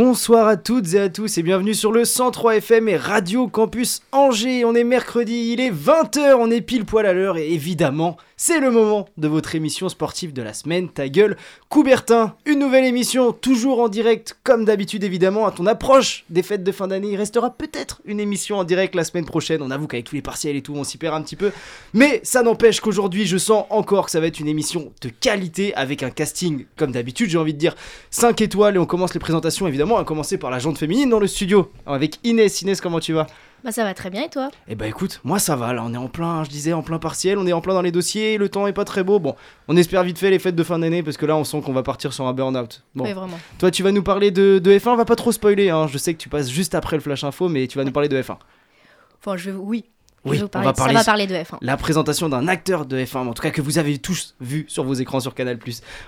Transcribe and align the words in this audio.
Bonsoir 0.00 0.46
à 0.46 0.56
toutes 0.56 0.94
et 0.94 1.00
à 1.00 1.08
tous 1.08 1.38
et 1.38 1.42
bienvenue 1.42 1.74
sur 1.74 1.90
le 1.90 2.04
103 2.04 2.58
FM 2.58 2.88
et 2.88 2.96
Radio 2.96 3.48
Campus 3.48 4.00
On 4.30 4.74
est 4.74 4.84
mercredi, 4.84 5.52
il 5.54 5.60
est 5.60 5.70
20h, 5.70 6.34
on 6.38 6.50
est 6.50 6.60
pile 6.60 6.84
poil 6.84 7.06
à 7.06 7.14
l'heure 7.14 7.38
et 7.38 7.50
évidemment, 7.50 8.18
c'est 8.36 8.60
le 8.60 8.70
moment 8.70 9.08
de 9.16 9.26
votre 9.26 9.54
émission 9.54 9.88
sportive 9.88 10.34
de 10.34 10.42
la 10.42 10.52
semaine, 10.52 10.90
ta 10.90 11.08
gueule. 11.08 11.38
Coubertin, 11.70 12.34
une 12.44 12.58
nouvelle 12.58 12.84
émission, 12.84 13.32
toujours 13.32 13.80
en 13.80 13.88
direct 13.88 14.36
comme 14.44 14.66
d'habitude 14.66 15.02
évidemment. 15.02 15.46
À 15.46 15.50
ton 15.50 15.64
approche 15.64 16.26
des 16.28 16.42
fêtes 16.42 16.62
de 16.62 16.72
fin 16.72 16.88
d'année, 16.88 17.08
il 17.08 17.16
restera 17.16 17.48
peut-être 17.48 18.02
une 18.04 18.20
émission 18.20 18.58
en 18.58 18.64
direct 18.64 18.94
la 18.94 19.04
semaine 19.04 19.24
prochaine. 19.24 19.62
On 19.62 19.70
avoue 19.70 19.86
qu'avec 19.86 20.04
tous 20.04 20.14
les 20.14 20.20
partiels 20.20 20.56
et 20.56 20.62
tout, 20.62 20.74
on 20.74 20.84
s'y 20.84 20.98
perd 20.98 21.14
un 21.14 21.22
petit 21.22 21.36
peu. 21.36 21.50
Mais 21.94 22.20
ça 22.22 22.42
n'empêche 22.42 22.80
qu'aujourd'hui, 22.80 23.24
je 23.24 23.38
sens 23.38 23.64
encore 23.70 24.04
que 24.04 24.10
ça 24.10 24.20
va 24.20 24.26
être 24.26 24.40
une 24.40 24.48
émission 24.48 24.92
de 25.00 25.08
qualité 25.08 25.74
avec 25.74 26.02
un 26.02 26.10
casting 26.10 26.66
comme 26.76 26.92
d'habitude, 26.92 27.30
j'ai 27.30 27.38
envie 27.38 27.54
de 27.54 27.58
dire 27.58 27.74
5 28.10 28.42
étoiles 28.42 28.76
et 28.76 28.78
on 28.78 28.86
commence 28.86 29.14
les 29.14 29.20
présentations 29.20 29.66
évidemment, 29.66 29.96
à 29.96 30.04
commencer 30.04 30.36
par 30.36 30.50
la 30.50 30.58
jante 30.58 30.76
féminine 30.76 31.08
dans 31.08 31.18
le 31.18 31.28
studio, 31.28 31.72
avec 31.86 32.18
Inès. 32.24 32.60
Inès, 32.60 32.82
comment 32.82 33.00
tu 33.00 33.14
vas? 33.14 33.26
Bah 33.64 33.72
ça 33.72 33.82
va 33.84 33.92
très 33.92 34.08
bien 34.10 34.22
et 34.24 34.28
toi? 34.28 34.50
Eh 34.68 34.74
bah 34.76 34.86
écoute, 34.86 35.20
moi 35.24 35.38
ça 35.40 35.56
va, 35.56 35.72
là 35.72 35.82
on 35.84 35.92
est 35.92 35.96
en 35.98 36.06
plein, 36.08 36.44
je 36.44 36.48
disais, 36.50 36.72
en 36.72 36.82
plein 36.82 36.98
partiel, 36.98 37.38
on 37.38 37.46
est 37.46 37.52
en 37.52 37.60
plein 37.60 37.74
dans 37.74 37.82
les 37.82 37.90
dossiers, 37.90 38.38
le 38.38 38.48
temps 38.48 38.66
est 38.68 38.72
pas 38.72 38.84
très 38.84 39.02
beau. 39.02 39.18
Bon, 39.18 39.34
on 39.66 39.76
espère 39.76 40.04
vite 40.04 40.18
fait 40.18 40.30
les 40.30 40.38
fêtes 40.38 40.54
de 40.54 40.62
fin 40.62 40.78
d'année 40.78 41.02
parce 41.02 41.16
que 41.16 41.26
là 41.26 41.36
on 41.36 41.42
sent 41.44 41.60
qu'on 41.64 41.72
va 41.72 41.82
partir 41.82 42.12
sur 42.12 42.26
un 42.26 42.32
burn-out. 42.32 42.84
Bon, 42.94 43.04
Oui, 43.04 43.12
vraiment. 43.12 43.38
toi 43.58 43.70
tu 43.72 43.82
vas 43.82 43.90
nous 43.90 44.02
parler 44.04 44.30
de, 44.30 44.60
de 44.62 44.70
F1, 44.78 44.90
on 44.90 44.96
va 44.96 45.04
pas 45.04 45.16
trop 45.16 45.32
spoiler, 45.32 45.70
hein. 45.70 45.88
je 45.88 45.98
sais 45.98 46.14
que 46.14 46.18
tu 46.18 46.28
passes 46.28 46.48
juste 46.50 46.74
après 46.76 46.96
le 46.96 47.02
flash 47.02 47.24
info, 47.24 47.48
mais 47.48 47.66
tu 47.66 47.78
vas 47.78 47.84
nous 47.84 47.90
parler 47.92 48.08
de 48.08 48.20
F1. 48.22 48.36
Enfin, 49.20 49.36
je 49.36 49.50
oui. 49.50 49.84
Je 50.24 50.30
Oui, 50.30 50.36
vais 50.38 50.42
vous 50.44 50.50
on 50.54 50.60
va 50.62 50.72
parler- 50.72 50.94
Ça 50.94 50.98
va 51.00 51.04
parler 51.04 51.26
de 51.26 51.34
F1. 51.34 51.58
La 51.60 51.76
présentation 51.76 52.28
d'un 52.28 52.48
acteur 52.48 52.86
de 52.86 52.98
F1, 52.98 53.18
en 53.18 53.32
tout 53.32 53.42
cas 53.42 53.50
que 53.50 53.60
vous 53.62 53.78
avez 53.78 53.98
tous 53.98 54.34
vu 54.40 54.64
sur 54.68 54.84
vos 54.84 54.94
écrans 54.94 55.20
sur 55.20 55.34
Canal+. 55.34 55.58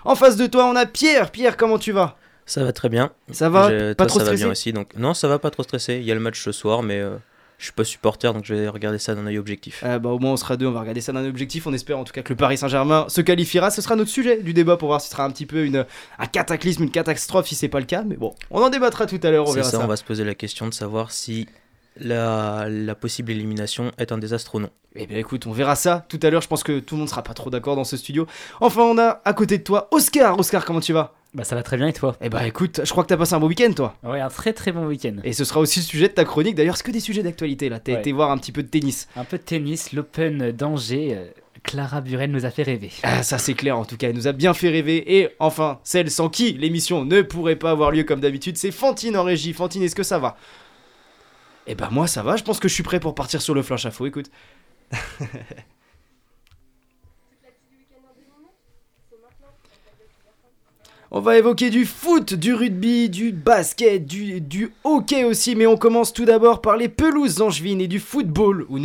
En 0.05 0.15
face 0.15 0.37
de 0.37 0.47
toi 0.47 0.67
on 0.67 0.77
a 0.77 0.85
Pierre, 0.87 1.31
Pierre 1.31 1.57
comment 1.57 1.79
tu 1.79 1.93
vas? 1.93 2.17
Ça 2.47 2.65
va 2.65 2.73
très 2.73 2.89
bien. 2.89 3.11
Ça 3.31 3.49
va? 3.49 3.69
Pas 3.69 3.95
toi, 3.95 4.07
trop 4.07 4.19
ça 4.19 4.25
va 4.25 4.31
stressé? 4.31 4.43
bien 4.45 4.51
aussi. 4.53 4.73
Donc 4.73 4.97
non, 4.97 5.15
ça 5.15 5.29
va 5.29 5.39
pas 5.39 5.51
trop 5.51 5.63
stressé. 5.63 5.97
Il 5.99 6.05
y 6.05 6.11
a 6.11 6.15
le 6.15 6.21
match 6.21 6.43
ce 6.43 6.51
soir, 6.51 6.83
mais 6.83 6.99
euh, 6.99 7.17
je 7.61 7.67
suis 7.67 7.73
pas 7.75 7.85
supporter, 7.85 8.33
donc 8.33 8.47
je 8.47 8.55
vais 8.55 8.69
regarder 8.69 8.99
ça 8.99 9.15
d'un 9.15 9.27
œil 9.27 9.39
objectif. 9.39 9.83
Euh, 9.85 9.99
bah, 9.99 10.09
au 10.09 10.19
moins 10.19 10.33
on 10.33 10.37
sera 10.39 10.57
deux, 10.57 10.67
on 10.67 10.73
va 10.73 10.81
regarder 10.81 11.03
ça 11.03 11.13
d'un 11.13 11.27
objectif. 11.29 11.67
On 11.67 11.75
espère 11.75 11.99
en 11.99 12.05
tout 12.05 12.13
cas 12.13 12.23
que 12.23 12.33
le 12.33 12.37
Paris 12.37 12.57
Saint-Germain 12.57 13.05
se 13.09 13.21
qualifiera. 13.21 13.71
Ce 13.71 13.83
sera 13.83 13.97
notre 13.97 14.11
sujet 14.11 14.43
du 14.43 14.55
débat 14.55 14.79
pour 14.79 14.89
voir 14.89 15.01
si 15.01 15.09
ce 15.09 15.13
sera 15.13 15.25
un 15.25 15.31
petit 15.31 15.45
peu 15.45 15.67
une, 15.67 15.85
un 16.19 16.27
cataclysme, 16.27 16.85
une 16.85 16.91
catastrophe 16.91 17.47
si 17.49 17.55
c'est 17.55 17.69
pas 17.69 17.79
le 17.81 17.85
cas. 17.85 18.03
Mais 18.03 18.17
bon, 18.17 18.35
on 18.51 18.63
en 18.63 18.71
débattra 18.71 19.05
tout 19.05 19.21
à 19.23 19.31
l'heure, 19.31 19.47
on 19.47 19.53
verra 19.53 19.71
ça, 19.71 19.79
ça. 19.79 19.85
on 19.85 19.89
va 19.89 19.97
se 19.97 20.05
poser 20.05 20.25
la 20.25 20.35
question 20.35 20.67
de 20.67 20.73
savoir 20.73 21.13
si 21.13 21.47
la, 21.99 22.67
la 22.71 22.95
possible 22.95 23.31
élimination 23.31 23.93
est 23.99 24.11
un 24.11 24.19
désastre 24.19 24.55
ou 24.55 24.61
non. 24.61 24.71
Eh 24.97 25.07
bien 25.07 25.19
écoute, 25.19 25.47
on 25.47 25.53
verra 25.53 25.77
ça 25.77 26.07
tout 26.09 26.19
à 26.23 26.31
l'heure. 26.31 26.41
Je 26.41 26.49
pense 26.49 26.63
que 26.65 26.81
tout 26.81 26.95
le 26.95 27.01
monde 27.01 27.11
sera 27.11 27.23
pas 27.23 27.35
trop 27.35 27.51
d'accord 27.51 27.77
dans 27.77 27.85
ce 27.85 27.99
studio. 27.99 28.27
Enfin, 28.61 28.83
on 28.83 28.97
a 28.97 29.21
à 29.25 29.33
côté 29.35 29.59
de 29.59 29.63
toi 29.63 29.89
Oscar. 29.91 30.39
Oscar, 30.39 30.65
comment 30.65 30.81
tu 30.81 30.95
vas? 30.95 31.15
Bah 31.33 31.45
ça 31.45 31.55
va 31.55 31.63
très 31.63 31.77
bien 31.77 31.87
et 31.87 31.93
toi? 31.93 32.17
Eh 32.21 32.29
bah 32.29 32.45
écoute, 32.47 32.81
je 32.85 32.91
crois 32.91 33.05
que 33.05 33.09
t'as 33.09 33.17
passé 33.17 33.35
un 33.35 33.39
beau 33.39 33.47
week-end 33.47 33.73
toi. 33.73 33.95
Ouais, 34.03 34.21
un 34.21 34.29
très 34.29 34.53
très 34.53 34.73
bon 34.73 34.87
week-end. 34.87 35.17
Et 35.23 35.33
ce 35.33 35.45
sera 35.45 35.61
aussi 35.61 35.79
le 35.79 35.85
sujet 35.85 36.09
de 36.09 36.13
ta 36.13 36.25
chronique. 36.25 36.57
D'ailleurs, 36.57 36.77
c'est 36.77 36.83
que 36.85 36.91
des 36.91 36.99
sujets 37.01 37.23
d'actualité 37.23 37.69
là. 37.69 37.79
T'as 37.79 37.93
Ouais. 37.93 38.01
été 38.01 38.11
voir 38.11 38.31
un 38.33 38.39
petit 38.39 38.51
peu 38.51 38.65
de 38.65 38.69
tennis. 38.69 39.07
Un 39.15 39.25
peu 39.25 39.39
de 39.39 39.43
tennis, 39.43 39.93
l'Open 39.93 40.51
d'Angers, 40.51 41.15
euh, 41.17 41.29
Clara 41.63 42.01
Burel 42.01 42.33
nous 42.33 42.47
a 42.47 42.51
fait 42.51 42.65
rêver. 42.65 42.91
Ah, 43.05 43.23
ça 43.23 43.39
c'est 43.39 43.55
clair 43.55 43.79
en 43.79 43.85
tout 43.85 43.97
cas, 43.97 44.09
elle 44.09 44.17
nous 44.17 44.27
a 44.27 44.33
bien 44.33 44.55
fait 44.55 44.71
rêver. 44.71 45.19
Et 45.21 45.29
enfin, 45.39 45.79
celle 45.85 46.11
sans 46.11 46.29
qui 46.31 46.53
l'émission 46.55 47.05
ne 47.05 47.23
pourrait 47.23 47.55
pas 47.57 47.71
avoir 47.71 47.93
lieu 47.93 48.03
comme 48.03 48.21
d'habitude, 48.21 48.57
c'est 48.57 48.73
Fantine 48.73 49.17
en 49.17 49.23
régie. 49.23 49.53
Fantine, 49.53 49.83
est-ce 49.85 49.95
que 49.95 50.03
ça 50.03 50.19
va? 50.19 50.37
Eh 51.69 51.77
bah 51.77 51.91
moi 51.93 52.09
ça 52.09 52.25
va, 52.25 52.35
je 52.37 52.43
pense 52.43 52.59
que 52.59 52.67
je 52.67 52.75
suis 52.75 52.83
prêt 52.83 52.99
pour 52.99 53.15
partir 53.15 53.41
sur 53.41 53.55
le 53.55 53.63
flash 53.63 53.87
info, 53.87 54.05
écoute. 54.07 54.31
On 61.13 61.19
va 61.19 61.37
évoquer 61.37 61.71
du 61.71 61.87
foot, 61.87 62.35
du 62.35 62.55
rugby, 62.55 63.11
du 63.11 63.33
basket, 63.33 64.07
du, 64.07 64.73
hockey 64.85 65.25
aussi, 65.25 65.57
mais 65.57 65.67
on 65.67 65.77
commence 65.77 66.13
tout 66.13 66.25
d'abord 66.25 66.61
par 66.61 66.77
les 66.77 66.89
pelouses 66.89 67.41
angevines 67.41 67.81
et 67.81 67.89
du 67.89 67.99
football, 67.99 68.65
où 68.69 68.79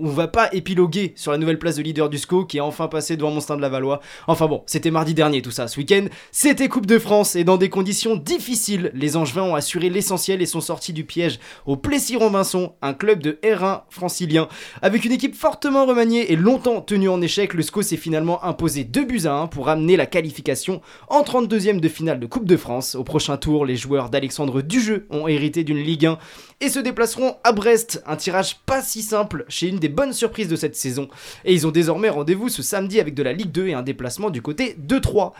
on 0.00 0.08
va 0.08 0.26
pas 0.26 0.52
épiloguer 0.52 1.12
sur 1.14 1.30
la 1.30 1.38
nouvelle 1.38 1.60
place 1.60 1.76
de 1.76 1.82
leader 1.82 2.08
du 2.08 2.18
SCO 2.18 2.44
qui 2.44 2.56
est 2.56 2.60
enfin 2.60 2.88
passé 2.88 3.16
devant 3.16 3.30
Monstin 3.30 3.56
de 3.56 3.60
la 3.60 3.68
Valois. 3.68 4.00
Enfin 4.26 4.48
bon, 4.48 4.64
c'était 4.66 4.90
mardi 4.90 5.14
dernier 5.14 5.40
tout 5.40 5.52
ça, 5.52 5.68
ce 5.68 5.78
week-end, 5.78 6.06
c'était 6.32 6.66
Coupe 6.66 6.86
de 6.86 6.98
France 6.98 7.36
et 7.36 7.44
dans 7.44 7.56
des 7.56 7.68
conditions 7.68 8.16
difficiles, 8.16 8.90
les 8.92 9.16
Angevins 9.16 9.44
ont 9.44 9.54
assuré 9.54 9.88
l'essentiel 9.88 10.42
et 10.42 10.46
sont 10.46 10.60
sortis 10.60 10.92
du 10.92 11.04
piège 11.04 11.38
au 11.64 11.76
Plessis-Robinson, 11.76 12.72
un 12.82 12.92
club 12.92 13.20
de 13.20 13.38
R1 13.44 13.82
francilien. 13.88 14.48
Avec 14.82 15.04
une 15.04 15.12
équipe 15.12 15.36
fortement 15.36 15.86
remaniée 15.86 16.32
et 16.32 16.36
longtemps 16.36 16.80
tenue 16.80 17.08
en 17.08 17.22
échec, 17.22 17.54
le 17.54 17.62
SCO 17.62 17.82
s'est 17.82 17.96
finalement 17.96 18.42
imposé 18.44 18.82
2 18.82 19.04
buts 19.04 19.26
à 19.26 19.34
1 19.34 19.46
pour 19.46 19.68
amener 19.68 19.96
la 19.96 20.06
qualification 20.06 20.80
en 21.08 21.22
32e 21.22 21.67
de 21.76 21.88
finale 21.88 22.18
de 22.18 22.26
Coupe 22.26 22.46
de 22.46 22.56
France. 22.56 22.94
Au 22.94 23.04
prochain 23.04 23.36
tour, 23.36 23.66
les 23.66 23.76
joueurs 23.76 24.08
d'Alexandre 24.08 24.62
Dujeu 24.62 25.06
ont 25.10 25.28
hérité 25.28 25.62
d'une 25.62 25.78
Ligue 25.78 26.06
1 26.06 26.18
et 26.60 26.70
se 26.70 26.78
déplaceront 26.78 27.36
à 27.44 27.52
Brest. 27.52 28.02
Un 28.06 28.16
tirage 28.16 28.56
pas 28.64 28.82
si 28.82 29.02
simple 29.02 29.44
chez 29.48 29.68
une 29.68 29.78
des 29.78 29.90
bonnes 29.90 30.14
surprises 30.14 30.48
de 30.48 30.56
cette 30.56 30.76
saison. 30.76 31.08
Et 31.44 31.52
ils 31.52 31.66
ont 31.66 31.70
désormais 31.70 32.08
rendez-vous 32.08 32.48
ce 32.48 32.62
samedi 32.62 32.98
avec 32.98 33.14
de 33.14 33.22
la 33.22 33.34
Ligue 33.34 33.52
2 33.52 33.68
et 33.68 33.74
un 33.74 33.82
déplacement 33.82 34.30
du 34.30 34.40
côté 34.40 34.74
de 34.78 34.98
3. 34.98 35.34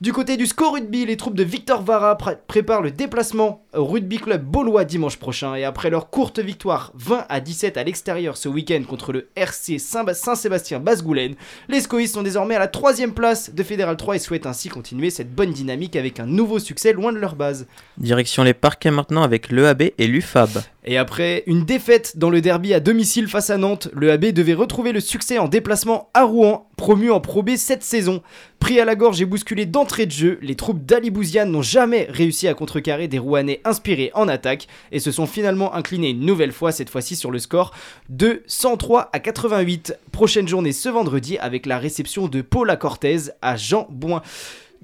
Du 0.00 0.12
côté 0.12 0.36
du 0.36 0.46
score 0.46 0.74
rugby, 0.74 1.06
les 1.06 1.16
troupes 1.16 1.36
de 1.36 1.44
Victor 1.44 1.80
Vara 1.82 2.18
pré- 2.18 2.36
préparent 2.46 2.82
le 2.82 2.90
déplacement 2.90 3.64
au 3.74 3.84
rugby 3.84 4.18
club 4.18 4.42
Beaulois 4.44 4.84
dimanche 4.84 5.16
prochain 5.16 5.54
et 5.54 5.64
après 5.64 5.88
leur 5.88 6.10
courte 6.10 6.40
victoire 6.40 6.92
20 6.96 7.24
à 7.28 7.40
17 7.40 7.76
à 7.76 7.84
l'extérieur 7.84 8.36
ce 8.36 8.48
week-end 8.48 8.82
contre 8.88 9.12
le 9.12 9.28
RC 9.36 9.78
Saint- 9.78 10.12
Saint-Sébastien 10.12 10.80
Basse-Goulen, 10.80 11.34
les 11.68 11.80
Scoïs 11.80 12.12
sont 12.12 12.22
désormais 12.22 12.56
à 12.56 12.58
la 12.58 12.66
troisième 12.68 13.14
place 13.14 13.54
de 13.54 13.62
Fédéral 13.62 13.96
3 13.96 14.16
et 14.16 14.18
souhaitent 14.18 14.46
ainsi 14.46 14.68
continuer 14.68 15.10
cette 15.10 15.32
bonne 15.34 15.52
dynamique 15.52 15.96
avec 15.96 16.18
un 16.20 16.26
nouveau 16.26 16.58
succès 16.58 16.92
loin 16.92 17.12
de 17.12 17.18
leur 17.18 17.36
base. 17.36 17.66
Direction 17.96 18.42
les 18.42 18.54
parquets 18.54 18.90
maintenant 18.90 19.22
avec 19.22 19.50
l'EAB 19.50 19.82
et 19.96 20.06
l'UFAB. 20.06 20.50
Et 20.86 20.98
après 20.98 21.44
une 21.46 21.64
défaite 21.64 22.18
dans 22.18 22.28
le 22.28 22.42
derby 22.42 22.74
à 22.74 22.80
domicile 22.80 23.26
face 23.28 23.48
à 23.48 23.56
Nantes, 23.56 23.88
le 23.94 24.10
AB 24.12 24.26
devait 24.32 24.52
retrouver 24.54 24.92
le 24.92 25.00
succès 25.00 25.38
en 25.38 25.48
déplacement 25.48 26.10
à 26.12 26.24
Rouen, 26.24 26.68
promu 26.76 27.10
en 27.10 27.20
Pro 27.20 27.42
B 27.42 27.56
cette 27.56 27.82
saison. 27.82 28.22
Pris 28.64 28.80
à 28.80 28.86
la 28.86 28.94
gorge 28.94 29.20
et 29.20 29.26
bousculé 29.26 29.66
d'entrée 29.66 30.06
de 30.06 30.10
jeu, 30.10 30.38
les 30.40 30.54
troupes 30.54 30.86
d'Ali 30.86 31.10
Bouziane 31.10 31.50
n'ont 31.50 31.60
jamais 31.60 32.06
réussi 32.08 32.48
à 32.48 32.54
contrecarrer 32.54 33.08
des 33.08 33.18
Rouennais 33.18 33.60
inspirés 33.66 34.10
en 34.14 34.26
attaque 34.26 34.68
et 34.90 35.00
se 35.00 35.12
sont 35.12 35.26
finalement 35.26 35.74
inclinés 35.74 36.08
une 36.08 36.24
nouvelle 36.24 36.50
fois, 36.50 36.72
cette 36.72 36.88
fois-ci 36.88 37.14
sur 37.14 37.30
le 37.30 37.38
score 37.38 37.72
de 38.08 38.42
103 38.46 39.10
à 39.12 39.18
88. 39.20 39.98
Prochaine 40.12 40.48
journée 40.48 40.72
ce 40.72 40.88
vendredi 40.88 41.36
avec 41.36 41.66
la 41.66 41.76
réception 41.76 42.26
de 42.26 42.40
Paula 42.40 42.76
Cortez 42.76 43.18
à 43.42 43.56
Jean 43.56 43.86
Bouin. 43.90 44.22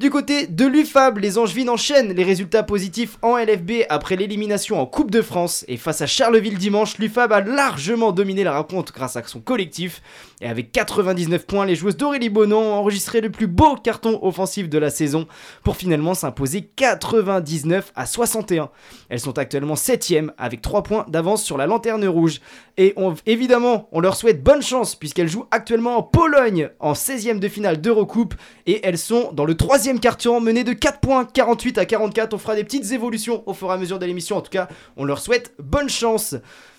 Du 0.00 0.08
côté 0.08 0.46
de 0.46 0.64
l'UFAB, 0.64 1.18
les 1.18 1.36
Angevines 1.36 1.68
enchaînent 1.68 2.14
les 2.14 2.24
résultats 2.24 2.62
positifs 2.62 3.18
en 3.20 3.36
LFB 3.36 3.84
après 3.90 4.16
l'élimination 4.16 4.80
en 4.80 4.86
Coupe 4.86 5.10
de 5.10 5.20
France. 5.20 5.62
Et 5.68 5.76
face 5.76 6.00
à 6.00 6.06
Charleville 6.06 6.56
dimanche, 6.56 6.96
l'UFAB 6.96 7.30
a 7.34 7.42
largement 7.42 8.10
dominé 8.10 8.42
la 8.42 8.56
rencontre 8.56 8.94
grâce 8.94 9.16
à 9.16 9.22
son 9.24 9.40
collectif. 9.40 10.00
Et 10.40 10.46
avec 10.46 10.72
99 10.72 11.44
points, 11.44 11.66
les 11.66 11.74
joueuses 11.74 11.98
d'Aurélie 11.98 12.30
Bonon 12.30 12.62
ont 12.62 12.72
enregistré 12.76 13.20
le 13.20 13.28
plus 13.28 13.46
beau 13.46 13.76
carton 13.76 14.18
offensif 14.22 14.70
de 14.70 14.78
la 14.78 14.88
saison 14.88 15.26
pour 15.64 15.76
finalement 15.76 16.14
s'imposer 16.14 16.62
99 16.62 17.92
à 17.94 18.06
61. 18.06 18.70
Elles 19.10 19.20
sont 19.20 19.36
actuellement 19.36 19.74
7ème 19.74 20.30
avec 20.38 20.62
3 20.62 20.82
points 20.82 21.04
d'avance 21.10 21.44
sur 21.44 21.58
la 21.58 21.66
lanterne 21.66 22.06
rouge. 22.06 22.40
Et 22.78 22.94
évidemment, 23.26 23.90
on 23.92 24.00
leur 24.00 24.16
souhaite 24.16 24.42
bonne 24.42 24.62
chance 24.62 24.94
puisqu'elles 24.94 25.28
jouent 25.28 25.44
actuellement 25.50 25.98
en 25.98 26.02
Pologne 26.02 26.70
en 26.80 26.94
16ème 26.94 27.38
de 27.38 27.48
finale 27.48 27.82
d'Eurocoupe 27.82 28.32
et 28.64 28.80
elles 28.86 28.96
sont 28.96 29.30
dans 29.34 29.44
le 29.44 29.54
troisième 29.90 30.00
carton 30.00 30.40
menées 30.40 30.62
de 30.62 30.72
4 30.72 31.00
points 31.00 31.24
48 31.24 31.78
à 31.78 31.84
44. 31.84 32.32
On 32.34 32.38
fera 32.38 32.54
des 32.54 32.62
petites 32.62 32.92
évolutions 32.92 33.42
au 33.46 33.54
fur 33.54 33.70
et 33.70 33.72
à 33.72 33.76
mesure 33.76 33.98
de 33.98 34.06
l'émission. 34.06 34.36
En 34.36 34.40
tout 34.40 34.50
cas, 34.50 34.68
on 34.96 35.04
leur 35.04 35.18
souhaite 35.18 35.52
bonne 35.58 35.88
chance. 35.88 36.36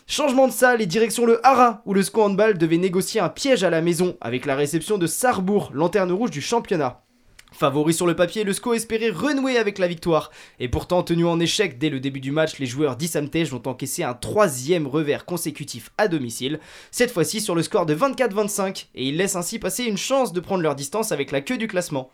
Changement 0.07 0.47
de 0.47 0.53
salle 0.53 0.81
et 0.81 0.85
direction 0.85 1.25
le 1.25 1.45
Hara 1.45 1.81
où 1.85 1.93
le 1.93 2.03
SCO 2.03 2.21
Handball 2.21 2.57
devait 2.57 2.77
négocier 2.77 3.19
un 3.19 3.27
piège 3.27 3.65
à 3.65 3.69
la 3.69 3.81
maison 3.81 4.15
avec 4.21 4.45
la 4.45 4.55
réception 4.55 4.97
de 4.97 5.07
Sarrebourg, 5.07 5.71
lanterne 5.73 6.13
rouge 6.13 6.31
du 6.31 6.39
championnat. 6.39 7.03
Favori 7.51 7.93
sur 7.93 8.07
le 8.07 8.15
papier, 8.15 8.45
le 8.45 8.53
SCO 8.53 8.73
espérait 8.73 9.09
renouer 9.09 9.57
avec 9.57 9.77
la 9.77 9.89
victoire. 9.89 10.31
Et 10.61 10.69
pourtant, 10.69 11.03
tenu 11.03 11.25
en 11.25 11.37
échec 11.41 11.77
dès 11.77 11.89
le 11.89 11.99
début 11.99 12.21
du 12.21 12.31
match, 12.31 12.59
les 12.59 12.65
joueurs 12.65 12.95
d'Issamtej 12.95 13.53
ont 13.53 13.67
encaissé 13.67 14.03
un 14.03 14.13
troisième 14.13 14.87
revers 14.87 15.25
consécutif 15.25 15.91
à 15.97 16.07
domicile, 16.07 16.61
cette 16.91 17.11
fois-ci 17.11 17.41
sur 17.41 17.55
le 17.55 17.63
score 17.63 17.85
de 17.85 17.93
24-25, 17.93 18.87
et 18.95 19.09
ils 19.09 19.17
laissent 19.17 19.35
ainsi 19.35 19.59
passer 19.59 19.83
une 19.83 19.97
chance 19.97 20.31
de 20.31 20.39
prendre 20.39 20.63
leur 20.63 20.75
distance 20.75 21.11
avec 21.11 21.31
la 21.31 21.41
queue 21.41 21.57
du 21.57 21.67
classement. 21.67 22.09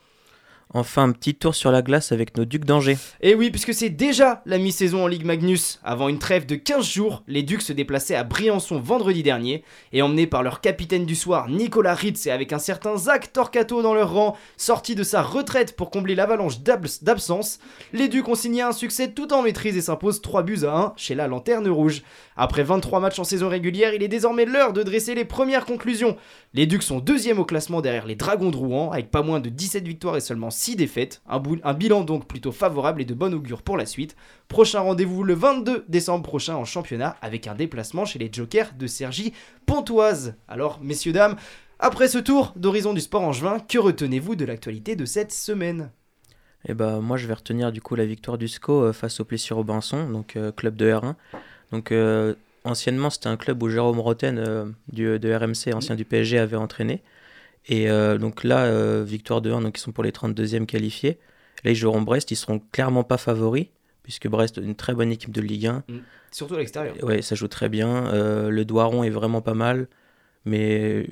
Enfin, 0.73 1.03
un 1.03 1.11
petit 1.13 1.33
tour 1.33 1.55
sur 1.55 1.71
la 1.71 1.81
glace 1.81 2.11
avec 2.11 2.35
nos 2.37 2.43
Ducs 2.43 2.65
d'Angers. 2.65 2.97
Et 3.21 3.35
oui, 3.35 3.51
puisque 3.51 3.73
c'est 3.73 3.89
déjà 3.89 4.41
la 4.45 4.57
mi-saison 4.57 5.05
en 5.05 5.07
Ligue 5.07 5.23
Magnus. 5.23 5.79
Avant 5.83 6.09
une 6.09 6.19
trêve 6.19 6.45
de 6.45 6.55
15 6.55 6.85
jours, 6.85 7.23
les 7.25 7.41
Ducs 7.41 7.61
se 7.61 7.71
déplaçaient 7.71 8.15
à 8.15 8.25
Briançon 8.25 8.77
vendredi 8.79 9.23
dernier 9.23 9.63
et 9.93 10.01
emmenés 10.01 10.27
par 10.27 10.43
leur 10.43 10.59
capitaine 10.59 11.05
du 11.05 11.15
soir, 11.15 11.47
Nicolas 11.47 11.93
Ritz, 11.95 12.25
et 12.27 12.31
avec 12.31 12.51
un 12.51 12.59
certain 12.59 12.97
Zach 12.97 13.31
Torcato 13.31 13.81
dans 13.81 13.93
leur 13.93 14.11
rang, 14.13 14.35
sorti 14.57 14.93
de 14.93 15.03
sa 15.03 15.21
retraite 15.21 15.75
pour 15.75 15.89
combler 15.89 16.15
l'avalanche 16.15 16.59
d'abs- 16.59 17.01
d'absence, 17.01 17.59
les 17.93 18.09
Ducs 18.09 18.27
ont 18.27 18.35
signé 18.35 18.61
un 18.61 18.73
succès 18.73 19.11
tout 19.13 19.31
en 19.33 19.43
maîtrise 19.43 19.77
et 19.77 19.81
s'imposent 19.81 20.21
3 20.21 20.43
buts 20.43 20.65
à 20.65 20.77
1 20.77 20.93
chez 20.97 21.15
la 21.15 21.27
Lanterne 21.27 21.69
Rouge. 21.69 22.03
Après 22.35 22.63
23 22.63 22.99
matchs 22.99 23.19
en 23.19 23.23
saison 23.23 23.47
régulière, 23.49 23.93
il 23.93 24.03
est 24.03 24.07
désormais 24.09 24.45
l'heure 24.45 24.73
de 24.73 24.83
dresser 24.83 25.15
les 25.15 25.25
premières 25.25 25.65
conclusions. 25.65 26.17
Les 26.53 26.65
Ducs 26.65 26.83
sont 26.83 26.99
deuxième 26.99 27.39
au 27.39 27.45
classement 27.45 27.81
derrière 27.81 28.05
les 28.05 28.15
Dragons 28.15 28.51
de 28.51 28.57
Rouen, 28.57 28.91
avec 28.91 29.09
pas 29.09 29.23
moins 29.23 29.39
de 29.39 29.49
17 29.49 29.87
victoires 29.87 30.17
et 30.17 30.21
seulement 30.21 30.51
6 30.57 30.75
défaites. 30.75 31.21
Un, 31.29 31.73
bilan 31.73 32.01
donc 32.01 32.27
plutôt 32.27 32.51
favorable 32.51 33.01
et 33.01 33.05
de 33.05 33.13
bon 33.13 33.33
augure 33.33 33.61
pour 33.61 33.77
la 33.77 33.85
suite. 33.85 34.15
Prochain 34.47 34.81
rendez-vous 34.81 35.23
le 35.23 35.35
22 35.35 35.85
décembre 35.87 36.23
prochain 36.23 36.55
en 36.55 36.65
championnat 36.65 37.15
avec 37.21 37.45
un 37.45 37.53
déplacement 37.53 38.05
chez 38.05 38.17
les 38.17 38.29
Jokers 38.31 38.73
de 38.77 38.87
Sergi 38.87 39.33
Pontoise. 39.67 40.35
Alors, 40.47 40.79
messieurs, 40.81 41.13
dames, 41.13 41.35
après 41.79 42.07
ce 42.07 42.17
tour 42.17 42.53
d'horizon 42.55 42.93
du 42.93 43.01
sport 43.01 43.21
angevin, 43.21 43.59
que 43.59 43.77
retenez-vous 43.77 44.35
de 44.35 44.45
l'actualité 44.45 44.95
de 44.95 45.05
cette 45.05 45.31
semaine? 45.31 45.91
Et 46.67 46.73
bah 46.73 46.99
moi 47.01 47.17
je 47.17 47.27
vais 47.27 47.35
retenir 47.35 47.71
du 47.71 47.81
coup 47.81 47.95
la 47.95 48.05
victoire 48.05 48.39
du 48.39 48.47
SCO 48.47 48.85
euh, 48.85 48.93
face 48.93 49.19
au 49.19 49.25
Plessis-Robinson, 49.25 50.09
donc 50.09 50.35
euh, 50.35 50.51
club 50.51 50.75
de 50.75 50.91
R1. 50.91 51.13
Donc 51.71 51.91
euh, 51.91 52.33
anciennement 52.63 53.11
c'était 53.11 53.27
un 53.27 53.37
club 53.37 53.61
où 53.61 53.69
Jérôme 53.69 53.99
Roten 53.99 54.39
euh, 54.39 54.65
du, 54.91 55.19
de 55.19 55.33
RMC, 55.33 55.75
ancien 55.75 55.95
du 55.95 56.03
PSG, 56.03 56.39
avait 56.39 56.57
entraîné. 56.57 57.03
Et 57.67 57.89
euh, 57.89 58.17
donc 58.17 58.43
là, 58.43 58.65
euh, 58.65 59.03
victoire 59.05 59.41
de 59.41 59.51
1, 59.51 59.61
donc 59.61 59.77
ils 59.77 59.81
sont 59.81 59.91
pour 59.91 60.03
les 60.03 60.11
32e 60.11 60.65
qualifiés. 60.65 61.17
Là 61.63 61.71
ils 61.71 61.75
joueront 61.75 62.01
Brest, 62.01 62.31
ils 62.31 62.35
seront 62.35 62.61
clairement 62.71 63.03
pas 63.03 63.17
favoris, 63.17 63.67
puisque 64.03 64.27
Brest 64.27 64.57
est 64.57 64.61
une 64.61 64.75
très 64.75 64.93
bonne 64.93 65.11
équipe 65.11 65.31
de 65.31 65.41
Ligue 65.41 65.67
1. 65.67 65.83
Surtout 66.31 66.55
à 66.55 66.59
l'extérieur. 66.59 66.95
Ouais, 67.03 67.21
ça 67.21 67.35
joue 67.35 67.47
très 67.47 67.69
bien. 67.69 68.07
Euh, 68.07 68.49
le 68.49 68.63
Doiron 68.63 69.03
est 69.03 69.09
vraiment 69.09 69.41
pas 69.41 69.53
mal, 69.53 69.87
mais 70.45 71.09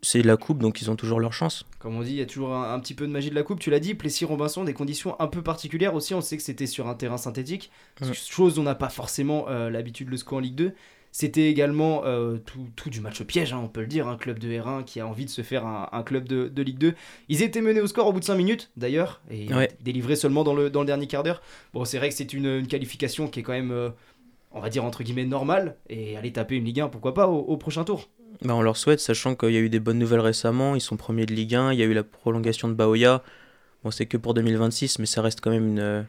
c'est 0.00 0.22
la 0.22 0.36
coupe, 0.36 0.60
donc 0.60 0.80
ils 0.80 0.90
ont 0.90 0.96
toujours 0.96 1.20
leur 1.20 1.32
chance. 1.32 1.66
Comme 1.80 1.96
on 1.96 2.02
dit, 2.02 2.10
il 2.10 2.16
y 2.16 2.22
a 2.22 2.26
toujours 2.26 2.54
un, 2.54 2.72
un 2.72 2.80
petit 2.80 2.94
peu 2.94 3.06
de 3.06 3.12
magie 3.12 3.30
de 3.30 3.34
la 3.34 3.42
coupe. 3.42 3.60
Tu 3.60 3.70
l'as 3.70 3.80
dit, 3.80 3.94
Plessis-Robinson, 3.94 4.64
des 4.64 4.74
conditions 4.74 5.20
un 5.20 5.26
peu 5.26 5.42
particulières 5.42 5.94
aussi. 5.94 6.14
On 6.14 6.20
sait 6.20 6.36
que 6.36 6.42
c'était 6.42 6.66
sur 6.66 6.88
un 6.88 6.94
terrain 6.94 7.16
synthétique, 7.16 7.70
chose 8.12 8.54
dont 8.54 8.62
on 8.62 8.64
n'a 8.64 8.74
pas 8.74 8.88
forcément 8.88 9.46
euh, 9.48 9.68
l'habitude 9.68 10.08
le 10.08 10.16
SCO 10.16 10.36
en 10.36 10.40
Ligue 10.40 10.54
2. 10.54 10.74
C'était 11.10 11.48
également 11.48 12.02
euh, 12.04 12.36
tout, 12.38 12.68
tout 12.76 12.90
du 12.90 13.00
match 13.00 13.22
piège, 13.22 13.52
hein, 13.52 13.60
on 13.64 13.68
peut 13.68 13.80
le 13.80 13.86
dire, 13.86 14.06
un 14.08 14.16
club 14.16 14.38
de 14.38 14.48
R1 14.48 14.84
qui 14.84 15.00
a 15.00 15.06
envie 15.06 15.24
de 15.24 15.30
se 15.30 15.42
faire 15.42 15.66
un, 15.66 15.88
un 15.90 16.02
club 16.02 16.28
de, 16.28 16.48
de 16.48 16.62
Ligue 16.62 16.78
2. 16.78 16.94
Ils 17.28 17.42
étaient 17.42 17.60
menés 17.62 17.80
au 17.80 17.86
score 17.86 18.06
au 18.06 18.12
bout 18.12 18.20
de 18.20 18.24
5 18.24 18.34
minutes, 18.36 18.70
d'ailleurs, 18.76 19.20
et 19.30 19.52
Ouais. 19.52 19.70
délivrés 19.80 20.16
seulement 20.16 20.44
dans 20.44 20.54
le, 20.54 20.70
dans 20.70 20.80
le 20.80 20.86
dernier 20.86 21.06
quart 21.06 21.22
d'heure. 21.22 21.42
Bon, 21.72 21.84
c'est 21.84 21.98
vrai 21.98 22.08
que 22.10 22.14
c'est 22.14 22.32
une, 22.32 22.46
une 22.46 22.66
qualification 22.68 23.26
qui 23.28 23.40
est 23.40 23.42
quand 23.42 23.52
même, 23.52 23.72
euh, 23.72 23.90
on 24.52 24.60
va 24.60 24.68
dire, 24.68 24.84
entre 24.84 25.02
guillemets, 25.02 25.24
normale, 25.24 25.76
et 25.88 26.16
aller 26.16 26.32
taper 26.32 26.56
une 26.56 26.64
Ligue 26.64 26.80
1, 26.80 26.88
pourquoi 26.88 27.14
pas, 27.14 27.26
au, 27.26 27.38
au 27.38 27.56
prochain 27.56 27.84
tour. 27.84 28.08
Bah, 28.42 28.54
on 28.54 28.62
leur 28.62 28.76
souhaite, 28.76 29.00
sachant 29.00 29.34
qu'il 29.34 29.50
y 29.50 29.56
a 29.56 29.60
eu 29.60 29.70
des 29.70 29.80
bonnes 29.80 29.98
nouvelles 29.98 30.20
récemment. 30.20 30.76
Ils 30.76 30.80
sont 30.80 30.96
premiers 30.96 31.26
de 31.26 31.34
Ligue 31.34 31.54
1. 31.56 31.72
Il 31.72 31.78
y 31.78 31.82
a 31.82 31.86
eu 31.86 31.94
la 31.94 32.04
prolongation 32.04 32.68
de 32.68 32.74
Baoya. 32.74 33.22
Bon, 33.82 33.90
c'est 33.90 34.06
que 34.06 34.16
pour 34.16 34.34
2026, 34.34 34.98
mais 35.00 35.06
ça 35.06 35.22
reste 35.22 35.40
quand 35.40 35.50
même 35.50 35.66
une, 35.68 35.78
euh, 35.80 36.02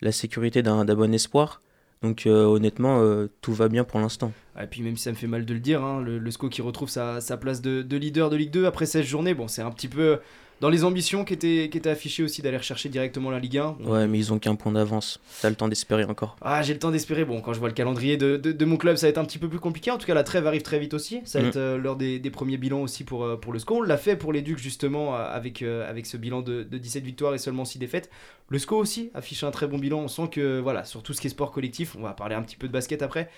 la 0.00 0.10
sécurité 0.12 0.62
d'un 0.62 0.84
bon 0.84 1.12
espoir. 1.14 1.60
Donc 2.02 2.26
euh, 2.26 2.44
honnêtement, 2.44 3.00
euh, 3.00 3.28
tout 3.42 3.52
va 3.52 3.68
bien 3.68 3.84
pour 3.84 4.00
l'instant. 4.00 4.32
Et 4.60 4.66
puis 4.66 4.82
même 4.82 4.96
si 4.96 5.04
ça 5.04 5.10
me 5.10 5.16
fait 5.16 5.26
mal 5.26 5.44
de 5.44 5.54
le 5.54 5.60
dire, 5.60 5.84
hein, 5.84 6.00
le, 6.00 6.30
SCO 6.30 6.48
qui 6.48 6.62
retrouve 6.62 6.88
sa, 6.88 7.20
sa 7.20 7.36
place 7.36 7.60
de, 7.60 7.82
de 7.82 7.96
leader 7.96 8.30
de 8.30 8.36
Ligue 8.36 8.50
2 8.50 8.64
après 8.64 8.86
16 8.86 9.04
journées, 9.04 9.34
bon 9.34 9.48
c'est 9.48 9.62
un 9.62 9.70
petit 9.70 9.88
peu 9.88 10.18
dans 10.60 10.68
les 10.68 10.84
ambitions 10.84 11.24
qui 11.24 11.32
étaient, 11.34 11.68
qui 11.70 11.78
étaient 11.78 11.88
affichées 11.90 12.22
aussi 12.22 12.42
d'aller 12.42 12.56
rechercher 12.58 12.88
directement 12.88 13.30
la 13.30 13.38
Ligue 13.38 13.58
1. 13.58 13.76
Ouais, 13.84 14.06
mais 14.06 14.18
ils 14.18 14.32
ont 14.32 14.38
qu'un 14.38 14.54
point 14.54 14.72
d'avance. 14.72 15.20
T'as 15.40 15.48
le 15.50 15.56
temps 15.56 15.68
d'espérer 15.68 16.04
encore. 16.04 16.36
Ah 16.42 16.62
j'ai 16.62 16.72
le 16.74 16.78
temps 16.78 16.90
d'espérer, 16.90 17.24
bon 17.24 17.40
quand 17.40 17.52
je 17.52 17.58
vois 17.58 17.68
le 17.68 17.74
calendrier 17.74 18.16
de, 18.16 18.36
de- 18.36 18.52
de 18.52 18.64
mon 18.64 18.76
club 18.76 18.96
ça 18.96 19.06
va 19.06 19.10
être 19.10 19.18
un 19.18 19.24
petit 19.24 19.38
peu 19.38 19.48
plus 19.48 19.58
compliqué, 19.60 19.90
en 19.90 19.98
tout 19.98 20.06
cas 20.06 20.14
la 20.14 20.22
trêve 20.24 20.46
arrive 20.46 20.62
très 20.62 20.78
vite 20.78 20.94
aussi, 20.94 21.20
ça 21.24 21.38
va 21.38 21.44
Mhm. 21.44 21.48
être 21.50 21.56
euh, 21.56 21.78
l'heure 21.78 21.96
des, 21.96 22.18
des 22.18 22.30
premiers 22.30 22.56
bilans 22.58 22.82
aussi 22.82 23.04
pour, 23.04 23.24
euh, 23.24 23.36
pour 23.36 23.52
le 23.52 23.58
SCO, 23.58 23.76
on 23.78 23.82
l'a 23.82 23.96
fait 23.96 24.16
pour 24.16 24.32
les 24.32 24.42
Ducs 24.42 24.58
justement 24.58 25.16
euh, 25.16 25.24
avec, 25.30 25.62
euh, 25.62 25.88
avec 25.88 26.06
ce 26.06 26.16
bilan 26.16 26.42
de, 26.42 26.62
de 26.62 26.78
17 26.78 27.04
victoires 27.04 27.34
et 27.34 27.38
seulement 27.38 27.64
6 27.64 27.78
défaites. 27.78 28.10
Le 28.48 28.58
SCO 28.58 28.76
aussi 28.76 29.10
affiche 29.14 29.44
un 29.44 29.50
très 29.52 29.66
bon 29.66 29.78
bilan, 29.78 30.00
on 30.00 30.08
sent 30.08 30.28
que 30.30 30.58
voilà, 30.60 30.84
sur 30.84 31.02
tout 31.02 31.12
ce 31.14 31.20
qui 31.20 31.28
est 31.28 31.30
sport 31.30 31.52
collectif, 31.52 31.96
on 31.98 32.02
va 32.02 32.12
parler 32.12 32.34
un 32.34 32.42
petit 32.42 32.56
peu 32.56 32.66
de 32.68 32.72
basket 32.72 33.00
après, 33.02 33.30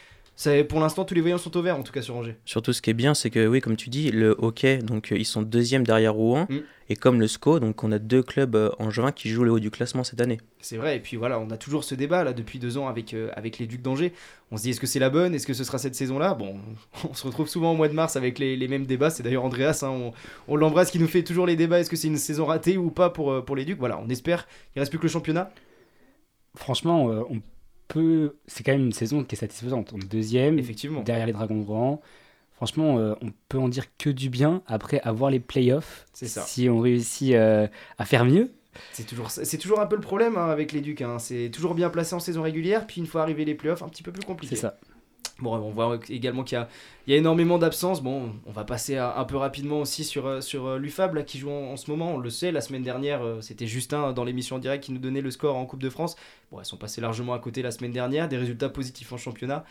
pour 0.69 0.81
l'instant 0.81 1.05
tous 1.05 1.15
les 1.15 1.21
voyants 1.21 1.39
sont 1.39 1.57
au 1.57 1.63
vert 1.63 1.77
en 1.77 1.83
tout 1.83 1.93
cas 1.93 2.03
sur 2.03 2.17
Angers. 2.17 2.37
Surtout, 2.45 2.73
ce 2.73 2.83
qui 2.83 2.91
est 2.91 2.95
bien, 2.95 3.15
c'est 3.15 3.31
que, 3.31 3.47
oui, 3.47 3.61
comme 3.61 3.77
tu 3.77 3.91
dis, 3.91 4.11
le 4.11 4.35
hockey, 4.39 4.79
donc 4.79 5.13
euh, 5.13 5.19
ils 5.19 5.25
sont 5.25 5.43
deuxième 5.43 5.85
derrière 5.85 6.15
Rouen. 6.15 6.47
Mm. 6.49 6.59
Et 6.89 6.97
comme 6.97 7.21
le 7.21 7.27
SCO, 7.27 7.59
donc 7.59 7.83
on 7.85 7.93
a 7.93 7.99
deux 7.99 8.23
clubs 8.23 8.55
euh, 8.55 8.71
en 8.79 8.91
juin 8.91 9.13
qui 9.13 9.31
jouent 9.31 9.45
le 9.45 9.53
haut 9.53 9.61
du 9.61 9.71
classement 9.71 10.05
cette 10.05 10.21
année. 10.21 10.41
C'est 10.61 10.77
vrai, 10.77 10.97
et 10.97 11.01
puis 11.01 11.17
voilà, 11.17 11.39
on 11.39 11.49
a 11.51 11.57
toujours 11.57 11.85
ce 11.85 11.95
débat 11.95 12.23
là 12.23 12.33
depuis 12.33 12.59
deux 12.59 12.77
ans 12.77 12.87
avec, 12.89 13.15
euh, 13.15 13.31
avec 13.35 13.59
les 13.59 13.67
Ducs 13.67 13.81
d'Angers. 13.81 14.13
On 14.51 14.59
se 14.59 14.63
dit 14.63 14.71
est-ce 14.71 14.81
que 14.81 14.87
c'est 14.87 14.99
la 14.99 15.09
bonne? 15.09 15.35
Est-ce 15.35 15.47
que 15.47 15.55
ce 15.55 15.65
sera 15.65 15.79
cette 15.79 15.95
saison-là? 15.95 16.35
Bon, 16.35 16.57
on 17.09 17.15
se 17.15 17.27
retrouve 17.27 17.49
souvent 17.49 17.73
au 17.73 17.77
mois 17.77 17.89
de 17.89 17.95
mars 17.95 18.17
avec 18.17 18.39
les, 18.39 18.57
les 18.57 18.69
mêmes 18.69 18.85
débats. 18.85 19.11
C'est 19.11 19.23
d'ailleurs 19.23 19.45
Andreas, 19.45 19.81
hein, 19.83 19.89
on, 19.89 20.13
on 20.49 20.57
l'embrasse 20.57 20.91
qui 20.91 20.99
nous 20.99 21.09
fait 21.09 21.23
toujours 21.23 21.47
les 21.47 21.57
débats. 21.57 21.81
Est-ce 21.81 21.91
que 21.91 21.97
c'est 21.97 22.09
une 22.09 22.19
saison 22.19 22.45
ratée 22.45 22.77
ou 22.77 22.91
pas 22.91 23.09
pour, 23.09 23.33
euh, 23.33 23.41
pour 23.41 23.57
les 23.57 23.65
Ducs? 23.65 23.79
Voilà, 23.79 23.99
on 23.99 24.09
espère. 24.11 24.47
Il 24.77 24.81
reste 24.81 24.91
plus 24.91 24.99
que 24.99 25.05
le 25.05 25.11
championnat. 25.13 25.51
Franchement, 26.55 27.11
euh, 27.11 27.23
on 27.31 27.41
peut. 27.93 28.37
C'est 28.47 28.63
quand 28.63 28.73
même 28.73 28.87
une 28.87 28.93
saison 28.93 29.23
qui 29.25 29.35
est 29.35 29.39
satisfaisante. 29.39 29.93
On 29.95 29.99
est 29.99 30.11
deuxième, 30.11 30.59
Effectivement. 30.59 31.03
derrière 31.03 31.27
les 31.27 31.33
Dragons 31.33 31.63
Rouen. 31.63 32.01
Franchement, 32.55 32.99
euh, 32.99 33.15
on 33.23 33.31
peut 33.49 33.59
en 33.59 33.69
dire 33.69 33.87
que 33.99 34.09
du 34.11 34.29
bien 34.31 34.63
après 34.67 35.01
avoir 35.01 35.31
les 35.31 35.41
playoffs. 35.41 36.07
C'est 36.13 36.29
ça. 36.29 36.43
Si 36.43 36.69
on 36.69 36.79
réussit 36.79 37.33
euh, 37.35 37.67
à 37.99 38.05
faire 38.05 38.25
mieux. 38.25 38.51
C'est 38.93 39.05
toujours, 39.07 39.31
c'est 39.31 39.59
toujours 39.59 39.81
un 39.81 39.87
peu 39.87 39.97
le 39.97 40.01
problème 40.03 40.37
hein, 40.39 40.47
avec 40.49 40.73
les 40.73 40.81
Ducs. 40.81 41.03
hein. 41.03 41.19
C'est 41.19 41.51
toujours 41.51 41.75
bien 41.75 41.91
placé 41.91 42.15
en 42.15 42.21
saison 42.21 42.41
régulière, 42.43 42.87
puis 42.87 43.01
une 43.01 43.07
fois 43.07 43.23
arrivé 43.23 43.45
les 43.45 43.55
playoffs, 43.55 43.83
un 43.83 43.89
petit 43.89 44.03
peu 44.03 44.13
plus 44.13 44.25
compliqué. 44.25 44.55
C'est 44.57 44.63
ça. 44.63 44.79
Bon, 45.43 45.57
on 45.57 45.71
voit 45.73 45.99
également 46.09 46.45
qu'il 46.45 46.65
y 47.09 47.11
y 47.11 47.15
a 47.15 47.17
énormément 47.17 47.59
d'absences. 47.59 48.01
Bon, 48.01 48.33
on 48.47 48.53
va 48.53 48.63
passer 48.63 48.97
un 48.97 49.25
peu 49.25 49.37
rapidement 49.37 49.81
aussi 49.81 50.05
sur, 50.05 50.29
euh, 50.29 50.41
sur 50.41 50.67
euh, 50.67 50.79
l'UFAB 50.79 51.25
qui 51.25 51.39
joue 51.39 51.51
en, 51.51 51.77
ce 51.77 51.91
moment. 51.91 52.15
On 52.15 52.19
le 52.19 52.31
sait, 52.31 52.53
la 52.53 52.61
semaine 52.61 52.85
dernière, 52.85 53.23
euh, 53.25 53.41
c'était 53.41 53.67
Justin 53.67 54.13
dans 54.13 54.23
l'émission 54.23 54.55
en 54.57 54.59
direct 54.61 54.85
qui 54.85 54.93
nous 54.93 55.01
donnait 55.01 55.21
le 55.21 55.33
score 55.33 55.57
en 55.57 55.67
Coupe 55.67 55.83
de 55.83 55.91
France. 55.91 56.15
Bon, 56.53 56.61
elles 56.61 56.65
sont 56.65 56.77
passées 56.77 57.01
largement 57.01 57.35
à 57.35 57.41
côté 57.41 57.61
la 57.61 57.73
semaine 57.73 57.91
dernière. 57.91 58.29
Des 58.29 58.37
résultats 58.37 58.69
positifs 58.69 59.13
en 59.13 59.17
championnat. 59.17 59.65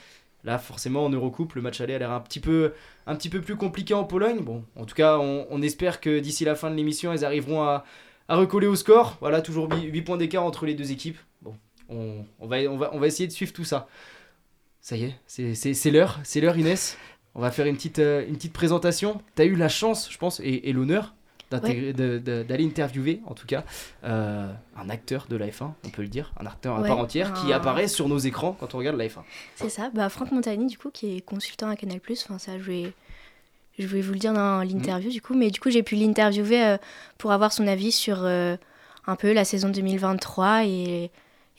Là, 0.43 0.57
forcément, 0.57 1.05
en 1.05 1.09
Eurocoupe, 1.09 1.53
le 1.53 1.61
match 1.61 1.79
aller 1.79 1.93
a 1.93 1.99
l'air 1.99 2.11
un 2.11 2.19
petit 2.19 2.41
peu, 2.41 2.73
un 3.07 3.15
petit 3.15 3.29
peu 3.29 3.39
plus 3.39 3.55
compliqué 3.55 3.93
en 3.93 4.03
Pologne. 4.03 4.41
Bon, 4.41 4.65
en 4.75 4.83
tout 4.83 4.95
cas, 4.95 5.19
on, 5.19 5.61
espère 5.61 6.01
que 6.01 6.19
d'ici 6.19 6.43
la 6.43 6.55
fin 6.55 6.69
de 6.69 6.75
l'émission, 6.75 7.13
elles 7.13 7.23
arriveront 7.23 7.63
à, 7.63 7.85
à 8.27 8.35
recoller 8.35 8.67
au 8.67 8.75
score. 8.75 9.17
Voilà, 9.21 9.41
toujours 9.41 9.69
8 9.71 10.01
points 10.01 10.17
d'écart 10.17 10.43
entre 10.43 10.65
les 10.65 10.73
deux 10.73 10.91
équipes. 10.91 11.19
Bon, 11.41 11.55
on, 11.87 12.25
on 12.39 12.47
va, 12.47 12.57
on, 12.69 12.75
va, 12.75 12.89
on 12.91 12.99
va 12.99 13.07
essayer 13.07 13.27
de 13.27 13.31
suivre 13.31 13.53
tout 13.53 13.63
ça. 13.63 13.87
Ça 14.81 14.95
y 14.97 15.03
est, 15.05 15.15
c'est- 15.27 15.91
l'heure, 15.91 16.19
c'est 16.23 16.41
l'heure 16.41 16.57
Inès. 16.57 16.97
On 17.35 17.39
va 17.41 17.51
faire 17.51 17.65
une 17.67 17.75
petite, 17.75 17.99
euh, 17.99 18.25
une 18.27 18.35
petite 18.35 18.51
présentation. 18.53 19.21
T'as 19.35 19.45
eu 19.45 19.55
la 19.55 19.69
chance, 19.69 20.11
je 20.11 20.17
pense, 20.17 20.39
et, 20.41 20.69
et 20.69 20.73
l'honneur 20.73 21.13
d'aller 21.51 22.65
interviewer, 22.65 23.21
en 23.25 23.33
tout 23.33 23.45
cas, 23.45 23.63
euh, 24.05 24.51
un 24.77 24.89
acteur 24.89 25.27
de 25.29 25.35
la 25.35 25.47
F1, 25.47 25.73
on 25.85 25.89
peut 25.89 26.01
le 26.01 26.07
dire, 26.07 26.31
un 26.39 26.45
acteur 26.45 26.77
à 26.77 26.81
Ouais, 26.81 26.87
part 26.87 26.97
entière, 26.97 27.33
qui 27.33 27.51
apparaît 27.53 27.87
sur 27.89 28.07
nos 28.07 28.17
écrans 28.17 28.55
quand 28.59 28.73
on 28.73 28.77
regarde 28.77 28.97
la 28.97 29.05
F1. 29.07 29.21
C'est 29.55 29.69
ça, 29.69 29.91
bah, 29.93 30.07
Franck 30.09 30.31
Montagny, 30.31 30.67
du 30.67 30.77
coup, 30.77 30.89
qui 30.91 31.17
est 31.17 31.21
consultant 31.21 31.69
à 31.69 31.75
Canal+, 31.75 31.99
enfin, 32.09 32.37
ça, 32.39 32.57
je 32.57 32.63
vais, 32.63 32.93
je 33.77 33.85
vais 33.85 34.01
vous 34.01 34.13
le 34.13 34.19
dire 34.19 34.33
dans 34.33 34.63
l'interview, 34.63 35.09
du 35.11 35.21
coup, 35.21 35.33
mais 35.35 35.51
du 35.51 35.59
coup, 35.59 35.69
j'ai 35.69 35.83
pu 35.83 35.95
l'interviewer 35.95 36.63
euh, 36.65 36.77
pour 37.17 37.33
avoir 37.33 37.51
son 37.51 37.67
avis 37.67 37.91
sur 37.91 38.23
un 38.25 39.15
peu 39.17 39.33
la 39.33 39.43
saison 39.43 39.69
2023 39.69 40.65
et, 40.65 41.11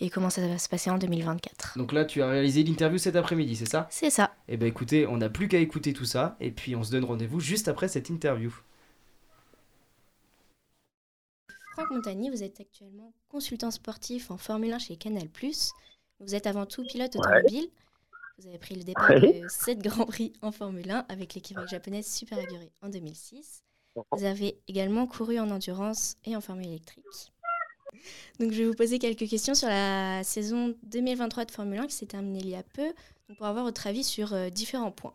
et 0.03 0.11
comment 0.11 0.31
ça 0.31 0.47
va 0.47 0.59
se 0.59 0.69
passer 0.69 0.91
en 0.91 0.99
2024. 0.99 1.79
Donc 1.79 1.93
là, 1.93 2.05
tu 2.05 2.23
as 2.23 2.29
réalisé 2.29 2.63
l'interview 2.65 2.99
cet 2.99 3.15
après-midi, 3.17 3.55
c'est 3.57 3.69
ça? 3.69 3.87
C'est 3.91 4.11
ça. 4.11 4.35
Eh 4.49 4.57
ben 4.57 4.67
écoutez, 4.67 5.07
on 5.07 5.17
n'a 5.17 5.31
plus 5.31 5.47
qu'à 5.49 5.59
écouter 5.59 5.93
tout 5.93 6.05
ça, 6.05 6.37
et 6.41 6.51
puis 6.51 6.75
on 6.75 6.83
se 6.83 6.91
donne 6.91 7.05
rendez-vous 7.05 7.39
juste 7.41 7.69
après 7.69 7.87
cette 7.89 8.11
interview. 8.11 8.53
Franck 11.73 11.91
Montagny, 11.91 12.31
vous 12.31 12.43
êtes 12.43 12.61
actuellement 12.61 13.13
consultant 13.29 13.71
sportif 13.71 14.31
en 14.31 14.37
Formule 14.37 14.73
1 14.73 14.79
chez 14.81 14.97
Canal+. 14.97 15.29
Vous 16.21 16.35
êtes 16.35 16.47
avant 16.47 16.67
tout 16.67 16.85
pilote 16.85 17.17
automobile. 17.17 17.69
Vous 18.39 18.49
avez 18.49 18.59
pris 18.59 18.75
le 18.75 18.83
départ 18.83 19.09
Ouais. 19.09 19.41
de 19.41 19.49
7 19.49 19.79
Grands 19.79 20.05
Prix 20.07 20.33
en 20.43 20.53
Formule 20.53 20.91
1 20.91 21.07
avec 21.09 21.35
l'équipe 21.35 21.59
japonaise 21.71 22.07
Super 22.07 22.39
Aguri 22.39 22.71
en 22.83 22.89
2006. 22.89 23.63
Vous 24.11 24.25
avez 24.25 24.59
également 24.69 25.07
couru 25.07 25.39
en 25.39 25.51
endurance 25.51 26.17
et 26.25 26.35
en 26.35 26.41
Formule 26.41 26.67
électrique. 26.67 27.32
Donc 28.41 28.53
je 28.53 28.59
vais 28.59 28.67
vous 28.67 28.75
poser 28.75 28.99
quelques 28.99 29.29
questions 29.29 29.55
sur 29.55 29.69
la 29.69 30.23
saison 30.25 30.75
2023 30.85 31.45
de 31.45 31.51
Formule 31.51 31.79
1 31.79 31.87
qui 31.87 31.95
s'est 31.95 32.07
terminée 32.07 32.41
il 32.41 32.49
y 32.49 32.55
a 32.55 32.63
peu, 32.63 32.93
donc 33.29 33.37
pour 33.39 33.47
avoir 33.47 33.65
votre 33.65 33.87
avis 33.87 34.05
sur 34.05 34.33
euh, 34.33 34.51
différents 34.51 34.91
points. 34.91 35.15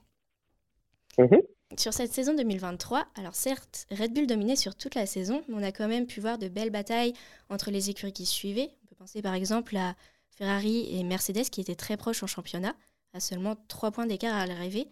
Mhm. 1.18 1.42
Sur 1.78 1.94
cette 1.94 2.14
saison 2.14 2.34
2023, 2.34 3.06
alors 3.16 3.36
certes, 3.36 3.88
Red 3.92 4.14
Bull 4.14 4.26
dominait 4.28 4.56
sur 4.56 4.76
toute 4.76 4.96
la 4.96 5.06
saison, 5.06 5.44
mais 5.48 5.56
on 5.56 5.64
a 5.64 5.72
quand 5.74 5.88
même 5.90 6.06
pu 6.06 6.22
voir 6.22 6.38
de 6.38 6.48
belles 6.48 6.70
batailles 6.70 7.14
entre 7.50 7.72
les 7.72 7.90
écuries 7.90 8.14
qui 8.14 8.26
suivaient. 8.26 8.70
On 8.84 8.88
peut 8.88 8.96
penser 8.96 9.22
par 9.22 9.34
exemple 9.34 9.76
à 9.76 9.96
Ferrari 10.30 10.88
et 10.98 11.04
Mercedes 11.04 11.50
qui 11.50 11.60
étaient 11.60 11.76
très 11.76 11.98
proches 11.98 12.24
en 12.24 12.28
championnat, 12.28 12.76
à 13.14 13.20
seulement 13.20 13.56
3 13.68 13.92
points 13.92 14.06
d'écart 14.06 14.36
à 14.36 14.46
l'arrivée. 14.46 14.88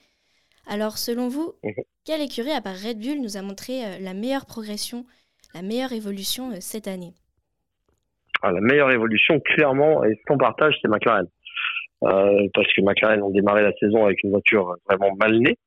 Alors 0.67 0.97
selon 0.97 1.29
vous, 1.29 1.53
Mhm. 1.63 1.83
quelle 2.03 2.21
écurie 2.21 2.51
à 2.51 2.59
part 2.61 2.75
Red 2.77 2.99
Bull 2.99 3.21
nous 3.21 3.37
a 3.37 3.41
montré 3.41 3.85
euh, 3.85 3.99
la 3.99 4.13
meilleure 4.13 4.45
progression, 4.45 5.05
la 5.53 5.61
meilleure 5.61 5.93
évolution 5.93 6.51
euh, 6.51 6.57
cette 6.59 6.87
année? 6.87 7.13
La 8.51 8.61
meilleure 8.61 8.91
évolution, 8.91 9.39
clairement, 9.39 10.03
et 10.03 10.19
sans 10.27 10.37
partage, 10.37 10.75
c'est 10.81 10.87
McLaren. 10.87 11.27
Euh, 12.03 12.47
parce 12.53 12.67
que 12.73 12.81
McLaren 12.81 13.21
ont 13.23 13.31
démarré 13.31 13.63
la 13.63 13.71
saison 13.73 14.05
avec 14.05 14.21
une 14.23 14.31
voiture 14.31 14.75
vraiment 14.89 15.15
mal 15.19 15.37
née. 15.39 15.57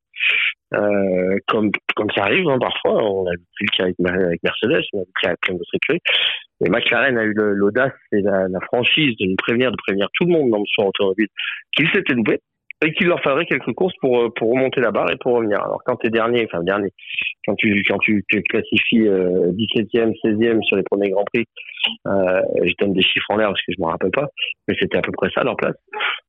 Euh, 0.74 1.36
comme, 1.46 1.70
comme 1.96 2.10
ça 2.10 2.24
arrive 2.24 2.46
hein, 2.48 2.58
parfois, 2.60 3.02
on 3.02 3.26
a 3.26 3.30
vu 3.30 3.46
le 3.60 3.76
cas 3.76 3.84
avec, 3.84 3.98
Mer- 3.98 4.26
avec 4.26 4.42
Mercedes, 4.42 4.84
on 4.92 4.98
a 4.98 5.02
vu 5.02 5.08
le 5.14 5.20
cas 5.22 5.28
avec 5.28 5.40
plein 5.40 5.54
d'autres 5.54 5.74
écuries. 5.74 6.00
Mais 6.60 6.68
McLaren 6.70 7.16
a 7.16 7.24
eu 7.24 7.32
l'audace 7.34 7.92
et 8.12 8.20
la, 8.20 8.48
la 8.48 8.60
franchise 8.60 9.16
de 9.16 9.26
nous 9.26 9.36
prévenir, 9.36 9.70
de 9.70 9.76
prévenir 9.76 10.08
tout 10.14 10.26
le 10.26 10.32
monde 10.32 10.50
dans 10.50 10.58
le 10.58 10.66
sport 10.66 10.88
automobile 10.88 11.28
qu'il 11.76 11.88
s'était 11.90 12.14
loupé. 12.14 12.40
Et 12.84 12.92
qu'il 12.92 13.08
leur 13.08 13.22
faudrait 13.22 13.46
quelques 13.46 13.72
courses 13.72 13.94
pour 14.00 14.20
euh, 14.20 14.28
pour 14.36 14.52
remonter 14.52 14.80
la 14.80 14.90
barre 14.90 15.10
et 15.10 15.16
pour 15.16 15.34
revenir. 15.34 15.60
Alors 15.60 15.82
quand 15.84 15.96
tu 15.96 16.06
es 16.06 16.10
dernier, 16.10 16.46
enfin 16.46 16.62
dernier, 16.62 16.90
quand 17.46 17.54
tu 17.56 17.82
quand 17.88 17.98
tu 17.98 18.24
te 18.30 18.38
classifies 18.38 19.08
17e, 19.08 20.14
16e 20.24 20.62
sur 20.62 20.76
les 20.76 20.82
premiers 20.84 21.10
grands 21.10 21.24
prix, 21.24 21.44
euh, 22.06 22.42
je 22.62 22.72
donne 22.78 22.92
des 22.92 23.02
chiffres 23.02 23.30
en 23.30 23.36
l'air 23.36 23.48
parce 23.48 23.62
que 23.62 23.72
je 23.76 23.82
me 23.82 23.86
rappelle 23.86 24.10
pas, 24.10 24.28
mais 24.68 24.74
c'était 24.78 24.98
à 24.98 25.02
peu 25.02 25.12
près 25.12 25.28
ça 25.34 25.42
leur 25.42 25.56
place. 25.56 25.76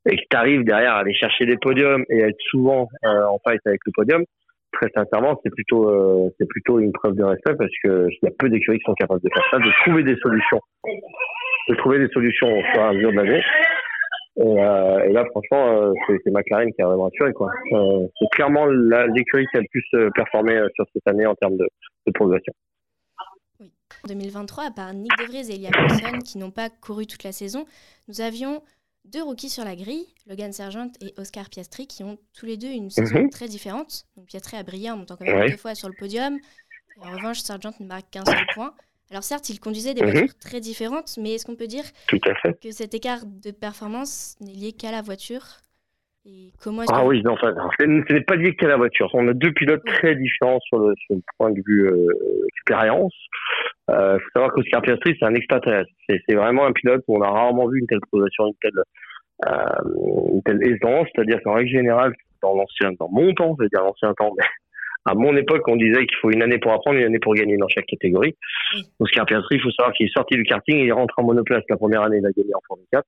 Et 0.10 0.16
que 0.16 0.24
tu 0.30 0.38
arrives 0.38 0.64
derrière 0.64 0.94
à 0.94 1.00
aller 1.00 1.14
chercher 1.14 1.46
des 1.46 1.58
podiums 1.58 2.04
et 2.10 2.24
à 2.24 2.28
être 2.28 2.42
souvent 2.50 2.88
en 3.04 3.40
fight 3.46 3.62
avec 3.66 3.82
le 3.86 3.92
podium, 3.94 4.24
très 4.72 4.90
sincèrement, 4.96 5.40
c'est 5.44 5.50
plutôt 5.52 5.90
euh, 5.90 6.30
c'est 6.40 6.48
plutôt 6.48 6.80
une 6.80 6.92
preuve 6.92 7.16
de 7.16 7.24
respect 7.24 7.56
parce 7.58 7.72
que 7.84 8.08
il 8.10 8.20
y 8.24 8.28
a 8.28 8.32
peu 8.38 8.50
d'écuries 8.50 8.80
qui 8.80 8.86
sont 8.86 8.94
capables 8.94 9.22
de 9.22 9.30
faire 9.34 9.46
ça, 9.52 9.58
de 9.58 9.72
trouver 9.84 10.04
des 10.04 10.16
solutions, 10.18 10.60
de 11.70 11.76
trouver 11.76 12.00
des 12.00 12.10
solutions 12.10 12.48
au 12.48 12.62
fur 12.62 12.82
et 12.82 12.86
à 12.86 12.94
mesure 12.94 13.12
de 13.12 13.18
l'année. 13.18 13.44
Et, 14.40 14.42
euh, 14.42 15.04
et, 15.04 15.12
là, 15.12 15.26
franchement, 15.32 15.68
euh, 15.68 15.94
c'est 16.08 16.32
McLaren 16.32 16.72
qui 16.72 16.82
a 16.82 16.88
vraiment 16.88 17.08
assuré 17.08 17.34
quoi. 17.34 17.52
Euh, 17.74 18.08
c'est 18.18 18.30
clairement 18.32 18.66
l'écurie 18.66 19.46
qui 19.52 19.58
a 19.58 19.62
le 19.62 19.68
plus 19.70 19.84
euh, 19.96 20.10
performé 20.16 20.58
sur 20.76 20.86
cette 20.94 21.08
année 21.08 21.26
en 21.26 21.36
termes 21.36 21.58
de, 21.58 21.68
de 22.08 22.12
progression. 22.14 22.54
Oui. 23.60 23.74
En 24.06 24.08
2023, 24.08 24.68
à 24.68 24.72
part 24.72 24.94
Nick 24.94 25.12
De 25.18 25.26
Vries 25.26 25.52
et 25.52 25.58
Liam 25.58 25.74
Lawson 25.74 26.20
qui 26.20 26.38
n'ont 26.38 26.52
pas 26.52 26.70
couru 26.70 27.06
toute 27.06 27.26
la 27.26 27.34
saison, 27.34 27.66
nous 28.08 28.22
avions 28.22 28.64
deux 29.04 29.22
rookies 29.22 29.50
sur 29.50 29.66
la 29.66 29.76
grille, 29.76 30.08
Logan 30.26 30.54
Sargent 30.54 30.92
et 31.02 31.14
Oscar 31.18 31.50
Piastri, 31.50 31.88
qui 31.88 32.04
ont 32.06 32.18
tous 32.34 32.46
les 32.46 32.56
deux 32.56 32.70
une 32.70 32.90
saison 32.90 33.24
mhm. 33.24 33.30
très 33.30 33.48
différente. 33.48 34.06
Donc 34.16 34.28
Piastri 34.28 34.56
a 34.56 34.64
brillé 34.64 34.90
en 34.90 34.98
montant 34.98 35.18
quand 35.18 35.26
même 35.26 35.50
deux 35.50 35.58
fois 35.58 35.76
sur 35.76 35.90
le 35.90 35.96
podium. 36.00 36.38
en 37.02 37.12
revanche, 37.12 37.40
Sargent 37.40 37.74
ne 37.82 37.86
marque 37.88 38.10
qu'un 38.10 38.24
seul 38.24 38.46
point. 38.54 38.74
Alors 39.12 39.24
certes, 39.24 39.50
il 39.50 39.60
conduisait 39.60 39.94
des 39.94 40.04
mhm. 40.04 40.12
voitures 40.12 40.38
très 40.40 40.60
différentes, 40.60 41.18
mais 41.22 41.36
est-ce 41.36 41.46
qu'on 41.46 41.56
peut 41.56 41.68
dire 41.68 41.84
que 42.62 42.72
cet 42.72 42.94
écart 42.94 43.26
de 43.26 43.52
performance 43.52 44.36
n'est 44.40 44.54
lié 44.54 44.72
qu'à 44.72 44.92
la 44.92 45.02
voiture 45.02 45.44
et 46.26 46.52
comment 46.62 46.84
Ah 46.92 47.06
oui, 47.06 47.24
non, 47.24 47.34
enfin, 47.34 47.54
ce 47.80 48.14
n'est 48.14 48.22
pas 48.22 48.36
lié 48.36 48.54
qu'à 48.56 48.68
la 48.68 48.78
voiture. 48.78 49.10
On 49.14 49.28
a 49.28 49.34
deux 49.34 49.52
pilotes 49.54 49.84
très 49.86 50.16
différents 50.16 50.60
sur 50.60 50.78
le, 50.78 50.94
sur 51.06 51.16
le 51.16 51.22
point 51.38 51.50
de 51.50 51.62
vue 51.66 51.88
euh, 51.88 52.08
expérience. 52.50 53.14
Il 53.88 53.96
euh, 53.96 54.20
faut 54.20 54.30
savoir 54.36 54.52
qu'Oscar 54.54 54.82
Piastri, 54.82 55.16
c'est 55.18 55.26
un 55.26 55.34
extraterrestre. 55.34 55.90
C'est 56.08 56.36
vraiment 56.36 56.66
un 56.66 56.74
pilote 56.74 57.04
où 57.08 57.18
on 57.18 57.22
a 57.22 57.30
rarement 57.30 57.68
vu 57.68 57.80
une 57.80 57.88
telle 57.88 58.02
progression, 58.12 58.48
une 58.48 58.54
telle, 58.62 58.84
euh, 59.48 60.34
une 60.34 60.44
telle 60.44 60.62
aisance. 60.64 61.08
C'est-à-dire 61.16 61.40
qu'en 61.44 61.54
règle 61.54 61.72
générale, 61.72 62.14
dans 62.44 62.54
l'ancien, 62.54 62.92
dans 63.00 63.10
mon 63.10 63.34
temps, 63.34 63.56
c'est-à-dire 63.58 63.82
l'ancien 63.82 64.14
temps, 64.14 64.34
mais 64.38 64.46
à 65.06 65.14
mon 65.16 65.36
époque, 65.36 65.68
on 65.68 65.76
disait 65.76 66.06
qu'il 66.06 66.18
faut 66.22 66.30
une 66.30 66.44
année 66.44 66.58
pour 66.58 66.72
apprendre, 66.72 66.98
une 66.98 67.06
année 67.06 67.20
pour 67.20 67.34
gagner 67.34 67.58
dans 67.58 67.68
chaque 67.68 67.86
catégorie. 67.86 68.36
Oscar 69.00 69.26
Piastri, 69.26 69.56
il 69.56 69.62
faut 69.62 69.72
savoir 69.72 69.94
qu'il 69.94 70.08
est 70.08 70.14
sorti 70.14 70.36
du 70.36 70.44
karting, 70.44 70.78
il 70.78 70.88
est 70.88 70.92
rentré 70.92 71.16
en 71.22 71.26
monoplace. 71.26 71.64
La 71.70 71.78
première 71.78 72.04
année, 72.04 72.18
il 72.18 72.26
a 72.26 72.32
gagné 72.32 72.54
en 72.54 72.62
Formule 72.68 72.86
4. 72.92 73.06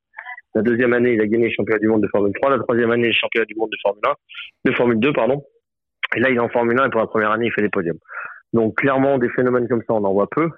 La 0.55 0.61
deuxième 0.61 0.93
année, 0.93 1.13
il 1.13 1.21
a 1.21 1.27
gagné 1.27 1.47
le 1.47 1.53
championnat 1.53 1.79
du 1.79 1.87
monde 1.87 2.01
de 2.01 2.07
Formule 2.07 2.33
3. 2.33 2.49
La 2.49 2.59
troisième 2.63 2.91
année, 2.91 3.07
le 3.07 3.13
championnat 3.13 3.45
du 3.45 3.55
monde 3.55 3.69
de 3.69 3.77
Formule 3.81 4.01
1, 4.05 4.69
de 4.69 4.75
Formule 4.75 4.99
2, 4.99 5.13
pardon. 5.13 5.43
Et 6.15 6.19
là, 6.19 6.29
il 6.29 6.35
est 6.35 6.39
en 6.39 6.49
Formule 6.49 6.79
1 6.79 6.87
et 6.87 6.89
pour 6.89 7.01
la 7.01 7.07
première 7.07 7.31
année, 7.31 7.45
il 7.47 7.51
fait 7.53 7.61
des 7.61 7.69
podiums. 7.69 7.99
Donc, 8.53 8.75
clairement, 8.75 9.17
des 9.17 9.29
phénomènes 9.29 9.67
comme 9.67 9.81
ça, 9.87 9.93
on 9.93 10.03
en 10.03 10.13
voit 10.13 10.27
peu. 10.29 10.49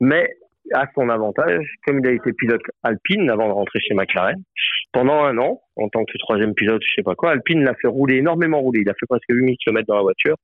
Mais, 0.00 0.28
à 0.72 0.86
son 0.94 1.08
avantage, 1.08 1.66
comme 1.86 2.00
il 2.00 2.06
a 2.06 2.12
été 2.12 2.32
pilote 2.32 2.62
Alpine 2.82 3.28
avant 3.30 3.48
de 3.48 3.52
rentrer 3.52 3.78
chez 3.80 3.94
McLaren, 3.94 4.42
pendant 4.92 5.24
un 5.24 5.36
an, 5.38 5.60
en 5.76 5.88
tant 5.88 6.04
que 6.04 6.18
troisième 6.18 6.54
pilote, 6.54 6.82
je 6.82 6.94
sais 6.96 7.02
pas 7.02 7.14
quoi, 7.14 7.32
Alpine 7.32 7.62
l'a 7.62 7.74
fait 7.74 7.88
rouler 7.88 8.16
énormément 8.16 8.60
rouler. 8.60 8.80
Il 8.80 8.88
a 8.88 8.94
fait 8.94 9.06
presque 9.08 9.28
8000 9.28 9.56
km 9.58 9.86
dans 9.86 9.96
la 9.96 10.02
voiture, 10.02 10.36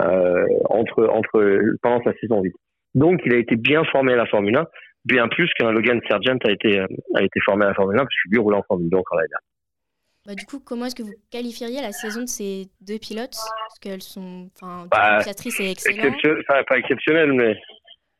entre, 0.00 1.06
entre, 1.08 1.76
pendant 1.82 2.02
sa 2.04 2.12
saison 2.14 2.40
vide. 2.40 2.54
Donc, 2.94 3.20
il 3.24 3.34
a 3.34 3.38
été 3.38 3.56
bien 3.56 3.84
formé 3.84 4.12
à 4.12 4.16
la 4.16 4.26
Formule 4.26 4.56
1 4.56 4.66
bien 5.04 5.28
plus 5.28 5.50
qu'un 5.58 5.70
Logan 5.70 6.00
Sargent 6.08 6.38
a 6.46 6.50
été, 6.50 6.80
a 6.80 7.22
été 7.22 7.40
formé 7.44 7.64
à 7.64 7.68
la 7.68 7.74
Formule 7.74 7.96
1 7.96 7.98
parce 7.98 8.08
que 8.08 8.30
lui 8.30 8.38
roulait 8.38 8.56
en 8.56 8.62
Formule 8.62 8.88
2 8.90 8.96
encore 8.96 9.18
l'année 9.18 9.28
dernière. 9.28 9.54
Bah, 10.26 10.34
du 10.34 10.46
coup, 10.46 10.58
comment 10.64 10.86
est-ce 10.86 10.94
que 10.94 11.02
vous 11.02 11.12
qualifieriez 11.30 11.82
la 11.82 11.92
saison 11.92 12.22
de 12.22 12.28
ces 12.28 12.66
deux 12.80 12.98
pilotes? 12.98 13.36
Parce 13.68 13.78
qu'elles 13.80 14.02
sont. 14.02 14.48
Enfin, 14.54 14.86
bah, 14.90 15.18
excellent. 15.20 16.64
pas 16.66 16.78
exceptionnel, 16.78 17.32
mais 17.34 17.54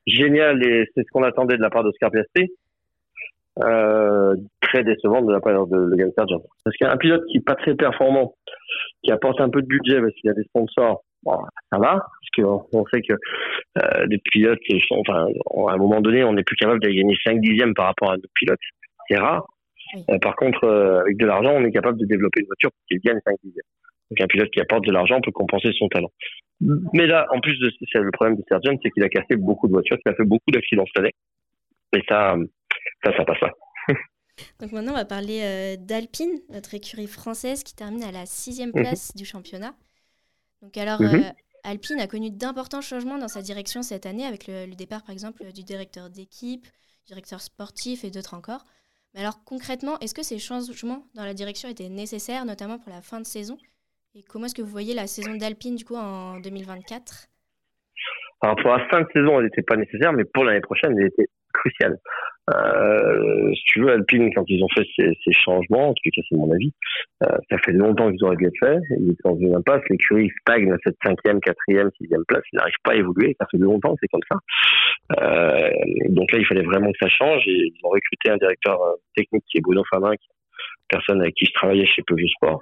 génial 0.07 0.63
et 0.63 0.85
c'est 0.95 1.03
ce 1.03 1.11
qu'on 1.13 1.23
attendait 1.23 1.57
de 1.57 1.63
la 1.63 1.71
part 1.71 1.83
d'Oscar 1.83 2.11
Piastri. 2.11 2.51
Euh, 3.63 4.35
très 4.61 4.83
décevant 4.83 5.23
de 5.23 5.33
la 5.33 5.41
part 5.41 5.67
de 5.67 5.77
Logan 5.77 6.11
Sargent. 6.17 6.43
Parce 6.65 6.77
qu'un 6.77 6.97
pilote 6.97 7.25
qui 7.31 7.39
n'est 7.39 7.45
pas 7.45 7.55
très 7.55 7.75
performant, 7.75 8.35
qui 9.03 9.13
apporte 9.13 9.41
un 9.41 9.49
peu 9.49 9.63
de 9.63 9.67
budget 9.67 10.01
parce 10.01 10.13
qu'il 10.15 10.29
a 10.29 10.35
des 10.35 10.43
sponsors, 10.43 11.05
bon, 11.25 11.39
ça 11.73 11.79
va, 11.79 11.95
parce 11.97 12.31
qu'on 12.37 12.67
on 12.73 12.85
sait 12.87 13.03
que 13.03 13.15
euh, 13.15 14.07
les 14.09 14.19
pilotes, 14.19 14.59
sont, 14.89 15.03
enfin, 15.07 15.27
à 15.69 15.73
un 15.73 15.77
moment 15.77 16.01
donné, 16.01 16.23
on 16.25 16.33
n'est 16.33 16.45
plus 16.45 16.57
capable 16.57 16.81
de 16.81 16.89
gagner 16.89 17.17
5 17.25 17.41
dixièmes 17.41 17.75
par 17.75 17.87
rapport 17.87 18.13
à 18.13 18.17
d'autres 18.17 18.29
pilotes. 18.35 18.61
C'est 19.09 19.17
rare. 19.17 19.47
Euh, 20.11 20.19
par 20.19 20.37
contre, 20.37 20.65
euh, 20.65 21.01
avec 21.01 21.17
de 21.17 21.27
l'argent, 21.27 21.51
on 21.51 21.65
est 21.65 21.73
capable 21.73 21.99
de 21.99 22.07
développer 22.07 22.41
une 22.41 22.47
voiture 22.47 22.71
qui 22.89 22.99
gagne 22.99 23.19
5 23.27 23.37
dixièmes. 23.43 23.63
Donc 24.11 24.21
un 24.21 24.27
pilote 24.27 24.51
qui 24.51 24.61
apporte 24.61 24.85
de 24.85 24.93
l'argent 24.93 25.21
peut 25.21 25.33
compenser 25.33 25.71
son 25.79 25.89
talent. 25.89 26.11
Mais 26.93 27.07
là, 27.07 27.27
en 27.31 27.41
plus 27.41 27.59
de 27.59 27.71
c'est 27.93 27.99
le 27.99 28.11
problème 28.11 28.37
de 28.37 28.45
Sergent, 28.49 28.77
c'est 28.83 28.91
qu'il 28.91 29.03
a 29.03 29.09
cassé 29.09 29.37
beaucoup 29.37 29.67
de 29.67 29.73
voitures, 29.73 29.97
qu'il 29.99 30.13
a 30.13 30.15
fait 30.15 30.25
beaucoup 30.25 30.51
d'accidents 30.51 30.85
cette 30.87 30.99
année. 30.99 31.13
Et 31.97 32.03
ça, 32.09 32.37
ça, 33.05 33.17
ça 33.17 33.25
passe 33.25 33.41
pas. 33.41 33.53
Donc 34.61 34.73
maintenant, 34.73 34.93
on 34.93 34.97
va 34.97 35.05
parler 35.05 35.77
d'Alpine, 35.79 36.41
notre 36.51 36.75
écurie 36.75 37.07
française 37.07 37.65
qui 37.65 37.75
termine 37.75 38.05
à 38.05 38.13
la 38.13 38.27
sixième 38.27 38.71
mhm. 38.75 38.83
place 38.83 39.17
du 39.17 39.25
championnat. 39.25 39.75
Donc 40.65 40.79
alors, 40.79 41.03
mhm. 41.03 41.15
euh, 41.15 41.31
Alpine 41.63 42.01
a 42.01 42.07
connu 42.07 42.31
d'importants 42.31 42.81
changements 42.81 43.19
dans 43.19 43.29
sa 43.29 43.43
direction 43.43 43.83
cette 43.83 44.07
année 44.07 44.25
avec 44.25 44.47
le, 44.47 44.75
départ 44.75 45.03
par 45.03 45.11
exemple 45.11 45.45
du 45.53 45.63
directeur 45.63 46.09
d'équipe, 46.09 46.67
directeur 47.07 47.43
sportif 47.43 48.03
et 48.03 48.11
d'autres 48.11 48.33
encore. 48.33 48.65
Mais 49.13 49.21
alors 49.21 49.45
concrètement, 49.45 49.99
est-ce 50.01 50.15
que 50.15 50.23
ces 50.23 50.39
changements 50.39 51.07
dans 51.15 51.25
la 51.25 51.35
direction 51.35 51.69
étaient 51.69 51.91
nécessaires, 51.91 52.47
notamment 52.47 52.79
pour 52.79 52.91
la 52.91 53.03
fin 53.03 53.21
de 53.21 53.27
saison? 53.27 53.59
Et 54.15 54.23
comment 54.23 54.47
est-ce 54.47 54.55
que 54.55 54.63
vous 54.63 54.69
voyez 54.69 54.95
la 54.95 55.07
saison 55.07 55.37
d'Alpine 55.37 55.77
du 55.77 55.85
coup 55.85 55.97
en 55.97 56.41
2024 56.41 57.27
Alors 58.41 58.57
pour 58.57 58.71
la 58.71 58.89
fin 58.89 59.03
de 59.03 59.07
saison, 59.13 59.39
elle 59.39 59.45
n'était 59.45 59.63
pas 59.63 59.77
nécessaire, 59.77 60.15
mais 60.15 60.25
pour 60.25 60.45
l'année 60.45 60.63
prochaine, 60.63 60.99
elle 60.99 61.09
était 61.09 61.29
cruciale. 61.53 61.99
Euh, 62.51 63.53
si 63.55 63.63
tu 63.65 63.81
veux, 63.81 63.93
Alpine, 63.93 64.31
quand 64.35 64.45
ils 64.49 64.63
ont 64.63 64.69
fait 64.75 64.87
ces, 64.97 65.17
ces 65.25 65.33
changements, 65.33 65.89
en 65.89 65.95
tout 65.95 66.03
cas 66.05 66.23
c'est 66.29 66.37
mon 66.37 66.53
avis, 66.53 66.73
euh, 67.23 67.37
ça 67.51 67.57
fait 67.65 67.73
longtemps 67.73 68.11
qu'ils 68.11 68.23
auraient 68.25 68.37
dû 68.37 68.47
être 68.47 68.59
faits. 68.61 68.81
Ils 68.99 69.13
étaient 69.13 69.23
dans 69.25 69.37
une 69.37 69.55
impasse. 69.55 69.83
L'écurie 69.89 70.31
stagne 70.41 70.71
à 70.73 70.77
cette 70.85 70.97
cinquième, 71.03 71.41
quatrième, 71.41 71.91
sixième 71.99 72.25
place. 72.27 72.43
Ils 72.53 72.57
n'arrivent 72.57 72.75
pas 72.83 72.93
à 72.93 72.97
évoluer. 72.97 73.37
Ça 73.41 73.47
fait 73.51 73.59
longtemps, 73.59 73.95
c'est 74.01 74.09
comme 74.09 74.21
ça. 74.31 74.39
Euh, 75.21 75.71
donc 76.09 76.31
là, 76.33 76.39
il 76.39 76.47
fallait 76.47 76.63
vraiment 76.65 76.91
que 76.93 76.99
ça 77.01 77.09
change. 77.09 77.43
Et 77.47 77.73
ils 77.73 77.81
ont 77.83 77.91
recruté 77.91 78.31
un 78.31 78.37
directeur 78.37 78.81
euh, 78.83 78.93
technique 79.17 79.45
qui 79.51 79.59
est 79.59 79.63
Bruno 79.63 79.83
Famin, 79.91 80.13
personne 80.89 81.21
avec 81.23 81.35
qui 81.35 81.47
je 81.47 81.53
travaillais 81.53 81.87
chez 81.87 82.03
Peugeot 82.07 82.29
Sport, 82.29 82.61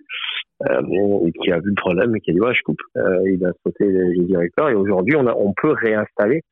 euh, 0.71 1.27
et 1.27 1.33
qui 1.33 1.51
a 1.51 1.59
vu 1.59 1.71
le 1.71 1.75
problème 1.75 2.15
et 2.17 2.21
qui 2.21 2.31
a 2.31 2.35
dit 2.35 2.41
ouais 2.41 2.55
je 2.55 2.63
coupe. 2.63 2.81
Euh, 2.97 3.31
il 3.31 3.45
a 3.45 3.53
sauté 3.65 3.85
les, 3.85 4.25
directeurs 4.25 4.69
et 4.69 4.75
aujourd'hui 4.75 5.17
on, 5.17 5.27
on 5.27 5.53
peut 5.55 5.73
réinstaller 5.73 6.43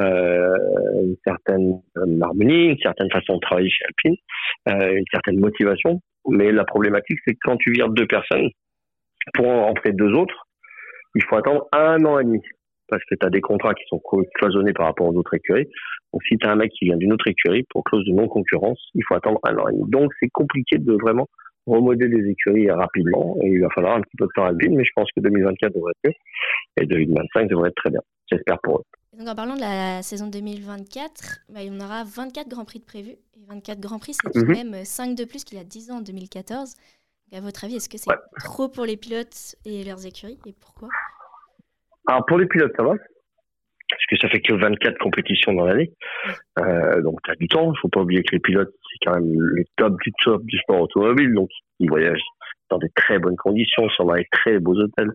euh, 0.00 0.56
une 1.02 1.16
certaine 1.24 1.80
harmonie, 2.22 2.68
une 2.68 2.78
certaine 2.78 3.10
façon 3.10 3.34
de 3.34 3.40
travailler 3.40 3.70
chez 3.70 3.84
Alpine, 3.84 4.16
euh, 4.68 4.96
une 4.96 5.04
certaine 5.12 5.38
motivation. 5.38 6.00
Mais 6.28 6.52
la 6.52 6.64
problématique, 6.64 7.18
c'est 7.26 7.34
que 7.34 7.40
quand 7.42 7.56
tu 7.56 7.72
vires 7.72 7.90
deux 7.90 8.06
personnes, 8.06 8.48
pour 9.34 9.48
en 9.48 9.66
rentrer 9.66 9.92
deux 9.92 10.12
autres, 10.12 10.46
il 11.14 11.22
faut 11.24 11.36
attendre 11.36 11.66
un 11.72 12.04
an 12.04 12.18
et 12.18 12.24
demi. 12.24 12.40
Parce 12.88 13.02
que 13.04 13.14
tu 13.14 13.26
as 13.26 13.30
des 13.30 13.40
contrats 13.40 13.74
qui 13.74 13.84
sont 13.88 14.00
cloisonnés 14.34 14.72
par 14.72 14.86
rapport 14.86 15.08
aux 15.08 15.16
autres 15.16 15.34
écuries. 15.34 15.66
Donc 16.12 16.22
si 16.28 16.36
tu 16.36 16.46
as 16.46 16.50
un 16.50 16.56
mec 16.56 16.70
qui 16.72 16.86
vient 16.86 16.96
d'une 16.96 17.12
autre 17.12 17.26
écurie, 17.28 17.64
pour 17.70 17.84
clause 17.84 18.04
de 18.04 18.12
non-concurrence, 18.12 18.90
il 18.94 19.02
faut 19.08 19.14
attendre 19.14 19.38
un 19.44 19.56
an 19.56 19.68
et 19.68 19.72
demi. 19.72 19.90
Donc 19.90 20.12
c'est 20.20 20.28
compliqué 20.28 20.78
de 20.78 20.92
vraiment 20.92 21.26
remodeler 21.66 22.08
les 22.08 22.30
écuries 22.30 22.70
rapidement. 22.70 23.36
Et 23.42 23.48
il 23.48 23.60
va 23.60 23.68
falloir 23.70 23.96
un 23.96 24.00
petit 24.00 24.16
peu 24.18 24.26
de 24.26 24.30
temps 24.34 24.44
à 24.44 24.48
Alpine, 24.48 24.76
mais 24.76 24.84
je 24.84 24.90
pense 24.94 25.08
que 25.16 25.20
2024 25.20 25.74
devrait 25.74 25.92
être 26.04 26.10
mieux. 26.10 26.82
Et 26.82 26.86
2025 26.86 27.48
devrait 27.48 27.68
être 27.68 27.76
très 27.76 27.90
bien. 27.90 28.00
J'espère 28.32 28.58
pour 28.60 28.78
eux 28.78 28.82
donc 29.18 29.28
en 29.28 29.34
parlant 29.34 29.56
de 29.56 29.60
la 29.60 30.02
saison 30.02 30.26
2024, 30.28 31.40
bah, 31.50 31.62
il 31.62 31.66
y 31.66 31.70
en 31.70 31.80
aura 31.80 32.02
24 32.04 32.48
Grands 32.48 32.64
Prix 32.64 32.78
de 32.78 32.84
prévus. 32.84 33.16
Et 33.36 33.44
24 33.46 33.78
Grands 33.78 33.98
Prix, 33.98 34.14
c'est 34.14 34.30
tout 34.32 34.40
de 34.40 34.46
mhm. 34.46 34.70
même 34.70 34.84
5 34.84 35.14
de 35.14 35.24
plus 35.24 35.44
qu'il 35.44 35.58
y 35.58 35.60
a 35.60 35.64
10 35.64 35.90
ans 35.90 35.98
en 35.98 36.00
2014. 36.00 36.74
à 37.32 37.40
votre 37.40 37.64
avis, 37.64 37.76
est-ce 37.76 37.90
que 37.90 37.98
c'est 37.98 38.10
trop 38.40 38.68
pour 38.68 38.86
les 38.86 38.96
pilotes 38.96 39.56
et 39.66 39.84
leurs 39.84 40.06
écuries? 40.06 40.38
Et 40.46 40.54
pourquoi? 40.58 40.88
Alors 42.08 42.24
pour 42.26 42.38
les 42.38 42.46
pilotes, 42.46 42.72
ça 42.76 42.82
va. 42.82 42.94
Parce 42.94 44.06
que 44.08 44.16
ça 44.16 44.28
fait 44.30 44.40
que 44.40 44.54
24 44.54 44.96
compétitions 44.98 45.52
dans 45.52 45.66
l'année. 45.66 45.92
Euh, 46.58 47.02
donc 47.02 47.20
tu 47.22 47.30
as 47.30 47.34
du 47.34 47.48
temps. 47.48 47.66
Il 47.66 47.72
ne 47.72 47.80
faut 47.82 47.88
pas 47.88 48.00
oublier 48.00 48.22
que 48.22 48.34
les 48.34 48.40
pilotes, 48.40 48.72
c'est 48.90 49.06
quand 49.06 49.20
même 49.20 49.38
le 49.38 49.64
top 49.76 50.00
du 50.00 50.10
top 50.24 50.42
du 50.44 50.56
sport 50.60 50.80
automobile. 50.80 51.34
Donc 51.34 51.50
ils 51.80 51.90
voyagent 51.90 52.24
dans 52.72 52.78
des 52.78 52.90
très 52.94 53.18
bonnes 53.18 53.36
conditions, 53.36 53.88
sont 53.90 54.04
dans 54.04 54.14
des 54.14 54.26
très 54.32 54.58
beaux 54.58 54.74
hôtels. 54.74 55.12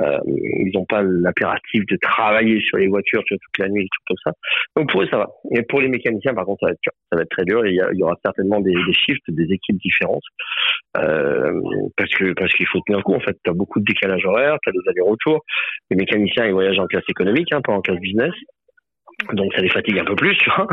Euh, 0.00 0.18
ils 0.26 0.72
n'ont 0.74 0.86
pas 0.86 1.02
l'impératif 1.02 1.84
de 1.86 1.96
travailler 2.00 2.60
sur 2.60 2.78
les 2.78 2.88
voitures 2.88 3.22
toute 3.28 3.40
la 3.58 3.68
nuit, 3.68 3.84
tout 3.84 4.02
comme 4.08 4.16
ça. 4.24 4.32
Donc 4.76 4.90
pour 4.90 5.02
eux, 5.02 5.08
ça 5.10 5.18
va. 5.18 5.28
Et 5.54 5.62
pour 5.62 5.80
les 5.80 5.88
mécaniciens, 5.88 6.34
par 6.34 6.46
contre, 6.46 6.60
ça 6.60 6.66
va 6.66 6.72
être, 6.72 6.80
ça 7.10 7.16
va 7.16 7.22
être 7.22 7.30
très 7.30 7.44
dur. 7.44 7.64
Et 7.66 7.72
il 7.72 7.98
y, 7.98 8.02
aura 8.02 8.14
certainement 8.24 8.60
des, 8.60 8.72
des, 8.72 8.92
shifts, 8.92 9.28
des 9.28 9.52
équipes 9.52 9.78
différentes, 9.78 10.24
euh, 10.96 11.60
parce 11.96 12.10
que 12.14 12.32
parce 12.32 12.52
qu'il 12.54 12.66
faut 12.66 12.80
tenir 12.86 13.02
compte. 13.02 13.16
En 13.16 13.20
fait, 13.20 13.36
tu 13.44 13.50
as 13.50 13.54
beaucoup 13.54 13.80
de 13.80 13.84
décalage 13.84 14.24
horaire, 14.24 14.56
tu 14.62 14.70
as 14.70 14.72
des 14.72 14.90
allers-retours. 14.90 15.44
Les 15.90 15.96
mécaniciens, 15.96 16.46
ils 16.46 16.52
voyagent 16.52 16.78
en 16.78 16.86
classe 16.86 17.08
économique, 17.08 17.52
hein, 17.52 17.60
pas 17.62 17.72
en 17.72 17.80
classe 17.80 18.00
business. 18.00 18.32
Donc 19.32 19.52
ça 19.54 19.62
les 19.62 19.70
fatigue 19.70 19.98
un 19.98 20.04
peu 20.04 20.14
plus, 20.14 20.36
tu 20.36 20.50
vois. 20.50 20.66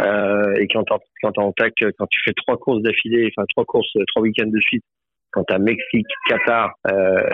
Euh, 0.00 0.54
et 0.56 0.66
quand, 0.68 0.84
quand, 1.22 1.32
quand 1.32 2.06
tu 2.10 2.20
fais 2.24 2.32
trois 2.34 2.56
courses 2.56 2.82
d'affilée, 2.82 3.30
enfin 3.36 3.44
trois 3.54 3.64
courses, 3.64 3.92
trois 4.08 4.22
week-ends 4.22 4.46
de 4.46 4.60
suite, 4.60 4.84
quand 5.34 5.44
t'as 5.44 5.58
Mexique, 5.58 6.06
Qatar 6.28 6.72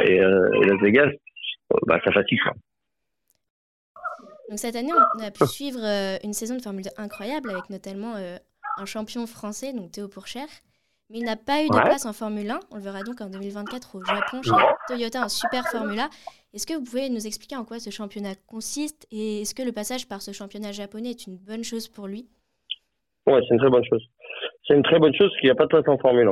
et, 0.04 0.18
Las 0.18 0.80
Vegas, 0.80 1.10
bah, 1.86 2.00
ça 2.04 2.10
fatigue. 2.10 2.40
Donc 4.48 4.58
cette 4.58 4.74
année, 4.74 4.92
on 5.16 5.22
a 5.22 5.30
pu 5.30 5.46
suivre 5.46 5.80
une 6.24 6.32
saison 6.32 6.56
de 6.56 6.62
Formule 6.62 6.84
2 6.84 6.90
incroyable 6.96 7.50
avec 7.50 7.70
notamment 7.70 8.14
un 8.76 8.84
champion 8.86 9.26
français, 9.26 9.72
donc 9.72 9.92
Théo 9.92 10.08
Pourchère. 10.08 10.48
Mais 11.10 11.18
il 11.18 11.24
n'a 11.24 11.36
pas 11.36 11.64
eu 11.64 11.68
de 11.68 11.74
place 11.74 12.06
en 12.06 12.12
Formule 12.12 12.48
1. 12.48 12.60
On 12.70 12.76
le 12.76 12.82
verra 12.82 13.02
donc 13.02 13.20
en 13.20 13.28
2024 13.28 13.96
au 13.96 14.04
Japon 14.04 14.42
chez 14.42 14.52
Toyota 14.86 15.24
en 15.24 15.28
Super 15.28 15.66
Formula. 15.66 16.08
Est-ce 16.54 16.68
que 16.68 16.74
vous 16.74 16.84
pouvez 16.84 17.08
nous 17.10 17.26
expliquer 17.26 17.56
en 17.56 17.64
quoi 17.64 17.80
ce 17.80 17.90
championnat 17.90 18.34
consiste 18.46 19.08
et 19.10 19.42
est-ce 19.42 19.54
que 19.54 19.62
le 19.62 19.72
passage 19.72 20.08
par 20.08 20.22
ce 20.22 20.32
championnat 20.32 20.70
japonais 20.70 21.10
est 21.10 21.26
une 21.26 21.36
bonne 21.36 21.64
chose 21.64 21.88
pour 21.88 22.06
lui? 22.06 22.28
Ouais, 23.26 23.40
c'est 23.48 23.54
une 23.54 23.60
très 23.60 23.70
bonne 23.70 23.84
chose. 23.84 24.02
C'est 24.66 24.74
une 24.74 24.84
très 24.84 25.00
bonne 25.00 25.14
chose 25.14 25.32
qu'il 25.40 25.48
n'y 25.48 25.50
a 25.50 25.56
pas 25.56 25.64
de 25.64 25.68
place 25.68 25.88
en 25.88 25.98
Formule 25.98 26.28
1. 26.28 26.30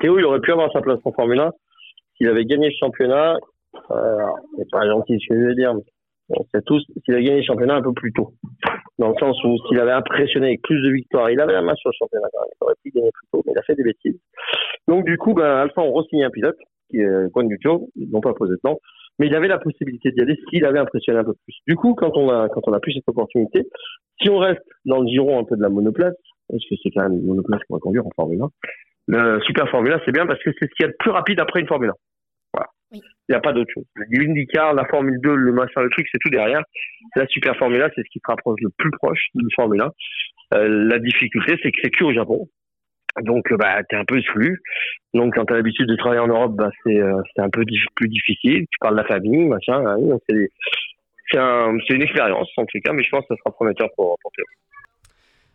Théo, 0.00 0.18
il 0.18 0.24
aurait 0.24 0.40
pu 0.40 0.52
avoir 0.52 0.72
sa 0.72 0.80
place 0.80 0.98
en 1.04 1.12
Formule 1.12 1.40
1 1.40 1.50
s'il 2.16 2.28
avait 2.28 2.44
gagné 2.44 2.68
le 2.68 2.74
championnat. 2.78 3.36
Euh, 3.90 4.16
c'est 4.56 4.70
pas 4.70 4.86
gentil 4.86 5.18
ce 5.20 5.32
que 5.32 5.40
je 5.40 5.46
veux 5.46 5.54
dire, 5.54 5.74
mais 5.74 5.82
on 6.30 6.44
sait 6.52 6.62
tous 6.62 6.84
s'il 7.04 7.14
avait 7.14 7.24
gagné 7.24 7.38
le 7.38 7.44
championnat 7.44 7.76
un 7.76 7.82
peu 7.82 7.92
plus 7.92 8.12
tôt 8.12 8.34
dans 9.00 9.08
le 9.08 9.14
sens 9.18 9.42
où 9.44 9.56
s'il 9.66 9.80
avait 9.80 9.92
impressionné 9.92 10.48
avec 10.48 10.62
plus 10.62 10.80
de 10.82 10.92
victoires, 10.92 11.30
il 11.30 11.40
avait 11.40 11.54
la 11.54 11.62
main 11.62 11.74
sur 11.74 11.88
le 11.88 11.96
championnat 11.98 12.28
quand 12.32 12.42
même, 12.42 12.50
il 12.52 12.64
aurait 12.64 12.74
pu 12.84 12.90
gagner 12.90 13.10
plus 13.12 13.26
tôt, 13.32 13.42
mais 13.46 13.52
il 13.54 13.58
a 13.58 13.62
fait 13.62 13.74
des 13.74 13.82
bêtises. 13.82 14.20
Donc 14.86 15.06
du 15.06 15.16
coup, 15.16 15.32
ben, 15.32 15.56
Alpha 15.56 15.80
ont 15.80 15.92
re-signé 15.92 16.24
un 16.24 16.30
pilote, 16.30 16.58
qui 16.90 16.98
est 16.98 17.28
Juan 17.32 17.48
Guccio, 17.48 17.88
ils 17.96 18.10
n'ont 18.10 18.20
pas 18.20 18.34
posé 18.34 18.52
de 18.52 18.60
temps, 18.62 18.78
mais 19.18 19.26
il 19.26 19.34
avait 19.34 19.48
la 19.48 19.58
possibilité 19.58 20.12
d'y 20.12 20.20
aller 20.20 20.36
s'il 20.48 20.64
avait 20.66 20.78
impressionné 20.78 21.18
un 21.18 21.24
peu 21.24 21.34
plus. 21.44 21.56
Du 21.66 21.76
coup, 21.76 21.94
quand 21.94 22.14
on 22.14 22.28
a 22.28 22.48
quand 22.50 22.60
on 22.66 22.72
a 22.74 22.80
plus 22.80 22.92
cette 22.92 23.08
opportunité, 23.08 23.66
si 24.20 24.28
on 24.28 24.38
reste 24.38 24.62
dans 24.84 25.00
le 25.00 25.08
giron 25.08 25.38
un 25.38 25.44
peu 25.44 25.56
de 25.56 25.62
la 25.62 25.70
monoplace, 25.70 26.16
parce 26.48 26.64
que 26.68 26.74
c'est 26.82 26.90
quand 26.90 27.02
même 27.02 27.14
une 27.14 27.26
monoplace 27.26 27.60
qu'on 27.68 27.76
va 27.76 27.80
conduire 27.80 28.06
en 28.06 28.10
Formule 28.14 28.42
1, 28.42 28.48
le 29.10 29.40
Super 29.42 29.68
Formule 29.68 29.92
1, 29.92 30.02
c'est 30.04 30.12
bien 30.12 30.26
parce 30.26 30.42
que 30.42 30.50
c'est 30.58 30.66
ce 30.66 30.74
qu'il 30.74 30.86
y 30.86 30.88
a 30.88 30.92
de 30.92 30.96
plus 30.98 31.10
rapide 31.10 31.40
après 31.40 31.60
une 31.60 31.66
Formule 31.66 31.90
1. 31.90 31.92
Il 32.92 33.00
n'y 33.28 33.36
a 33.36 33.40
pas 33.40 33.52
d'autre 33.52 33.70
chose. 33.72 33.84
L'IndyCar, 34.10 34.74
la 34.74 34.84
Formule 34.86 35.20
2, 35.20 35.34
le 35.34 35.52
machin, 35.52 35.82
le 35.82 35.90
truc, 35.90 36.06
c'est 36.10 36.18
tout 36.18 36.30
derrière. 36.30 36.62
La 37.14 37.26
Super 37.26 37.56
Formula, 37.56 37.88
c'est 37.94 38.02
ce 38.02 38.10
qui 38.10 38.18
se 38.18 38.28
rapproche 38.30 38.58
le 38.60 38.70
plus 38.76 38.90
proche 38.90 39.26
d'une 39.34 39.48
Formule 39.54 39.82
1. 39.82 39.90
Euh, 40.54 40.88
la 40.88 40.98
difficulté, 40.98 41.56
c'est 41.62 41.70
que 41.70 41.78
c'est 41.82 41.90
que 41.90 42.04
au 42.04 42.12
Japon. 42.12 42.48
Donc, 43.22 43.52
bah, 43.54 43.82
t'es 43.88 43.96
un 43.96 44.04
peu 44.04 44.18
exclu. 44.18 44.60
Donc, 45.14 45.34
quand 45.34 45.44
t'as 45.44 45.54
l'habitude 45.54 45.86
de 45.86 45.96
travailler 45.96 46.20
en 46.20 46.28
Europe, 46.28 46.54
bah, 46.56 46.70
c'est, 46.84 47.00
euh, 47.00 47.22
un 47.38 47.50
peu 47.50 47.64
plus 47.94 48.08
difficile. 48.08 48.66
Tu 48.70 48.78
parles 48.80 48.96
de 48.96 49.02
la 49.02 49.06
famille, 49.06 49.46
machin. 49.46 49.84
Hein, 49.86 50.18
c'est, 50.28 50.48
c'est, 51.30 51.38
un, 51.38 51.76
c'est 51.86 51.94
une 51.94 52.02
expérience, 52.02 52.48
en 52.56 52.64
tout 52.64 52.78
cas, 52.84 52.92
mais 52.92 53.04
je 53.04 53.10
pense 53.10 53.22
que 53.22 53.34
ça 53.34 53.36
sera 53.44 53.52
prometteur 53.52 53.88
pour, 53.96 54.16
pour 54.20 54.32
Théo. 54.32 54.44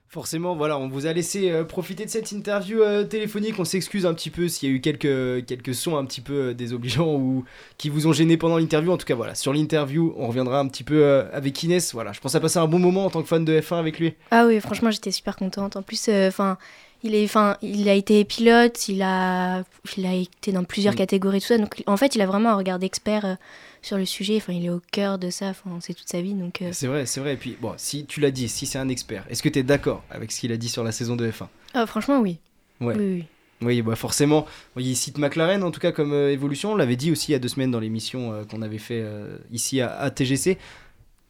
Forcément, 0.08 0.56
voilà, 0.56 0.78
on 0.78 0.88
vous 0.88 1.08
a 1.08 1.14
laissé 1.14 1.52
euh, 1.52 1.64
profiter 1.64 2.06
de 2.06 2.10
cette 2.10 2.32
interview 2.32 2.82
euh, 2.82 3.04
téléphonique. 3.04 3.60
On 3.60 3.66
s'excuse 3.66 4.06
un 4.06 4.14
petit 4.14 4.30
peu 4.30 4.48
s'il 4.48 4.70
y 4.70 4.72
a 4.72 4.76
eu 4.76 4.80
quelques, 4.80 5.46
quelques 5.46 5.76
sons 5.76 5.98
un 5.98 6.06
petit 6.06 6.22
peu 6.22 6.34
euh, 6.34 6.54
désobligeants 6.54 7.16
ou 7.16 7.44
qui 7.78 7.90
vous 7.90 8.08
ont 8.08 8.14
gêné 8.14 8.38
pendant 8.38 8.58
l'interview. 8.58 8.92
En 8.92 8.98
tout 8.98 9.06
cas, 9.06 9.16
voilà, 9.16 9.36
sur 9.36 9.52
l'interview, 9.52 10.14
on 10.18 10.28
reviendra 10.28 10.60
un 10.60 10.68
petit 10.68 10.84
peu 10.84 11.06
avec 11.34 11.62
Inès. 11.64 11.94
Voilà, 11.94 12.14
je 12.14 12.22
pense 12.22 12.34
à 12.36 12.40
passer 12.40 12.60
un 12.60 12.68
bon 12.68 12.80
moment 12.80 13.06
en 13.06 13.10
tant 13.10 13.22
que 13.22 13.28
fan 13.28 13.44
de 13.44 13.60
F1 13.60 13.78
avec 13.78 14.00
lui. 14.00 14.14
Ah 14.32 14.46
oui, 14.46 14.60
franchement, 14.62 14.92
j'étais 14.92 15.12
super 15.12 15.36
contente. 15.36 15.76
En 15.76 15.82
plus, 15.82 16.10
enfin. 16.10 16.58
Il, 17.06 17.16
est, 17.16 17.28
fin, 17.28 17.58
il 17.62 17.88
a 17.88 17.94
été 17.94 18.24
pilote, 18.26 18.88
il 18.90 19.02
a, 19.02 19.64
il 19.98 20.06
a 20.06 20.14
été 20.14 20.52
dans 20.52 20.64
plusieurs 20.64 20.94
mm. 20.94 20.98
catégories, 20.98 21.40
tout 21.40 21.48
ça. 21.48 21.58
Donc, 21.58 21.84
en 21.86 21.98
fait, 21.98 22.16
il 22.16 22.22
a 22.22 22.26
vraiment 22.26 22.50
un 22.50 22.56
regard 22.56 22.80
d'expert 22.80 23.38
sur 23.86 23.98
le 23.98 24.06
sujet. 24.06 24.38
Enfin, 24.38 24.54
il 24.54 24.66
est 24.66 24.70
au 24.70 24.82
cœur 24.92 25.18
de 25.18 25.30
ça. 25.30 25.50
Enfin, 25.50 25.78
c'est 25.80 25.94
toute 25.94 26.10
sa 26.10 26.22
vie. 26.22 26.34
Donc. 26.34 26.62
Euh. 26.62 26.70
C'est 26.72 26.88
vrai, 26.88 27.06
c'est 27.06 27.20
vrai. 27.20 27.34
Et 27.34 27.38
puis, 27.38 27.56
bon, 27.62 27.74
si 27.78 28.06
tu 28.06 28.20
l'as 28.20 28.32
dit, 28.32 28.50
si 28.50 28.66
c'est 28.66 28.80
un 28.80 28.90
expert, 28.90 29.26
est-ce 29.30 29.44
que 29.44 29.50
tu 29.50 29.60
es 29.60 29.64
d'accord 29.64 30.04
avec 30.10 30.32
ce 30.32 30.40
qu'il 30.40 30.52
a 30.52 30.58
dit 30.58 30.70
sur 30.70 30.84
la 30.84 30.92
saison 30.92 31.16
de 31.16 31.30
F1 31.30 31.48
ah, 31.74 31.86
Franchement, 31.86 32.20
oui. 32.20 32.40
Ouais. 32.82 32.96
Oui, 32.98 33.14
oui. 33.14 33.24
Oui, 33.62 33.82
bah 33.82 33.96
forcément. 33.96 34.46
Il 34.76 34.98
cite 34.98 35.18
McLaren 35.18 35.64
en 35.64 35.72
tout 35.72 35.80
cas 35.80 35.94
comme 35.94 36.12
euh, 36.12 36.30
évolution. 36.30 36.74
On 36.74 36.76
l'avait 36.76 36.98
dit 36.98 37.10
aussi 37.10 37.32
il 37.32 37.34
y 37.34 37.36
a 37.36 37.40
deux 37.40 37.48
semaines 37.48 37.72
dans 37.72 37.80
l'émission 37.80 38.34
euh, 38.34 38.44
qu'on 38.44 38.62
avait 38.62 38.80
fait 38.80 39.02
ici 39.50 39.80
à, 39.80 40.10
TGC. 40.12 40.58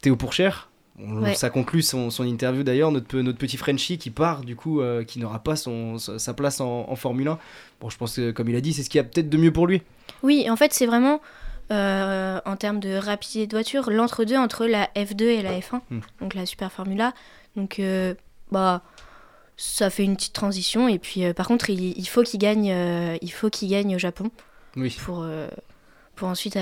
Théo 0.02 0.16
Pourchère, 0.16 0.70
Ça 1.36 1.50
conclut 1.50 1.82
son, 1.82 2.10
son 2.10 2.24
interview 2.24 2.64
d'ailleurs, 2.64 2.92
notre, 2.92 3.18
notre 3.18 3.38
petit 3.38 3.58
Frenchie 3.58 3.98
qui 3.98 4.12
part 4.12 4.42
du 4.42 4.56
coup, 4.56 4.82
qui 5.08 5.20
n'aura 5.20 5.40
pas 5.40 5.58
son, 5.58 5.98
sa 5.98 6.34
place 6.34 6.62
en, 6.62 6.90
en, 6.90 6.96
Formule 6.96 7.28
1. 7.28 7.40
Bon, 7.82 7.90
je 7.90 7.98
pense 7.98 8.16
que 8.16 8.32
comme 8.32 8.48
il 8.48 8.56
a 8.56 8.62
dit, 8.62 8.72
c'est 8.72 8.84
ce 8.84 8.90
qu'il 8.90 9.00
y 9.00 9.02
a 9.02 9.04
peut-être 9.04 9.30
de 9.30 9.38
mieux 9.38 9.52
pour 9.52 9.68
lui. 9.68 9.82
Oui, 10.24 10.50
en 10.50 10.56
fait, 10.56 10.74
c'est 10.74 10.86
vraiment 10.86 11.20
euh, 11.72 12.40
en 12.46 12.56
termes 12.58 12.80
de 12.80 12.96
rapidité 12.96 13.48
de 13.48 13.52
voiture, 13.52 13.90
l'entre-deux 13.90 14.38
entre 14.38 14.68
la 14.68 14.88
F2 14.96 15.24
et 15.24 15.42
la 15.42 15.60
F1, 15.60 15.82
hmm. 15.90 16.00
donc 16.22 16.36
la 16.36 16.46
Super 16.46 16.72
Formula. 16.72 17.14
Donc, 17.56 17.80
euh, 17.80 18.14
bah, 18.52 18.84
ça 19.58 19.90
fait 19.90 20.04
une 20.04 20.16
petite 20.16 20.34
transition. 20.34 20.88
Et 20.88 21.00
puis, 21.00 21.26
euh, 21.26 21.34
par 21.34 21.48
contre, 21.48 21.72
il, 21.72 22.06
faut 22.06 22.22
qu'il 22.22 22.40
gagne, 22.40 22.68
il 23.22 23.32
faut 23.32 23.50
qu'il 23.50 23.70
gagne 23.70 23.96
au 23.96 24.00
Japon 24.00 24.30
oui. 24.76 24.96
pour, 25.04 25.26
pour 26.16 26.28
ensuite 26.28 26.58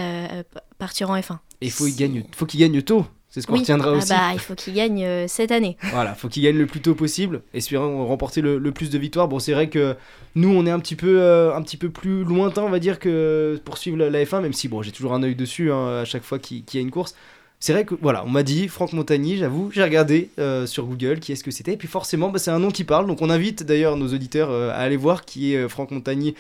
partir 0.78 1.10
en 1.10 1.18
F1. 1.18 1.38
Et 1.60 1.66
il 1.66 1.72
faut 1.72 1.86
qu'il 1.86 1.98
gagne, 1.98 2.24
faut 2.32 2.46
qu'il 2.46 2.62
gagne 2.62 2.82
tôt. 2.82 3.06
C'est 3.34 3.42
ce 3.42 3.48
qu'on 3.48 3.58
retiendra 3.58 3.90
ah 3.90 3.98
aussi. 3.98 4.10
Bah, 4.10 4.30
il 4.34 4.40
faut 4.40 4.54
qu'il 4.54 4.76
gagne 4.76 5.04
euh, 5.04 5.26
cette 5.28 5.52
année. 5.52 5.76
Voilà, 5.92 6.14
il 6.16 6.20
faut 6.20 6.28
qu'il 6.28 6.44
gagne 6.44 6.56
le 6.56 6.68
plus 6.68 6.82
tôt 6.82 6.94
possible. 6.94 7.42
Espérons 7.56 8.06
remporter 8.06 8.42
le, 8.42 8.60
plus 8.72 8.92
de 8.92 9.00
victoires. 9.00 9.28
Bon, 9.28 9.40
c'est 9.40 9.54
vrai 9.54 9.70
que 9.70 9.96
nous, 10.36 10.50
on 10.50 10.68
est 10.68 10.70
un 10.70 10.80
petit 10.80 10.96
peu, 10.96 11.20
euh, 11.20 11.56
un 11.56 11.64
petit 11.64 11.78
peu 11.78 11.90
plus 11.90 12.24
lointain, 12.24 12.62
on 12.62 12.70
va 12.70 12.78
dire, 12.78 13.00
que 13.00 13.60
poursuivre 13.66 13.98
la, 13.98 14.12
la 14.12 14.24
F1, 14.24 14.42
même 14.42 14.54
si 14.54 14.68
bon, 14.68 14.84
j'ai 14.84 14.92
toujours 14.92 15.16
un 15.16 15.24
œil 15.24 15.34
dessus 15.34 15.72
hein, 15.72 16.02
à 16.02 16.06
chaque 16.06 16.22
fois 16.22 16.38
qu'il 16.38 16.64
y 16.72 16.78
a 16.78 16.82
une 16.82 16.92
course. 16.92 17.16
C'est 17.64 17.72
vrai 17.72 17.86
que 17.86 17.96
voilà, 18.02 18.26
on 18.26 18.30
m'a 18.30 18.44
dit 18.44 18.68
Franck 18.68 18.92
Montagny, 18.92 19.38
j'avoue, 19.38 19.72
j'ai 19.72 19.82
regardé 19.82 20.28
euh, 20.38 20.66
sur 20.66 20.86
Google 20.86 21.22
qui 21.22 21.32
est-ce 21.32 21.46
que 21.46 21.52
c'était, 21.52 21.72
et 21.72 21.78
puis 21.78 21.88
forcément 21.88 22.30
bah, 22.30 22.38
c'est 22.38 22.52
un 22.52 22.60
nom 22.60 22.72
qui 22.72 22.84
parle, 22.84 23.08
donc 23.08 23.22
on 23.22 23.30
invite 23.30 23.64
d'ailleurs 23.64 23.96
nos 23.96 24.10
auditeurs 24.10 24.50
euh, 24.52 24.72
à 24.72 24.80
aller 24.80 24.98
voir 24.98 25.24
qui 25.24 25.54
est 25.54 25.60
euh, 25.60 25.70
Franck 25.70 25.92
Montagny 25.92 26.36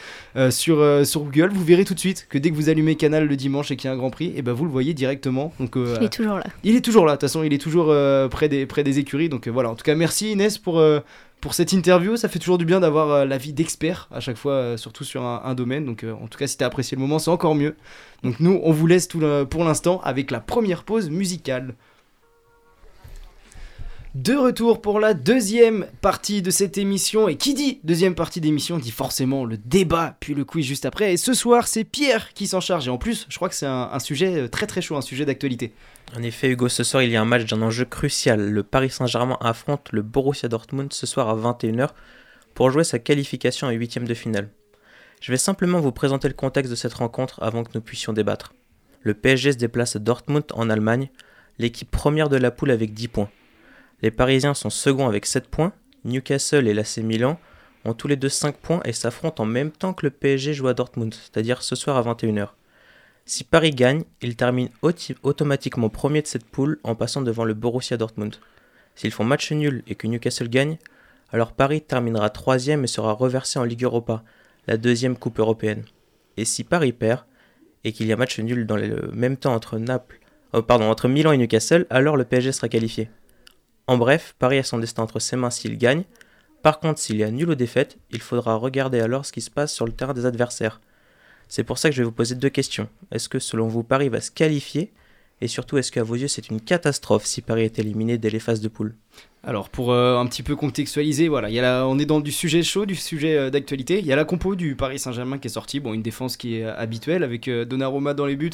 sur, 0.49 0.85
sur 1.05 1.21
Google. 1.21 1.51
Vous 1.53 1.63
verrez 1.63 1.85
tout 1.85 1.93
de 1.93 1.99
suite 1.99 2.27
que 2.29 2.37
dès 2.37 2.49
que 2.49 2.55
vous 2.55 2.67
allumez 2.67 2.95
Canal 2.95 3.25
le 3.25 3.37
dimanche 3.37 3.71
et 3.71 3.77
qu'il 3.77 3.87
y 3.87 3.89
a 3.89 3.93
un 3.93 3.97
Grand 3.97 4.09
Prix, 4.09 4.25
et 4.25 4.33
eh 4.39 4.41
ben 4.41 4.51
vous 4.51 4.65
le 4.65 4.71
voyez 4.71 4.93
directement. 4.93 5.53
Donc, 5.61 5.77
il 5.77 6.03
est 6.03 6.11
toujours 6.11 6.39
là. 6.39 6.43
Il 6.65 6.75
est 6.75 6.81
toujours 6.81 7.05
là, 7.05 7.13
de 7.13 7.15
toute 7.15 7.29
façon 7.29 7.41
il 7.43 7.53
est 7.53 7.57
toujours 7.57 7.95
près, 8.29 8.49
des, 8.49 8.65
près 8.65 8.83
des 8.83 8.99
écuries, 8.99 9.29
donc 9.29 9.47
voilà, 9.47 9.69
en 9.69 9.75
tout 9.75 9.85
cas 9.85 9.95
merci 9.95 10.33
Inès 10.33 10.57
pour 10.57 10.83
pour 11.43 11.53
cette 11.53 11.73
interview. 11.73 12.15
Ça 12.15 12.29
fait 12.29 12.39
toujours 12.39 12.57
du 12.57 12.63
bien 12.63 12.79
d'avoir 12.79 13.11
euh, 13.11 13.25
l'avis 13.25 13.51
d'experts 13.51 14.07
à 14.11 14.21
chaque 14.21 14.37
fois, 14.37 14.53
euh, 14.53 14.77
surtout 14.77 15.03
sur 15.03 15.23
un, 15.23 15.53
domaine. 15.55 15.85
Donc, 15.85 16.05
euh, 16.05 16.13
en 16.13 16.27
tout 16.27 16.39
cas, 16.39 16.47
si 16.47 16.55
tu 16.55 16.63
as 16.63 16.67
apprécié 16.67 16.95
le 16.95 17.01
moment, 17.01 17.19
c'est 17.19 17.31
encore 17.31 17.53
mieux. 17.53 17.75
Donc, 18.23 18.39
nous, 18.39 18.61
on 18.63 18.71
vous 18.71 18.87
laisse 18.87 19.09
tout 19.09 19.21
pour 19.49 19.65
l'instant 19.65 19.99
avec 20.05 20.31
la 20.31 20.39
première 20.39 20.85
pause 20.85 21.09
musicale. 21.09 21.75
De 24.15 24.35
retour 24.35 24.79
pour 24.79 24.99
la 24.99 25.15
deuxième 25.15 25.87
partie 26.01 26.43
de 26.43 26.51
cette 26.51 26.77
émission. 26.77 27.27
Et 27.27 27.35
qui 27.35 27.55
dit 27.55 27.79
deuxième 27.83 28.13
partie 28.13 28.41
d'émission 28.41 28.77
dit 28.77 28.91
forcément 28.91 29.43
le 29.43 29.57
débat, 29.57 30.17
puis 30.19 30.35
le 30.35 30.45
quiz 30.45 30.67
juste 30.67 30.85
après. 30.85 31.13
Et 31.13 31.17
ce 31.17 31.33
soir, 31.33 31.67
c'est 31.67 31.83
Pierre 31.83 32.31
qui 32.35 32.45
s'en 32.45 32.59
charge. 32.59 32.87
Et 32.87 32.91
en 32.91 32.99
plus, 32.99 33.25
je 33.27 33.35
crois 33.37 33.49
que 33.49 33.55
c'est 33.55 33.65
un, 33.65 33.97
sujet 33.97 34.49
très 34.49 34.67
très 34.67 34.81
chaud, 34.81 34.95
un 34.95 35.01
sujet 35.01 35.25
d'actualité. 35.25 35.73
En 36.15 36.21
effet, 36.21 36.51
Hugo, 36.51 36.69
ce 36.69 36.83
soir, 36.83 37.01
il 37.01 37.09
y 37.09 37.15
a 37.15 37.21
un 37.21 37.25
match 37.25 37.45
d'un 37.45 37.63
enjeu 37.63 37.85
crucial. 37.85 38.51
Le 38.51 38.61
Paris 38.61 38.91
Saint-Germain 38.91 39.37
affronte 39.41 39.91
le 39.91 40.03
Borussia 40.03 40.47
Dortmund 40.47 40.93
ce 40.93 41.07
soir 41.07 41.27
à 41.27 41.35
21h 41.35 41.89
pour 42.53 42.69
jouer 42.69 42.83
sa 42.83 42.99
qualification 42.99 43.65
à 43.65 43.71
huitième 43.71 44.07
de 44.07 44.13
finale. 44.13 44.49
Je 45.21 45.31
vais 45.31 45.39
simplement 45.39 45.79
vous 45.79 45.91
présenter 45.91 46.27
le 46.27 46.35
contexte 46.35 46.69
de 46.69 46.75
cette 46.75 46.93
rencontre 46.93 47.41
avant 47.41 47.63
que 47.63 47.71
nous 47.73 47.81
puissions 47.81 48.13
débattre. 48.13 48.53
Le 49.01 49.15
PSG 49.15 49.53
se 49.53 49.57
déplace 49.57 49.95
à 49.95 49.99
Dortmund 49.99 50.45
en 50.53 50.69
Allemagne, 50.69 51.09
l'équipe 51.57 51.89
première 51.89 52.29
de 52.29 52.37
la 52.37 52.51
poule 52.51 52.69
avec 52.69 52.93
10 52.93 53.07
points. 53.07 53.29
Les 54.03 54.11
Parisiens 54.11 54.53
sont 54.53 54.69
seconds 54.69 55.07
avec 55.07 55.25
7 55.25 55.47
points, 55.47 55.71
Newcastle 56.03 56.67
et 56.67 56.73
l'AC 56.73 56.97
Milan 56.97 57.39
ont 57.85 57.93
tous 57.93 58.09
les 58.09 58.17
deux 58.17 58.27
5 58.27 58.57
points 58.57 58.81
et 58.83 58.91
s'affrontent 58.91 59.41
en 59.41 59.45
même 59.45 59.71
temps 59.71 59.93
que 59.93 60.05
le 60.05 60.09
PSG 60.09 60.53
joue 60.53 60.67
à 60.67 60.73
Dortmund, 60.73 61.13
c'est-à-dire 61.13 61.63
ce 61.63 61.77
soir 61.77 61.95
à 61.95 62.13
21h. 62.13 62.49
Si 63.25 63.45
Paris 63.45 63.71
gagne, 63.71 64.03
il 64.21 64.35
termine 64.35 64.67
automatiquement 65.23 65.87
premier 65.87 66.21
de 66.21 66.27
cette 66.27 66.43
poule 66.43 66.81
en 66.83 66.95
passant 66.95 67.21
devant 67.21 67.45
le 67.45 67.53
Borussia 67.53 67.95
Dortmund. 67.95 68.35
S'ils 68.95 69.13
font 69.13 69.23
match 69.23 69.53
nul 69.53 69.83
et 69.87 69.95
que 69.95 70.07
Newcastle 70.07 70.49
gagne, 70.49 70.79
alors 71.31 71.53
Paris 71.53 71.79
terminera 71.81 72.29
troisième 72.29 72.83
et 72.83 72.87
sera 72.87 73.13
reversé 73.13 73.57
en 73.57 73.63
Ligue 73.63 73.85
Europa, 73.85 74.21
la 74.67 74.75
deuxième 74.75 75.15
coupe 75.15 75.39
européenne. 75.39 75.85
Et 76.35 76.43
si 76.43 76.65
Paris 76.65 76.91
perd, 76.91 77.23
et 77.85 77.93
qu'il 77.93 78.07
y 78.07 78.11
a 78.11 78.17
match 78.17 78.37
nul 78.37 78.67
dans 78.67 78.75
le 78.75 79.11
même 79.13 79.37
temps 79.37 79.53
entre 79.53 79.77
Naples, 79.77 80.19
oh, 80.51 80.61
entre 80.69 81.07
Milan 81.07 81.31
et 81.31 81.37
Newcastle, 81.37 81.87
alors 81.89 82.17
le 82.17 82.25
PSG 82.25 82.51
sera 82.51 82.67
qualifié. 82.67 83.09
En 83.87 83.97
bref, 83.97 84.35
Paris 84.39 84.59
a 84.59 84.63
son 84.63 84.77
destin 84.77 85.03
entre 85.03 85.19
ses 85.19 85.35
mains 85.35 85.49
s'il 85.49 85.77
gagne. 85.77 86.03
Par 86.61 86.79
contre, 86.79 86.99
s'il 86.99 87.17
y 87.17 87.23
a 87.23 87.31
nul 87.31 87.49
ou 87.49 87.55
défaite, 87.55 87.97
il 88.11 88.21
faudra 88.21 88.55
regarder 88.55 89.01
alors 89.01 89.25
ce 89.25 89.33
qui 89.33 89.41
se 89.41 89.51
passe 89.51 89.73
sur 89.73 89.85
le 89.85 89.91
terrain 89.91 90.13
des 90.13 90.25
adversaires. 90.25 90.79
C'est 91.49 91.65
pour 91.65 91.77
ça 91.77 91.89
que 91.89 91.95
je 91.95 92.01
vais 92.01 92.05
vous 92.05 92.11
poser 92.13 92.35
deux 92.35 92.49
questions. 92.49 92.87
Est-ce 93.11 93.27
que 93.27 93.39
selon 93.39 93.67
vous 93.67 93.83
Paris 93.83 94.09
va 94.09 94.21
se 94.21 94.31
qualifier? 94.31 94.93
Et 95.41 95.49
surtout, 95.49 95.77
est-ce 95.77 95.91
qu'à 95.91 96.03
vos 96.03 96.15
yeux 96.15 96.29
c'est 96.29 96.49
une 96.49 96.61
catastrophe 96.61 97.25
si 97.25 97.41
Paris 97.41 97.63
est 97.63 97.79
éliminé 97.79 98.17
dès 98.17 98.29
les 98.29 98.39
phases 98.39 98.61
de 98.61 98.69
poule? 98.69 98.95
Alors 99.45 99.67
pour 99.67 99.91
euh, 99.91 100.17
un 100.17 100.25
petit 100.25 100.41
peu 100.41 100.55
contextualiser, 100.55 101.27
voilà, 101.27 101.49
y 101.49 101.59
a 101.59 101.85
on 101.85 101.99
est 101.99 102.05
dans 102.05 102.21
du 102.21 102.31
sujet 102.31 102.63
chaud, 102.63 102.85
du 102.85 102.95
sujet 102.95 103.35
euh, 103.35 103.49
d'actualité. 103.49 103.99
Il 103.99 104.05
y 104.05 104.13
a 104.13 104.15
la 104.15 104.23
compo 104.23 104.55
du 104.55 104.77
Paris 104.77 104.99
Saint-Germain 104.99 105.37
qui 105.37 105.47
est 105.47 105.51
sortie, 105.51 105.81
bon 105.81 105.93
une 105.93 106.01
défense 106.01 106.37
qui 106.37 106.55
est 106.55 106.63
habituelle 106.63 107.23
avec 107.23 107.49
Donnarumma 107.49 108.13
dans 108.13 108.25
les 108.25 108.37
buts, 108.37 108.51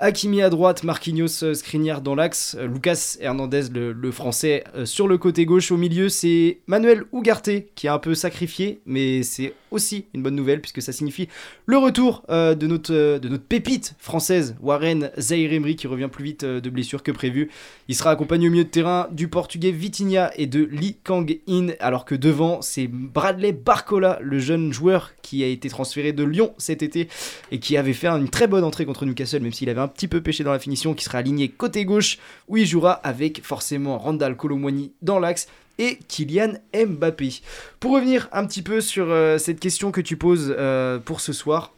Hakimi 0.00 0.42
à 0.42 0.50
droite, 0.50 0.82
Marquinhos 0.82 1.54
Skriniar 1.54 2.00
dans 2.00 2.16
l'axe, 2.16 2.56
Lucas 2.60 3.16
Hernandez 3.20 3.68
le, 3.72 4.10
français 4.10 4.64
sur 4.84 5.06
le 5.06 5.18
côté 5.18 5.46
gauche 5.46 5.70
au 5.70 5.76
milieu, 5.76 6.08
c'est 6.08 6.58
Manuel 6.66 7.04
Ugarte 7.12 7.50
qui 7.76 7.86
est 7.86 7.90
un 7.90 8.00
peu 8.00 8.16
sacrifié, 8.16 8.80
mais 8.86 9.22
c'est 9.22 9.54
aussi 9.70 10.06
une 10.14 10.22
bonne 10.24 10.34
nouvelle 10.34 10.60
puisque 10.60 10.82
ça 10.82 10.90
signifie 10.90 11.28
le 11.66 11.78
retour 11.78 12.24
de, 12.28 12.66
notre, 12.66 13.36
pépite 13.36 13.94
française 13.98 14.56
Warren 14.60 15.12
Zaire 15.16 15.52
Emery 15.52 15.76
qui 15.76 15.86
revient 15.86 16.08
plus 16.10 16.24
vite 16.24 16.44
de 16.44 16.70
blessure 16.70 17.04
que 17.04 17.12
prévu. 17.12 17.50
Il 17.86 17.94
sera 17.94 18.10
accompagné 18.10 18.48
au 18.48 18.50
milieu 18.50 18.64
de 18.64 18.68
terrain 18.68 19.06
du 19.12 19.28
portugais 19.28 19.70
Vitinha 19.70 20.23
et 20.36 20.46
de 20.46 20.64
Lee 20.64 20.96
Kang-in, 21.02 21.68
alors 21.80 22.04
que 22.04 22.14
devant, 22.14 22.62
c'est 22.62 22.86
Bradley 22.86 23.52
Barcola, 23.52 24.18
le 24.22 24.38
jeune 24.38 24.72
joueur 24.72 25.12
qui 25.22 25.42
a 25.42 25.46
été 25.46 25.68
transféré 25.68 26.12
de 26.12 26.24
Lyon 26.24 26.54
cet 26.58 26.82
été 26.82 27.08
et 27.50 27.58
qui 27.58 27.76
avait 27.76 27.92
fait 27.92 28.08
une 28.08 28.28
très 28.28 28.46
bonne 28.46 28.64
entrée 28.64 28.86
contre 28.86 29.06
Newcastle, 29.06 29.40
même 29.40 29.52
s'il 29.52 29.70
avait 29.70 29.80
un 29.80 29.88
petit 29.88 30.08
peu 30.08 30.20
pêché 30.20 30.44
dans 30.44 30.52
la 30.52 30.58
finition, 30.58 30.94
qui 30.94 31.04
sera 31.04 31.18
aligné 31.18 31.48
côté 31.48 31.84
gauche, 31.84 32.18
où 32.48 32.56
il 32.56 32.66
jouera 32.66 32.92
avec 32.92 33.42
forcément 33.42 33.98
Randall 33.98 34.36
Colomwani 34.36 34.92
dans 35.02 35.18
l'axe 35.18 35.48
et 35.78 35.98
Kylian 36.08 36.54
Mbappé. 36.74 37.40
Pour 37.80 37.92
revenir 37.92 38.28
un 38.32 38.46
petit 38.46 38.62
peu 38.62 38.80
sur 38.80 39.10
euh, 39.10 39.38
cette 39.38 39.60
question 39.60 39.90
que 39.90 40.00
tu 40.00 40.16
poses 40.16 40.54
euh, 40.56 40.98
pour 40.98 41.20
ce 41.20 41.32
soir, 41.32 41.72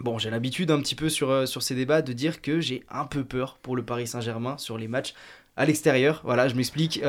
Bon, 0.00 0.18
j'ai 0.18 0.28
l'habitude 0.28 0.72
un 0.72 0.80
petit 0.80 0.96
peu 0.96 1.08
sur, 1.08 1.30
euh, 1.30 1.46
sur 1.46 1.62
ces 1.62 1.74
débats 1.74 2.02
de 2.02 2.12
dire 2.12 2.42
que 2.42 2.60
j'ai 2.60 2.82
un 2.90 3.04
peu 3.04 3.24
peur 3.24 3.58
pour 3.62 3.76
le 3.76 3.84
Paris 3.84 4.08
Saint-Germain 4.08 4.58
sur 4.58 4.76
les 4.76 4.88
matchs 4.88 5.14
à 5.56 5.64
l'extérieur. 5.64 6.20
Voilà, 6.24 6.48
je 6.48 6.56
m'explique. 6.56 7.00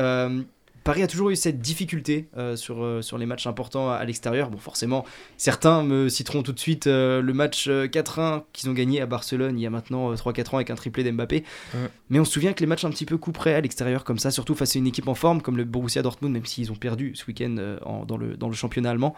Paris 0.86 1.02
a 1.02 1.08
toujours 1.08 1.30
eu 1.30 1.36
cette 1.36 1.58
difficulté 1.58 2.28
euh, 2.36 2.54
sur, 2.54 2.84
euh, 2.84 3.02
sur 3.02 3.18
les 3.18 3.26
matchs 3.26 3.48
importants 3.48 3.90
à, 3.90 4.04
l'extérieur. 4.04 4.50
Bon, 4.50 4.58
forcément, 4.58 5.04
certains 5.36 5.82
me 5.82 6.08
citeront 6.08 6.44
tout 6.44 6.52
de 6.52 6.60
suite 6.60 6.86
euh, 6.86 7.20
le 7.20 7.32
match 7.32 7.68
4-1 7.68 8.44
qu'ils 8.52 8.70
ont 8.70 8.72
gagné 8.72 9.00
à 9.00 9.06
Barcelone 9.06 9.58
il 9.58 9.62
y 9.62 9.66
a 9.66 9.70
maintenant 9.70 10.14
3-4 10.14 10.50
ans 10.50 10.56
avec 10.58 10.70
un 10.70 10.76
triplé 10.76 11.02
d'Mbappé. 11.02 11.42
Mais 12.08 12.20
on 12.20 12.24
se 12.24 12.30
souvient 12.30 12.52
que 12.52 12.60
les 12.60 12.66
matchs 12.66 12.84
un 12.84 12.90
petit 12.90 13.04
peu 13.04 13.18
couperés 13.18 13.54
à 13.54 13.60
l'extérieur 13.60 14.04
comme 14.04 14.20
ça, 14.20 14.30
surtout 14.30 14.54
face 14.54 14.76
à 14.76 14.78
une 14.78 14.86
équipe 14.86 15.08
en 15.08 15.16
forme 15.16 15.42
comme 15.42 15.56
le 15.56 15.64
Borussia 15.64 16.02
Dortmund, 16.02 16.32
même 16.32 16.46
s'ils 16.46 16.70
ont 16.70 16.76
perdu 16.76 17.16
ce 17.16 17.26
week-end 17.26 17.76
dans, 18.06 18.16
le, 18.16 18.36
dans 18.36 18.48
le 18.48 18.54
championnat 18.54 18.90
allemand. 18.90 19.16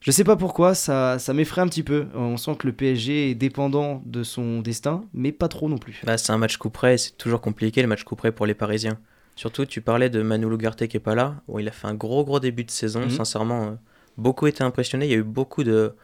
Je 0.00 0.10
sais 0.10 0.24
pas 0.24 0.36
pourquoi, 0.36 0.74
ça, 0.74 1.18
ça 1.18 1.32
m'effraie 1.32 1.62
un 1.62 1.68
petit 1.68 1.82
peu. 1.82 2.08
On 2.14 2.36
sent 2.36 2.56
que 2.58 2.66
le 2.66 2.74
PSG 2.74 3.30
est 3.30 3.34
dépendant 3.34 4.02
de 4.04 4.22
son 4.22 4.60
destin, 4.60 5.04
mais 5.14 5.32
pas 5.32 5.48
trop 5.48 5.70
non 5.70 5.78
plus. 5.78 6.02
Bah, 6.04 6.18
c'est 6.18 6.32
un 6.32 6.38
match 6.38 6.58
coup 6.58 6.70
c'est 6.96 7.16
toujours 7.16 7.40
compliqué 7.40 7.80
le 7.80 7.88
match 7.88 8.04
coup 8.04 8.16
pour 8.16 8.44
les 8.44 8.54
Parisiens. 8.54 8.98
Surtout, 9.40 9.64
tu 9.64 9.80
parlais 9.80 10.10
de 10.10 10.20
Manu 10.20 10.50
Lugarte 10.50 10.86
qui 10.86 10.98
est 10.98 11.00
pas 11.00 11.14
là. 11.14 11.40
il 11.58 11.66
a 11.66 11.70
fait 11.70 11.86
un 11.86 11.94
gros, 11.94 12.26
gros 12.26 12.40
début 12.40 12.64
de 12.64 12.70
saison. 12.70 13.00
Mhm. 13.00 13.08
Sincèrement, 13.08 13.68
euh, 13.68 13.70
beaucoup 14.18 14.46
étaient 14.46 14.64
impressionnés. 14.64 15.06
Il 15.06 15.10
y 15.10 15.14
a 15.14 15.16
eu 15.16 15.22
beaucoup 15.22 15.64
de, 15.64 15.94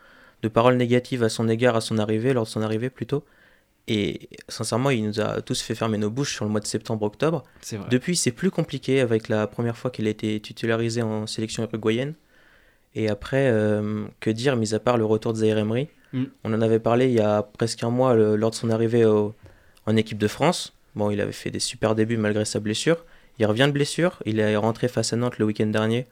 paroles 0.54 0.78
négatives 0.78 1.22
à 1.22 1.28
son 1.28 1.46
égard, 1.46 1.76
à 1.76 1.82
son 1.82 1.98
arrivée, 1.98 2.32
lors 2.32 2.44
de 2.44 2.48
son 2.48 2.62
arrivée 2.62 2.88
plutôt. 2.88 3.24
Et 3.88 4.30
sincèrement, 4.48 4.88
il 4.88 5.04
nous 5.04 5.20
a 5.20 5.42
tous 5.42 5.60
fait 5.60 5.74
fermer 5.74 5.98
nos 5.98 6.08
bouches 6.08 6.32
sur 6.32 6.46
le 6.46 6.50
mois 6.50 6.60
de 6.60 6.66
septembre-octobre. 6.66 7.44
Depuis, 7.90 8.16
c'est 8.16 8.32
plus 8.32 8.50
compliqué 8.50 9.00
avec 9.00 9.28
la 9.28 9.46
première 9.46 9.76
fois 9.76 9.90
qu'il 9.90 10.06
a 10.06 10.10
été 10.10 10.40
titularisé 10.40 11.02
en 11.02 11.26
sélection 11.26 11.62
uruguayenne. 11.64 12.14
Et 12.94 13.10
après, 13.10 13.50
euh, 13.50 14.06
que 14.20 14.30
dire, 14.30 14.56
mis 14.56 14.72
à 14.72 14.80
part 14.80 14.96
le 14.96 15.04
retour 15.04 15.34
de 15.34 15.38
Zaire 15.40 15.58
Emery 15.58 15.88
mm. 16.14 16.24
On 16.44 16.54
en 16.54 16.62
avait 16.62 16.80
parlé 16.80 17.08
il 17.08 17.12
y 17.12 17.20
a 17.20 17.42
presque 17.42 17.84
un 17.84 17.90
mois 17.90 18.14
lors 18.14 18.50
de 18.50 18.54
son 18.54 18.70
arrivée 18.70 19.04
en 19.04 19.94
équipe 19.94 20.16
de 20.16 20.26
France. 20.26 20.72
Bon, 20.94 21.10
il 21.10 21.20
avait 21.20 21.32
fait 21.32 21.50
des 21.50 21.60
super 21.60 21.94
débuts 21.94 22.16
malgré 22.16 22.46
sa 22.46 22.60
blessure. 22.60 23.04
Il 23.38 23.46
revient 23.46 23.66
de 23.66 23.72
blessure, 23.72 24.22
il 24.24 24.40
est 24.40 24.56
rentré 24.56 24.88
face 24.88 25.12
à 25.12 25.16
Nantes 25.16 25.38
le 25.38 25.44
week-end 25.44 25.66
dernier. 25.66 26.06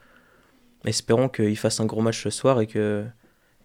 Espérons 0.85 1.29
qu'il 1.29 1.57
fasse 1.57 1.81
un 1.81 1.87
gros 1.87 2.03
match 2.03 2.23
ce 2.23 2.31
soir 2.31 2.61
et 2.61 2.67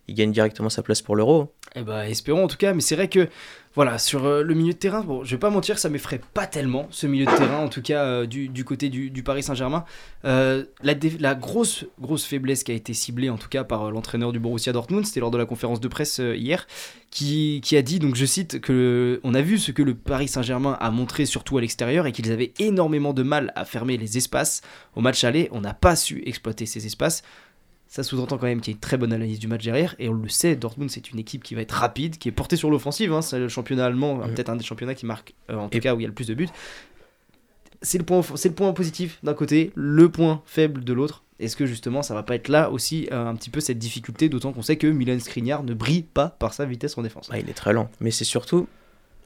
qu'il 0.10 0.18
gagne 0.18 0.32
directement 0.32 0.70
sa 0.70 0.84
place 0.84 1.02
pour 1.02 1.16
l'Euro. 1.16 1.54
Eh 1.76 1.84
ben, 1.84 2.02
espérons 2.02 2.46
en 2.46 2.48
tout 2.48 2.58
cas, 2.58 2.74
mais 2.74 2.82
c'est 2.82 2.96
vrai 2.96 3.08
que 3.08 3.30
voilà, 3.76 4.00
sur 4.00 4.26
euh, 4.26 4.42
le 4.42 4.56
milieu 4.56 4.74
de 4.74 4.78
terrain, 4.78 5.02
bon, 5.02 5.24
je 5.24 5.30
vais 5.32 5.38
pas 5.38 5.52
mentir, 5.52 5.78
ça 5.78 5.90
m'effraie 5.90 6.20
pas 6.34 6.48
tellement 6.48 6.88
ce 6.90 7.06
milieu 7.06 7.26
de 7.26 7.32
terrain, 7.38 7.60
en 7.60 7.70
tout 7.70 7.84
cas 7.84 8.04
euh, 8.04 8.26
du, 8.26 8.66
côté 8.66 8.90
du, 8.90 9.24
Paris 9.24 9.44
Saint-Germain. 9.44 9.86
Euh, 10.26 10.66
la, 10.82 10.96
la, 11.20 11.36
grosse, 11.36 11.86
grosse 12.02 12.26
faiblesse 12.26 12.64
qui 12.64 12.72
a 12.72 12.76
été 12.76 12.94
ciblée, 12.94 13.30
en 13.30 13.38
tout 13.38 13.48
cas 13.48 13.64
par 13.64 13.92
l'entraîneur 13.92 14.32
du 14.32 14.40
Borussia 14.40 14.74
Dortmund, 14.74 15.06
c'était 15.06 15.20
lors 15.20 15.30
de 15.30 15.38
la 15.38 15.46
conférence 15.46 15.80
de 15.80 15.88
presse 15.88 16.18
hier, 16.18 16.66
qui, 17.12 17.62
qui, 17.64 17.78
a 17.78 17.84
dit, 17.84 18.00
donc 18.00 18.16
je 18.16 18.26
cite, 18.26 18.60
que 18.60 19.22
on 19.24 19.36
a 19.36 19.42
vu 19.42 19.60
ce 19.60 19.72
que 19.72 19.84
le 19.84 19.94
Paris 19.94 20.28
Saint-Germain 20.28 20.76
a 20.80 20.90
montré 20.90 21.28
surtout 21.28 21.60
à 21.60 21.62
l'extérieur 21.62 22.08
et 22.08 22.12
qu'ils 22.12 22.32
avaient 22.32 22.54
énormément 22.58 23.14
de 23.14 23.22
mal 23.22 23.54
à 23.56 23.66
fermer 23.66 23.98
les 23.98 24.18
espaces. 24.18 24.62
Au 24.96 25.02
match 25.02 25.24
aller, 25.24 25.48
on 25.52 25.62
n'a 25.62 25.76
pas 25.76 25.96
su 25.96 26.24
exploiter 26.26 26.66
ces 26.66 26.88
espaces 26.88 27.22
ça 27.90 28.04
sous-entend 28.04 28.38
quand 28.38 28.46
même 28.46 28.62
qu'il 28.62 28.72
y 28.72 28.76
a 28.76 28.78
une 28.78 28.80
très 28.80 28.98
bonne 28.98 29.12
analyse 29.12 29.40
du 29.40 29.48
match 29.48 29.64
derrière. 29.64 29.96
Et 29.98 30.08
on 30.10 30.14
le 30.14 30.30
sait, 30.30 30.56
Dortmund, 30.56 30.92
c'est 30.92 31.10
une 31.10 31.18
équipe 31.18 31.44
qui 31.44 31.56
va 31.56 31.62
être 31.62 31.72
rapide, 31.72 32.20
qui 32.20 32.30
est 32.30 32.32
portée 32.32 32.56
sur 32.56 32.70
l'offensive. 32.70 33.12
Hein. 33.12 33.24
c'est 33.24 33.40
le 33.40 33.50
championnat 33.50 33.86
allemand, 33.86 34.20
peut-être 34.20 34.50
un 34.50 34.56
des 34.56 34.64
championnats 34.64 34.94
qui 34.94 35.08
marque, 35.08 35.34
euh, 35.50 35.56
en 35.56 35.70
tout 35.70 35.80
cas, 35.80 35.96
où 35.96 36.00
il 36.00 36.04
y 36.04 36.06
a 36.06 36.08
le 36.08 36.14
plus 36.14 36.28
de 36.28 36.36
buts. 36.36 36.50
C'est 37.82 37.98
le 37.98 38.04
point, 38.04 38.22
c'est 38.36 38.50
le 38.50 38.56
point 38.56 38.72
positif 38.74 39.18
d'un 39.24 39.34
côté, 39.34 39.72
le 39.74 40.10
point 40.10 40.44
faible 40.46 40.84
de 40.84 40.94
l'autre. 40.94 41.24
Est-ce 41.40 41.56
que 41.56 41.66
justement, 41.66 42.04
ça 42.04 42.14
va 42.14 42.22
pas 42.22 42.36
être 42.36 42.50
là 42.50 42.70
aussi 42.70 43.08
euh, 43.12 43.26
un 43.26 43.36
petit 43.36 43.50
peu 43.50 43.60
cette 43.60 43.80
difficulté, 43.80 44.30
d'autant 44.30 44.52
qu'on 44.52 44.62
sait 44.62 44.76
que 44.76 44.86
Milan 44.86 45.20
Skriniar 45.20 45.64
ne 45.64 45.74
brille 45.74 46.04
pas 46.04 46.36
par 46.38 46.54
sa 46.54 46.66
vitesse 46.66 46.96
en 46.98 47.02
défense? 47.02 47.30
Ah, 47.32 47.40
il 47.40 47.50
est 47.50 47.54
très 47.54 47.74
lent, 47.74 47.90
mais 48.02 48.12
c'est 48.12 48.26
surtout 48.26 48.68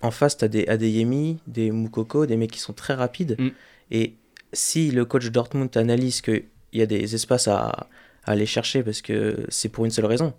en 0.01 0.11
face, 0.11 0.37
tu 0.37 0.45
as 0.45 0.47
des 0.47 0.67
Adeyemi, 0.67 1.39
des 1.47 1.71
Moukoko, 1.71 2.25
des 2.25 2.37
mecs 2.37 2.51
qui 2.51 2.59
sont 2.59 2.73
très 2.73 2.93
rapides. 2.93 3.35
Mm. 3.39 3.49
Et 3.91 4.13
si 4.53 4.91
le 4.91 5.05
coach 5.05 5.27
Dortmund 5.31 5.75
analyse 5.75 6.21
qu'il 6.21 6.45
y 6.73 6.81
a 6.81 6.85
des 6.85 7.15
espaces 7.15 7.47
à, 7.47 7.87
à 8.25 8.31
aller 8.31 8.45
chercher 8.45 8.83
parce 8.83 9.01
que 9.01 9.45
c'est 9.49 9.69
pour 9.69 9.85
une 9.85 9.91
seule 9.91 10.05
raison. 10.05 10.33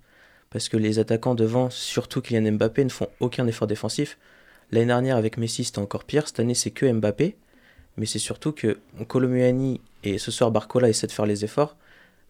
Parce 0.50 0.68
que 0.68 0.76
les 0.76 0.98
attaquants 0.98 1.34
devant, 1.34 1.70
surtout 1.70 2.20
Kylian 2.20 2.52
Mbappé, 2.52 2.84
ne 2.84 2.90
font 2.90 3.08
aucun 3.20 3.46
effort 3.46 3.66
défensif. 3.66 4.18
L'année 4.70 4.86
dernière 4.86 5.16
avec 5.16 5.36
Messi 5.36 5.64
c'était 5.64 5.80
encore 5.80 6.04
pire, 6.04 6.26
cette 6.26 6.40
année 6.40 6.54
c'est 6.54 6.70
que 6.70 6.90
Mbappé. 6.90 7.36
Mais 7.96 8.06
c'est 8.06 8.18
surtout 8.18 8.52
que 8.52 8.78
Colomuani 9.06 9.80
et 10.02 10.18
ce 10.18 10.30
soir 10.30 10.50
Barcola 10.50 10.88
essaient 10.88 11.06
de 11.06 11.12
faire 11.12 11.26
les 11.26 11.44
efforts, 11.44 11.76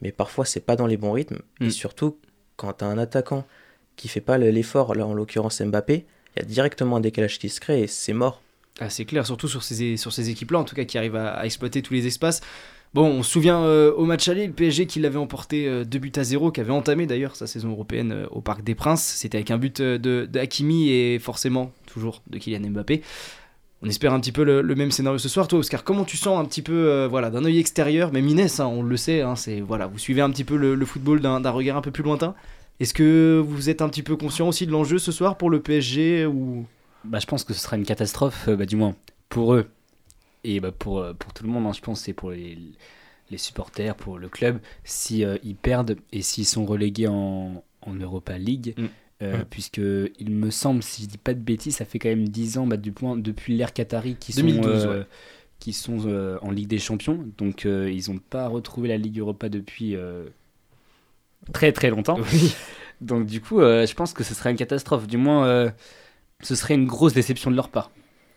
mais 0.03 0.13
parfois 0.13 0.45
c'est 0.45 0.61
pas 0.61 0.77
dans 0.77 0.87
les 0.87 0.97
bons 0.97 1.13
rythmes. 1.13 1.41
Et 1.61 1.67
mm. 1.67 1.71
surtout, 1.71 2.19
quand 2.57 2.73
tu 2.75 2.85
as 2.85 2.89
un 2.89 2.99
attaquant 2.99 3.47
qui 3.97 4.09
fait 4.09 4.21
pas 4.21 4.39
l'effort, 4.39 4.95
là 4.95 5.07
en 5.07 5.15
l'occurrence 5.15 5.63
Mbappé, 5.63 6.05
il 6.37 6.43
y 6.43 6.43
a 6.43 6.47
directement 6.47 6.97
un 6.97 7.01
décalage 7.01 7.39
qui 7.39 7.49
se 7.49 7.61
crée 7.61 7.83
et 7.83 7.87
c'est 7.87 8.13
mort. 8.13 8.43
Ah, 8.81 8.91
c'est 8.91 9.05
clair, 9.05 9.25
surtout 9.25 9.49
sur 9.49 9.63
ces, 9.63 9.97
sur 9.97 10.13
ces 10.13 10.31
équipes-là, 10.31 10.59
en 10.59 10.65
tout 10.65 10.75
cas, 10.75 10.85
qui 10.85 10.99
arrivent 10.99 11.15
à, 11.15 11.35
à, 11.35 11.45
exploiter 11.45 11.81
tous 11.81 11.95
les 11.95 12.09
espaces. 12.09 12.41
Bon, 12.95 13.07
on 13.07 13.23
se 13.25 13.31
souvient 13.33 13.65
euh, 13.65 13.93
au 13.95 14.05
match 14.05 14.29
aller, 14.29 14.47
le 14.47 14.53
PSG 14.53 14.87
qui 14.87 15.01
l'avait 15.01 15.19
emporté 15.19 15.65
2 15.65 15.69
euh, 15.69 16.01
buts 16.01 16.13
à 16.15 16.23
0, 16.23 16.53
qui 16.53 16.61
avait 16.61 16.71
entamé 16.71 17.07
d'ailleurs 17.07 17.35
sa 17.35 17.49
saison 17.49 17.71
européenne 17.71 18.13
euh, 18.13 18.27
au 18.31 18.41
Parc 18.41 18.63
des 18.63 18.77
Princes. 18.77 19.03
C'était 19.03 19.39
avec 19.39 19.51
un 19.51 19.59
but 19.59 19.83
de, 19.83 20.29
Hakimi 20.39 20.91
et 20.91 21.19
forcément 21.19 21.73
toujours 21.87 22.23
de 22.31 22.39
Kylian 22.39 22.71
Mbappé. 22.71 23.03
On 23.83 23.89
espère 23.89 24.15
un 24.15 24.21
petit 24.21 24.31
peu 24.31 24.45
le, 24.45 24.63
même 24.77 24.93
scénario 24.93 25.19
ce 25.19 25.29
soir. 25.29 25.49
Toi, 25.49 25.59
Oscar, 25.59 25.83
comment 25.83 26.05
tu 26.05 26.17
sens 26.17 26.39
un 26.39 26.45
petit 26.45 26.63
peu, 26.63 27.07
voilà, 27.11 27.31
d'un 27.31 27.45
œil 27.45 27.59
extérieur, 27.59 28.13
même 28.13 28.29
Inès, 28.29 28.61
hein, 28.61 28.67
on 28.67 28.83
le 28.83 28.97
sait, 28.97 29.21
hein, 29.21 29.37
c'est 29.37 29.61
voilà, 29.61 29.87
vous 29.89 29.99
suivez 29.99 30.23
un 30.23 30.31
petit 30.31 30.45
peu 30.45 30.57
le, 30.57 30.87
football 30.87 31.21
d'un 31.21 31.51
regard 31.51 31.77
un 31.77 31.83
peu 31.83 31.91
plus 31.91 32.05
lointain. 32.05 32.35
Est-ce 32.81 32.95
que 32.95 33.43
vous 33.45 33.69
êtes 33.69 33.83
un 33.83 33.89
petit 33.91 34.03
peu 34.03 34.17
conscient 34.17 34.49
aussi 34.49 34.67
de 34.67 34.71
l'enjeu 34.71 34.99
ce 34.99 35.13
soir 35.13 35.37
pour 35.37 35.51
le 35.51 35.61
PSG 35.61 36.25
ou? 36.25 36.65
Bah, 37.05 37.19
je 37.19 37.27
pense 37.27 37.45
que 37.45 37.53
ce 37.53 37.61
sera 37.61 37.77
une 37.77 37.85
catastrophe, 37.85 38.49
bah, 38.49 38.65
du 38.65 38.77
moins 38.77 38.95
pour 39.29 39.53
eux 39.53 39.67
et 40.45 40.61
bah 40.61 40.73
pour, 40.73 41.01
euh, 41.01 41.15
pour 41.15 41.33
tout 41.33 41.45
le 41.45 41.51
monde, 41.51 41.67
hein, 41.67 41.73
je 41.73 41.81
pense, 41.81 42.03
c'est 42.03 42.13
pour 42.13 42.31
les, 42.31 42.59
les, 43.31 43.39
supporters, 43.39 43.97
pour 43.97 44.19
le 44.19 44.29
club, 44.29 44.61
si 44.85 45.25
euh, 45.25 45.37
ils 45.43 45.57
perdent 45.57 45.97
et 46.13 46.23
s'ils 46.23 46.47
sont 46.47 46.67
relégués 46.67 47.09
en, 47.09 47.65
en 47.83 47.95
Europa 47.95 48.39
League. 48.39 48.75
Mm. 48.77 48.85
Euh, 49.23 49.45
puisque 49.49 49.79
il 49.79 50.31
me 50.31 50.51
semble, 50.51 50.83
si 50.83 51.05
je 51.05 51.09
dis 51.09 51.19
pas 51.19 51.35
de 51.35 51.41
bêtises, 51.41 51.77
ça 51.77 51.85
fait 51.85 51.99
quand 51.99 52.09
même 52.09 52.29
10 52.29 52.59
ans 52.59 52.67
bah, 52.67 52.77
du 52.77 52.93
point, 52.93 53.17
depuis 53.17 53.57
l'ère 53.57 53.73
Qatari 53.73 54.17
qui 54.17 54.33
sont, 54.33 54.43
qui 55.61 55.73
sont 55.73 56.39
en 56.43 56.51
Ligue 56.51 56.69
des 56.69 56.81
Champions. 56.81 57.25
Donc 57.39 57.65
ils 57.65 58.11
n'ont 58.11 58.19
pas 58.19 58.49
retrouvé 58.49 58.89
la 58.89 58.99
Ligue 58.99 59.21
Europa 59.21 59.49
depuis 59.49 59.97
très 61.53 61.73
très 61.73 61.91
longtemps. 61.91 62.19
Donc 63.01 63.27
du 63.27 63.41
coup, 63.41 63.61
je 63.61 63.95
pense 63.95 64.13
que 64.13 64.25
ce 64.25 64.35
serait 64.35 64.51
une 64.51 64.57
catastrophe. 64.57 65.07
Du 65.07 65.17
moins, 65.17 65.73
ce 66.43 66.55
serait 66.57 66.75
une 66.75 66.87
grosse 66.87 67.15
déception 67.15 67.53
de 67.53 67.57
leur 67.57 67.71
part. 67.71 67.93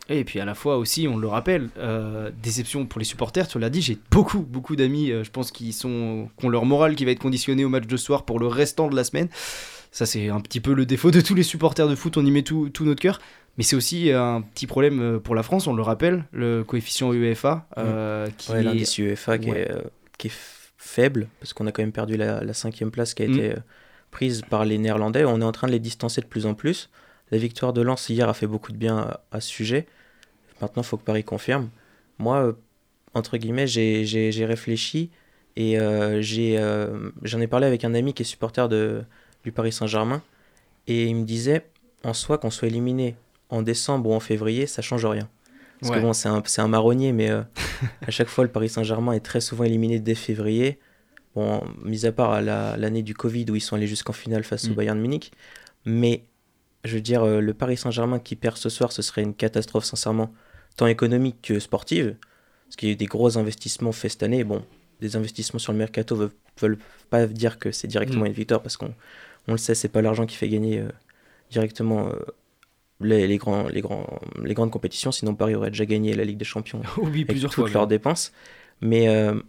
Et 0.10 0.24
puis 0.24 0.40
à 0.40 0.46
la 0.46 0.56
fois 0.56 0.78
aussi, 0.78 1.08
on 1.08 1.18
le 1.18 1.28
rappelle, 1.28 1.70
euh, 1.78 2.32
déception 2.42 2.86
pour 2.86 3.00
les 3.00 3.06
supporters, 3.06 3.48
tu 3.48 3.60
l'as 3.60 3.70
dit, 3.70 3.82
j'ai 3.82 3.98
beaucoup, 4.12 4.40
beaucoup 4.40 4.76
d'amis, 4.76 5.12
euh, 5.12 5.24
je 5.24 5.32
pense, 5.32 5.52
qui, 5.52 5.74
sont, 5.74 6.30
qui 6.38 6.46
ont 6.46 6.50
leur 6.50 6.66
morale 6.66 6.96
qui 6.96 7.04
va 7.06 7.12
être 7.12 7.20
conditionné 7.20 7.66
au 7.66 7.70
match 7.70 7.88
de 7.88 7.98
soir 7.98 8.24
pour 8.24 8.40
le 8.40 8.48
restant 8.48 8.88
de 8.88 8.96
la 8.96 9.04
semaine. 9.04 9.28
Ça, 9.92 10.06
c'est 10.06 10.30
un 10.30 10.40
petit 10.40 10.60
peu 10.60 10.74
le 10.74 10.86
défaut 10.86 11.12
de 11.12 11.22
tous 11.22 11.36
les 11.36 11.44
supporters 11.44 11.88
de 11.88 11.96
foot, 11.96 12.18
on 12.18 12.26
y 12.26 12.32
met 12.32 12.44
tout, 12.44 12.70
tout 12.70 12.86
notre 12.86 13.02
cœur. 13.02 13.20
Mais 13.58 13.64
c'est 13.64 13.76
aussi 13.76 14.12
un 14.12 14.42
petit 14.42 14.68
problème 14.68 15.02
euh, 15.02 15.20
pour 15.20 15.36
la 15.36 15.44
France, 15.44 15.68
on 15.68 15.74
le 15.74 15.82
rappelle, 15.82 16.26
le 16.32 16.64
coefficient 16.64 17.12
UEFA. 17.12 17.68
Euh, 17.78 18.28
qui 18.38 18.52
ouais, 18.52 18.64
l'indice 18.64 18.98
UEFA 18.98 19.40
qui, 19.40 19.50
est, 19.50 19.72
qui, 20.18 20.28
est, 20.28 20.34
faible, 20.78 21.28
parce 21.40 21.54
qu'on 21.54 21.66
a 21.66 21.72
quand 21.72 21.82
même 21.82 21.92
perdu 21.92 22.16
la, 22.16 22.54
cinquième 22.54 22.92
place 22.92 23.14
qui 23.14 23.24
a 23.24 23.28
mm. 23.28 23.34
été 23.34 23.56
prise 24.12 24.44
par 24.48 24.64
les 24.64 24.78
Néerlandais. 24.78 25.26
On 25.26 25.42
est 25.42 25.46
en 25.46 25.52
train 25.52 25.68
de 25.68 25.72
les 25.74 25.80
distancer 25.80 26.22
de 26.22 26.28
plus 26.28 26.46
en 26.46 26.54
plus. 26.54 26.90
La 27.32 27.38
victoire 27.38 27.74
de 27.74 27.82
Lens 27.82 28.08
hier 28.10 28.30
a 28.30 28.34
fait 28.34 28.48
beaucoup 28.48 28.72
de 28.72 28.78
bien 28.78 29.18
à, 29.32 29.42
ce 29.42 29.50
sujet. 29.50 29.88
Maintenant, 30.62 30.82
il 30.84 30.86
faut 30.86 30.98
que 30.98 31.04
Paris 31.04 31.24
confirme. 31.24 31.70
Moi, 32.20 32.38
euh, 32.38 32.54
entre 33.14 33.38
guillemets, 33.38 33.68
j'ai 33.68 34.46
réfléchi 34.46 35.10
et 35.56 35.80
euh, 35.80 36.22
j'ai, 36.22 36.58
euh, 36.58 37.10
j'en 37.24 37.40
ai 37.42 37.48
parlé 37.48 37.68
avec 37.68 37.84
un 37.84 37.94
ami 37.94 38.14
qui 38.14 38.24
est 38.24 38.26
supporter 38.26 38.68
de, 38.70 39.04
du 39.44 39.52
Paris 39.52 39.72
Saint-Germain 39.72 40.22
et 40.88 41.06
il 41.06 41.16
me 41.16 41.26
disait, 41.26 41.66
en 42.04 42.14
soi, 42.14 42.38
qu'on 42.38 42.50
soit 42.52 42.68
éliminé 42.68 43.16
en 43.50 43.62
décembre 43.62 44.10
ou 44.10 44.14
en 44.14 44.20
février, 44.20 44.68
ça 44.68 44.82
change 44.82 45.06
rien. 45.06 45.28
Parce 45.80 45.92
Ouais. 45.92 45.98
que 45.98 46.02
bon, 46.02 46.14
c'est 46.14 46.28
un, 46.30 46.42
c'est 46.46 46.62
un 46.62 46.68
marronnier, 46.68 47.12
mais 47.12 47.30
euh, 47.30 47.42
à 48.06 48.10
chaque 48.12 48.28
fois, 48.30 48.44
le 48.44 48.50
Paris 48.52 48.70
Saint-Germain 48.70 49.14
est 49.14 49.20
très 49.20 49.42
souvent 49.42 49.64
éliminé 49.64 50.00
dès 50.00 50.16
février. 50.16 50.80
Bon, 51.36 51.64
mis 51.84 52.06
à 52.08 52.12
part 52.12 52.42
la- 52.42 52.76
l'année 52.78 53.04
du 53.04 53.14
Covid 53.14 53.46
où 53.52 53.56
ils 53.56 53.62
sont 53.62 53.76
allés 53.76 53.86
jusqu'en 53.88 54.14
finale 54.14 54.44
face 54.44 54.66
au 54.66 54.72
Mm. 54.72 54.74
Bayern 54.76 54.98
de 54.98 55.02
Munich. 55.04 55.32
Mais 55.86 56.24
je 56.84 56.96
veux 56.96 57.02
dire, 57.02 57.26
le 57.26 57.54
Paris 57.54 57.78
Saint-Germain 57.78 58.18
qui 58.20 58.36
perd 58.36 58.58
ce 58.58 58.70
soir, 58.70 58.92
ce 58.92 59.02
serait 59.04 59.22
une 59.22 59.36
catastrophe, 59.36 59.86
sincèrement, 59.86 60.34
tant 60.78 60.88
économique 60.88 61.38
que 61.42 61.60
sportive. 61.60 62.16
Parce 62.66 62.76
qu'il 62.78 62.88
y 62.90 62.92
a 62.92 62.94
eu 62.94 62.98
des 62.98 63.06
gros 63.06 63.38
investissements 63.38 63.92
faits 63.92 64.12
cette 64.12 64.24
année. 64.24 64.44
Bon, 64.44 64.64
des 65.02 65.16
investissements 65.16 65.60
sur 65.60 65.72
le 65.74 65.78
mercato 65.78 66.16
ne 66.16 66.22
veulent, 66.22 66.32
veulent 66.62 66.78
pas 67.10 67.26
dire 67.28 67.60
que 67.60 67.72
c'est 67.72 67.88
directement 67.88 68.24
Mm. 68.24 68.28
une 68.28 68.34
victoire 68.34 68.62
parce 68.62 68.78
qu'on 68.78 68.94
on 69.48 69.52
le 69.54 69.58
sait, 69.58 69.76
c'est 69.76 69.88
pas 69.90 70.02
l'argent 70.02 70.26
qui 70.26 70.36
fait 70.36 70.50
gagner 70.50 70.80
euh, 70.80 70.90
directement. 71.52 72.08
euh, 72.10 72.14
les, 73.00 73.28
les, 73.28 73.38
grands, 73.38 73.68
les, 73.68 73.82
grands, 73.82 74.20
les 74.44 74.54
grandes 74.56 74.72
compétitions, 74.72 75.12
sinon 75.12 75.36
Paris 75.36 75.54
aurait 75.54 75.70
déjà 75.70 75.86
gagné 75.86 76.14
la 76.16 76.24
Ligue 76.24 76.38
des 76.38 76.46
Champions 76.46 76.82
Oui, 76.98 77.10
avec 77.10 77.28
plusieurs 77.28 77.52
toutes 77.52 77.66
fois. 77.66 77.74
leurs 77.74 77.88
dépenses. 77.88 78.32
Mais 78.82 79.08
euh, 79.08 79.40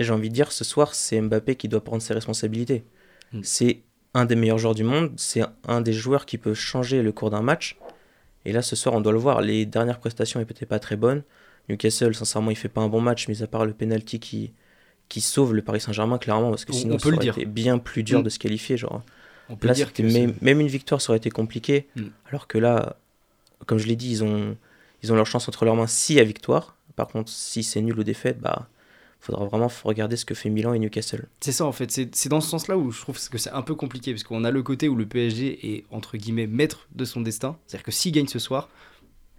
j'ai 0.00 0.10
envie 0.12 0.30
de 0.30 0.34
dire, 0.34 0.52
ce 0.52 0.64
soir, 0.64 0.94
c'est 0.94 1.20
Mbappé 1.20 1.54
qui 1.56 1.68
doit 1.68 1.84
prendre 1.84 2.00
ses 2.02 2.14
responsabilités. 2.14 2.84
Mm. 3.32 3.40
C'est 3.42 3.82
un 4.14 4.24
des 4.24 4.36
meilleurs 4.36 4.56
joueurs 4.58 4.74
du 4.74 4.84
monde, 4.84 5.12
c'est 5.16 5.42
un 5.66 5.80
des 5.82 5.92
joueurs 5.92 6.24
qui 6.24 6.38
peut 6.38 6.54
changer 6.54 7.02
le 7.02 7.12
cours 7.12 7.28
d'un 7.30 7.42
match. 7.42 7.76
Et 8.48 8.52
là, 8.52 8.62
ce 8.62 8.76
soir, 8.76 8.94
on 8.94 9.00
doit 9.02 9.12
le 9.12 9.18
voir. 9.18 9.42
Les 9.42 9.66
dernières 9.66 9.98
prestations 9.98 10.40
n'étaient 10.40 10.64
pas 10.64 10.78
très 10.78 10.96
bonnes. 10.96 11.22
Newcastle, 11.68 12.14
sincèrement, 12.14 12.50
il 12.50 12.56
fait 12.56 12.70
pas 12.70 12.80
un 12.80 12.88
bon 12.88 13.02
match, 13.02 13.28
mis 13.28 13.42
à 13.42 13.46
part 13.46 13.66
le 13.66 13.74
penalty 13.74 14.18
qui, 14.20 14.52
qui 15.10 15.20
sauve 15.20 15.52
le 15.54 15.60
Paris 15.60 15.80
Saint-Germain, 15.82 16.16
clairement, 16.16 16.48
parce 16.48 16.64
que 16.64 16.72
On- 16.72 16.74
sinon, 16.76 16.94
on 16.94 16.98
ça 16.98 17.02
peut 17.02 17.10
le 17.10 17.16
aurait 17.16 17.24
dire. 17.24 17.34
été 17.36 17.44
bien 17.44 17.76
plus 17.78 18.02
dur 18.02 18.20
Mm. 18.20 18.22
de 18.22 18.28
se 18.30 18.38
qualifier. 18.38 18.76
Genre, 18.78 19.02
On 19.50 19.56
peut 19.56 19.66
Là, 19.68 19.74
dire 19.74 19.88
c'était 19.88 20.02
que 20.02 20.34
même, 20.42 20.60
une 20.60 20.66
victoire, 20.66 21.00
ça 21.02 21.10
aurait 21.10 21.18
été 21.18 21.30
compliqué. 21.30 21.88
Mm. 21.96 22.02
Alors 22.30 22.46
que 22.46 22.56
là, 22.58 22.96
comme 23.66 23.78
je 23.78 23.86
l'ai 23.86 23.96
dit, 23.96 24.10
ils 24.10 24.24
ont, 24.24 24.56
ils 25.02 25.12
ont 25.12 25.16
leur 25.16 25.26
chance 25.26 25.46
entre 25.48 25.64
leurs 25.66 25.76
mains 25.76 25.86
si 25.86 26.14
y 26.14 26.20
a 26.20 26.24
victoire. 26.24 26.76
Par 26.96 27.06
contre, 27.08 27.30
si 27.30 27.62
c'est 27.62 27.80
nul 27.82 27.98
ou 27.98 28.02
défaite, 28.04 28.40
bah, 28.40 28.68
faudra 29.20 29.44
vraiment 29.46 29.70
regarder 29.84 30.16
ce 30.16 30.24
que 30.24 30.34
fait 30.34 30.50
Milan 30.50 30.74
et 30.74 30.78
Newcastle. 30.78 31.26
C'est 31.40 31.52
ça 31.52 31.64
en 31.64 31.72
fait, 31.72 31.90
c'est 31.90 32.28
dans 32.28 32.40
ce 32.40 32.48
sens-là 32.48 32.78
où 32.78 32.90
je 32.90 33.00
trouve 33.00 33.18
que 33.28 33.38
c'est 33.38 33.50
un 33.50 33.62
peu 33.62 33.74
compliqué, 33.74 34.12
parce 34.12 34.22
qu'on 34.22 34.44
a 34.44 34.50
le 34.50 34.62
côté 34.62 34.88
où 34.88 34.94
le 34.94 35.06
PSG 35.06 35.74
est 35.74 35.84
entre 35.90 36.16
guillemets 36.16 36.46
maître 36.46 36.88
de 36.94 37.04
son 37.04 37.20
destin, 37.20 37.56
c'est-à-dire 37.66 37.84
que 37.84 37.90
s'ils 37.90 38.12
gagnent 38.12 38.28
ce 38.28 38.38
soir, 38.38 38.68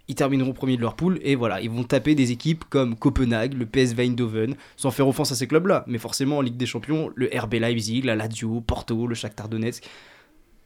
ils 0.08 0.16
termineront 0.16 0.52
premier 0.52 0.76
de 0.76 0.82
leur 0.82 0.96
poule, 0.96 1.20
et 1.22 1.36
voilà, 1.36 1.60
ils 1.60 1.70
vont 1.70 1.84
taper 1.84 2.16
des 2.16 2.32
équipes 2.32 2.64
comme 2.68 2.96
Copenhague, 2.96 3.54
le 3.54 3.64
PSV 3.64 4.02
Eindhoven, 4.02 4.56
sans 4.76 4.90
faire 4.90 5.06
offense 5.06 5.30
à 5.30 5.36
ces 5.36 5.46
clubs-là, 5.46 5.84
mais 5.86 5.98
forcément 5.98 6.38
en 6.38 6.40
Ligue 6.40 6.56
des 6.56 6.66
Champions, 6.66 7.12
le 7.14 7.30
RB 7.32 7.54
Leipzig, 7.54 8.02
la 8.02 8.16
Lazio, 8.16 8.60
Porto, 8.60 9.06
le 9.06 9.14
Shakhtar 9.14 9.48
Donetsk. 9.48 9.84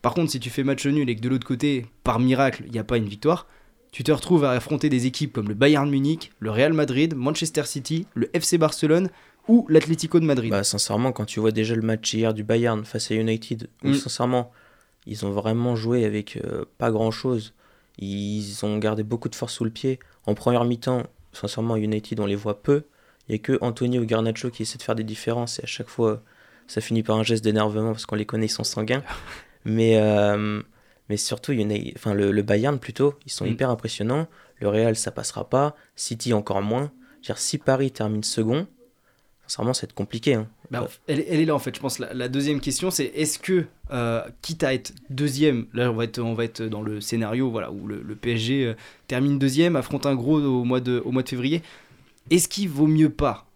Par 0.01 0.15
contre, 0.15 0.31
si 0.31 0.41
tu 0.41 0.49
fais 0.49 0.65
match 0.65 0.87
nul 0.87 1.09
et 1.11 1.17
que 1.17 1.21
de 1.21 1.29
l'autre 1.29 1.47
côté, 1.47 1.87
par 2.05 2.21
miracle, 2.21 2.63
il 2.67 2.73
n'y 2.73 2.79
a 2.79 2.85
pas 2.85 2.97
une 2.97 3.09
victoire, 3.09 3.47
tu 3.95 4.03
te 4.03 4.11
retrouves 4.11 4.45
à 4.45 4.51
affronter 4.51 4.89
des 4.89 5.07
équipes 5.07 5.33
comme 5.33 5.47
le 5.47 5.55
Bayern 5.55 5.89
Munich, 5.89 6.33
le 6.41 6.51
Real 6.51 6.73
Madrid, 6.73 7.15
Manchester 7.15 7.63
City, 7.65 8.09
le 8.15 8.29
FC 8.35 8.59
Barcelone 8.59 9.09
ou 9.47 9.65
l'Atlético 9.69 10.19
de 10.19 10.25
Madrid. 10.25 10.51
Bah, 10.51 10.65
sincèrement, 10.65 11.13
quand 11.13 11.27
tu 11.27 11.39
vois 11.39 11.53
déjà 11.53 11.77
le 11.77 11.83
match 11.83 12.13
hier 12.13 12.35
du 12.35 12.43
Bayern 12.43 12.85
face 12.85 13.13
à 13.13 13.15
United, 13.15 13.69
où 13.85 13.91
Mm. 13.91 13.95
sincèrement, 13.95 14.51
ils 15.07 15.25
ont 15.25 15.31
vraiment 15.31 15.77
joué 15.77 16.05
avec 16.05 16.39
euh, 16.45 16.65
pas 16.77 16.91
grand-chose. 16.91 17.55
Ils 17.99 18.65
ont 18.65 18.79
gardé 18.79 19.05
beaucoup 19.05 19.29
de 19.29 19.37
force 19.37 19.55
sous 19.55 19.63
le 19.63 19.71
pied. 19.71 20.01
En 20.27 20.35
première 20.35 20.65
mi-temps, 20.65 21.05
sincèrement, 21.33 21.77
United, 21.77 22.19
on 22.19 22.27
les 22.27 22.35
voit 22.35 22.61
peu. 22.65 22.83
Il 23.29 23.33
n'y 23.33 23.37
a 23.37 23.39
que 23.39 23.59
Antonio 23.61 24.03
ou 24.03 24.07
Garnacho 24.07 24.51
qui 24.51 24.63
essaient 24.63 24.79
de 24.79 24.83
faire 24.83 24.97
des 24.97 25.05
différences, 25.05 25.61
et 25.61 25.63
à 25.63 25.67
chaque 25.67 25.89
fois, 25.89 26.21
ça 26.67 26.81
finit 26.81 27.05
par 27.05 27.17
un 27.17 27.23
geste 27.23 27.45
d'énervement 27.45 27.93
parce 27.93 28.07
qu'on 28.07 28.17
les 28.17 28.27
connaît, 28.27 28.47
ils 28.47 28.49
sont 28.49 28.65
sanguins. 28.65 29.05
mais, 29.65 29.99
euh, 29.99 30.61
mais 31.09 31.17
surtout, 31.17 31.53
Uni- 31.53 31.93
enfin, 31.97 32.15
le, 32.15 32.31
le 32.33 32.43
Bayern, 32.43 32.79
plutôt, 32.79 33.15
ils 33.27 33.33
sont 33.33 33.45
Mm. 33.45 33.49
hyper 33.49 33.71
impressionnants. 33.71 34.27
Le 34.61 34.69
Real, 34.69 34.97
ça 34.97 35.11
passera 35.11 35.49
pas. 35.51 35.75
City, 35.97 36.33
encore 36.33 36.63
moins. 36.63 36.91
Dire, 37.23 37.39
si 37.39 37.59
Paris 37.59 37.91
termine 37.91 38.23
second, 38.23 38.67
sincèrement, 39.47 39.75
ça 39.75 39.83
va 39.83 39.89
être 39.91 39.95
compliqué. 39.95 40.35
hein. 40.35 40.49
Bah, 40.71 40.89
elle, 41.07 41.25
elle 41.29 41.41
est 41.41 41.45
là 41.45 41.55
en 41.55 41.59
fait, 41.59 41.75
je 41.77 41.81
pense. 41.81 41.99
La, 41.99 42.15
la 42.15 42.29
deuxième 42.29 42.61
question, 42.61 42.91
c'est 42.91 43.05
est-ce 43.15 43.39
que, 43.39 43.67
euh, 43.93 44.23
quitte 44.43 44.65
à 44.65 44.73
être 44.73 44.93
deuxième, 45.11 45.67
là 45.75 45.91
on 45.91 45.95
va 45.95 46.05
être, 46.05 46.19
on 46.19 46.33
va 46.35 46.45
être 46.45 46.63
dans 46.63 46.81
le 46.83 47.01
scénario 47.03 47.51
voilà, 47.51 47.71
où 47.71 47.87
le, 47.87 48.01
le 48.03 48.17
PSG 48.17 48.65
euh, 48.67 48.75
termine 49.07 49.39
deuxième, 49.39 49.77
affronte 49.77 50.07
un 50.07 50.15
gros 50.15 50.41
au 50.41 50.65
mois 50.65 50.81
de, 50.81 51.03
au 51.05 51.11
mois 51.13 51.23
de 51.23 51.29
février, 51.29 51.63
est-ce 52.31 52.49
qu'il 52.49 52.69
vaut 52.71 52.87
mieux 52.87 53.11
pas 53.11 53.47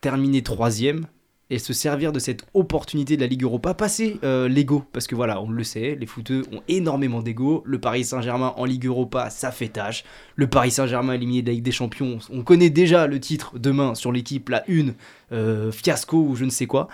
terminer 0.00 0.42
troisième 0.42 1.06
et 1.48 1.58
se 1.58 1.72
servir 1.72 2.12
de 2.12 2.18
cette 2.18 2.44
opportunité 2.54 3.16
de 3.16 3.20
la 3.20 3.28
Ligue 3.28 3.44
Europa, 3.44 3.74
passer 3.74 4.18
euh, 4.24 4.48
l'ego, 4.48 4.84
parce 4.92 5.06
que 5.06 5.14
voilà, 5.14 5.40
on 5.40 5.48
le 5.48 5.62
sait, 5.62 5.96
les 5.98 6.06
footeux 6.06 6.42
ont 6.52 6.60
énormément 6.68 7.22
d'ego, 7.22 7.62
le 7.64 7.78
Paris 7.78 8.04
Saint-Germain 8.04 8.52
en 8.56 8.64
Ligue 8.64 8.86
Europa, 8.86 9.30
ça 9.30 9.52
fait 9.52 9.68
tâche, 9.68 10.04
le 10.34 10.48
Paris 10.48 10.72
Saint-Germain 10.72 11.12
éliminé 11.12 11.42
de 11.42 11.46
la 11.48 11.52
Ligue 11.52 11.64
des 11.64 11.72
Champions, 11.72 12.18
on 12.30 12.42
connaît 12.42 12.70
déjà 12.70 13.06
le 13.06 13.20
titre 13.20 13.58
demain 13.58 13.94
sur 13.94 14.10
l'équipe, 14.10 14.48
la 14.48 14.68
une, 14.68 14.94
euh, 15.32 15.70
fiasco 15.70 16.18
ou 16.18 16.36
je 16.36 16.44
ne 16.44 16.50
sais 16.50 16.66
quoi. 16.66 16.88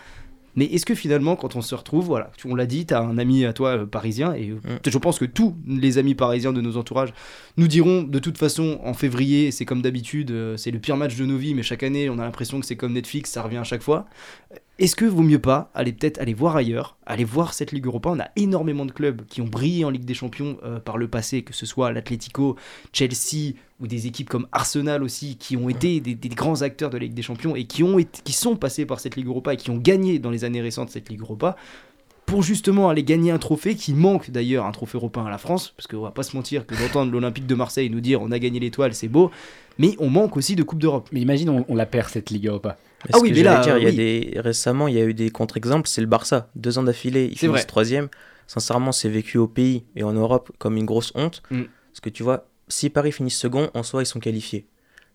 Mais 0.55 0.67
est-ce 0.67 0.85
que 0.85 0.95
finalement, 0.95 1.37
quand 1.37 1.57
on 1.57 1.63
se 1.63 1.75
retrouve, 1.75 2.05
voilà, 2.07 2.31
on 2.45 2.55
l'a 2.55 2.67
dit, 2.67 2.85
tu 2.85 2.95
as 2.95 3.01
un 3.01 3.17
ami 3.19 3.45
à 3.45 3.53
toi 3.53 3.79
euh, 3.79 3.87
parisien, 3.87 4.35
et 4.35 4.51
euh, 4.51 4.79
je 4.87 4.99
pense 4.99 5.19
que 5.19 5.25
tous 5.25 5.57
les 5.67 5.99
amis 5.99 6.15
parisiens 6.15 6.53
de 6.53 6.61
nos 6.61 6.77
entourages 6.77 7.15
nous 7.57 7.69
diront 7.69 8.03
de 8.03 8.19
toute 8.19 8.39
façon 8.39 8.79
en 8.85 8.95
février, 8.95 9.51
c'est 9.51 9.65
comme 9.65 9.83
d'habitude, 9.83 10.31
euh, 10.31 10.57
c'est 10.57 10.71
le 10.71 10.79
pire 10.79 10.97
match 10.97 11.17
de 11.17 11.25
nos 11.25 11.39
vies, 11.39 11.55
mais 11.55 11.63
chaque 11.63 11.83
année, 11.83 12.11
on 12.11 12.19
a 12.19 12.25
l'impression 12.25 12.61
que 12.61 12.67
c'est 12.67 12.77
comme 12.77 12.93
Netflix, 12.93 13.31
ça 13.31 13.43
revient 13.43 13.59
à 13.59 13.65
chaque 13.65 13.83
fois. 13.83 14.07
Est-ce 14.83 14.97
que 14.97 15.05
vaut 15.05 15.23
mieux 15.23 15.39
pas 15.39 15.71
aller 15.75 15.93
peut-être 15.93 16.21
aller 16.21 16.35
voir 16.35 16.57
ailleurs, 16.57 16.97
aller 17.07 17.23
voir 17.23 17.55
cette 17.55 17.71
Ligue 17.71 17.87
Europa? 17.87 18.11
On 18.11 18.19
a 18.19 18.31
énormément 18.35 18.85
de 18.85 18.91
clubs 18.91 19.23
qui 19.29 19.41
ont 19.41 19.47
brillé 19.47 19.85
en 19.85 19.91
Ligue 19.91 20.05
des 20.05 20.13
Champions 20.13 20.59
euh, 20.65 20.81
par 20.81 20.99
le 20.99 21.07
passé, 21.07 21.43
que 21.43 21.53
ce 21.53 21.67
soit 21.67 21.93
l'Atlético, 21.93 22.57
Chelsea 22.93 23.55
ou 23.79 23.87
des 23.87 24.09
équipes 24.09 24.29
comme 24.29 24.49
Arsenal 24.51 25.05
aussi, 25.05 25.37
qui 25.37 25.57
ont 25.57 25.69
été 25.69 26.01
des, 26.01 26.17
des 26.17 26.29
grands 26.31 26.63
acteurs 26.63 26.91
de 26.91 26.97
la 26.97 27.05
Ligue 27.05 27.15
des 27.15 27.23
Champions 27.23 27.55
et 27.55 27.67
qui, 27.67 27.85
ont 27.85 27.97
été, 27.97 28.23
qui 28.25 28.33
sont 28.33 28.57
passés 28.57 28.85
par 28.85 28.99
cette 28.99 29.15
Ligue 29.15 29.29
Europa 29.29 29.55
et 29.55 29.57
qui 29.57 29.71
ont 29.71 29.77
gagné 29.77 30.19
dans 30.19 30.31
les 30.31 30.43
années 30.43 30.61
récentes 30.61 30.91
cette 30.91 31.09
Ligue 31.11 31.21
Europa 31.21 31.55
pour 32.27 32.43
justement 32.43 32.89
aller 32.89 33.05
gagner 33.05 33.31
un 33.31 33.39
trophée 33.39 33.77
qui 33.77 33.95
manque 33.95 34.33
d'ailleurs 34.33 34.67
un 34.67 34.73
trophée 34.73 34.99
européen 34.99 35.25
à 35.25 35.31
la 35.31 35.39
France, 35.39 35.75
parce 35.77 35.87
qu'on 35.87 36.01
va 36.01 36.11
pas 36.11 36.25
se 36.25 36.35
mentir 36.35 36.67
que 36.67 36.75
d'entendre 36.75 37.13
l'Olympique 37.13 37.47
de 37.47 37.55
Marseille 37.55 37.89
nous 37.89 38.01
dire 38.01 38.21
on 38.21 38.33
a 38.33 38.39
gagné 38.41 38.59
l'étoile, 38.59 38.95
c'est 38.95 39.07
beau, 39.07 39.31
mais 39.79 39.95
on 40.01 40.11
manque 40.11 40.37
aussi 40.37 40.57
de 40.57 40.65
Coupe 40.65 40.81
d'Europe. 40.81 41.09
Mais 41.13 41.21
imagine, 41.21 41.51
on, 41.51 41.65
on 41.69 41.77
la 41.77 41.87
perd 41.87 42.09
cette 42.09 42.31
Ligue 42.31 42.49
Europa. 42.49 42.79
Ah 43.13 43.19
oui, 43.21 43.33
mais 43.33 43.43
là, 43.43 43.63
il 43.79 43.83
y 43.83 43.87
a 43.87 43.93
des... 43.93 44.41
récemment, 44.41 44.89
il 44.89 44.95
y 44.95 45.01
a 45.01 45.05
eu 45.05 45.15
des 45.15 45.31
contre-exemples, 45.31 45.89
c'est 45.89 46.01
le 46.01 46.07
Barça. 46.07 46.51
Deux 46.55 46.79
ans 46.79 46.83
d'affilée, 46.83 47.29
ils 47.31 47.39
finissent 47.39 47.67
troisième. 47.67 48.09
Sincèrement, 48.47 48.93
c'est 48.93 49.09
vécu 49.09 49.39
au 49.39 49.49
pays 49.49 49.85
et 49.97 50.03
en 50.03 50.13
Europe 50.13 50.53
comme 50.59 50.77
une 50.77 50.85
grosse 50.85 51.13
honte. 51.15 51.43
Mm. 51.51 51.63
Parce 51.91 52.01
que 52.01 52.11
tu 52.11 52.23
vois, 52.23 52.49
si 52.69 52.91
Paris 52.91 53.13
finit 53.13 53.31
second, 53.31 53.71
en 53.75 53.83
soi, 53.83 54.03
ils 54.03 54.07
sont 54.07 54.21
qualifiés. 54.21 54.67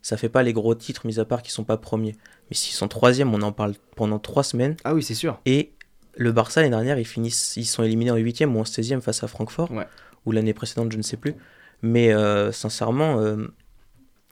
Ça 0.02 0.16
fait 0.16 0.28
pas 0.28 0.42
les 0.42 0.52
gros 0.52 0.74
titres, 0.74 1.06
mis 1.06 1.18
à 1.18 1.24
part 1.24 1.42
qu'ils 1.42 1.52
sont 1.52 1.64
pas 1.64 1.76
premiers. 1.76 2.16
Mais 2.50 2.56
s'ils 2.56 2.74
sont 2.74 2.88
troisième, 2.88 3.34
on 3.34 3.42
en 3.42 3.52
parle 3.52 3.74
pendant 3.96 4.18
trois 4.18 4.42
semaines. 4.42 4.76
Ah 4.84 4.94
oui, 4.94 5.02
c'est 5.02 5.14
sûr. 5.14 5.40
Et 5.44 5.72
le 6.16 6.32
Barça, 6.32 6.60
l'année 6.60 6.70
dernière, 6.70 6.98
ils, 6.98 7.06
finissent, 7.06 7.56
ils 7.56 7.64
sont 7.64 7.82
éliminés 7.82 8.10
en 8.10 8.16
huitième 8.16 8.56
ou 8.56 8.60
en 8.60 8.64
16e 8.64 9.00
face 9.00 9.22
à 9.22 9.28
Francfort. 9.28 9.70
Ouais. 9.70 9.86
Ou 10.26 10.32
l'année 10.32 10.54
précédente, 10.54 10.92
je 10.92 10.98
ne 10.98 11.02
sais 11.02 11.16
plus. 11.16 11.34
Mais 11.82 12.12
euh, 12.12 12.52
sincèrement, 12.52 13.20
euh, 13.20 13.48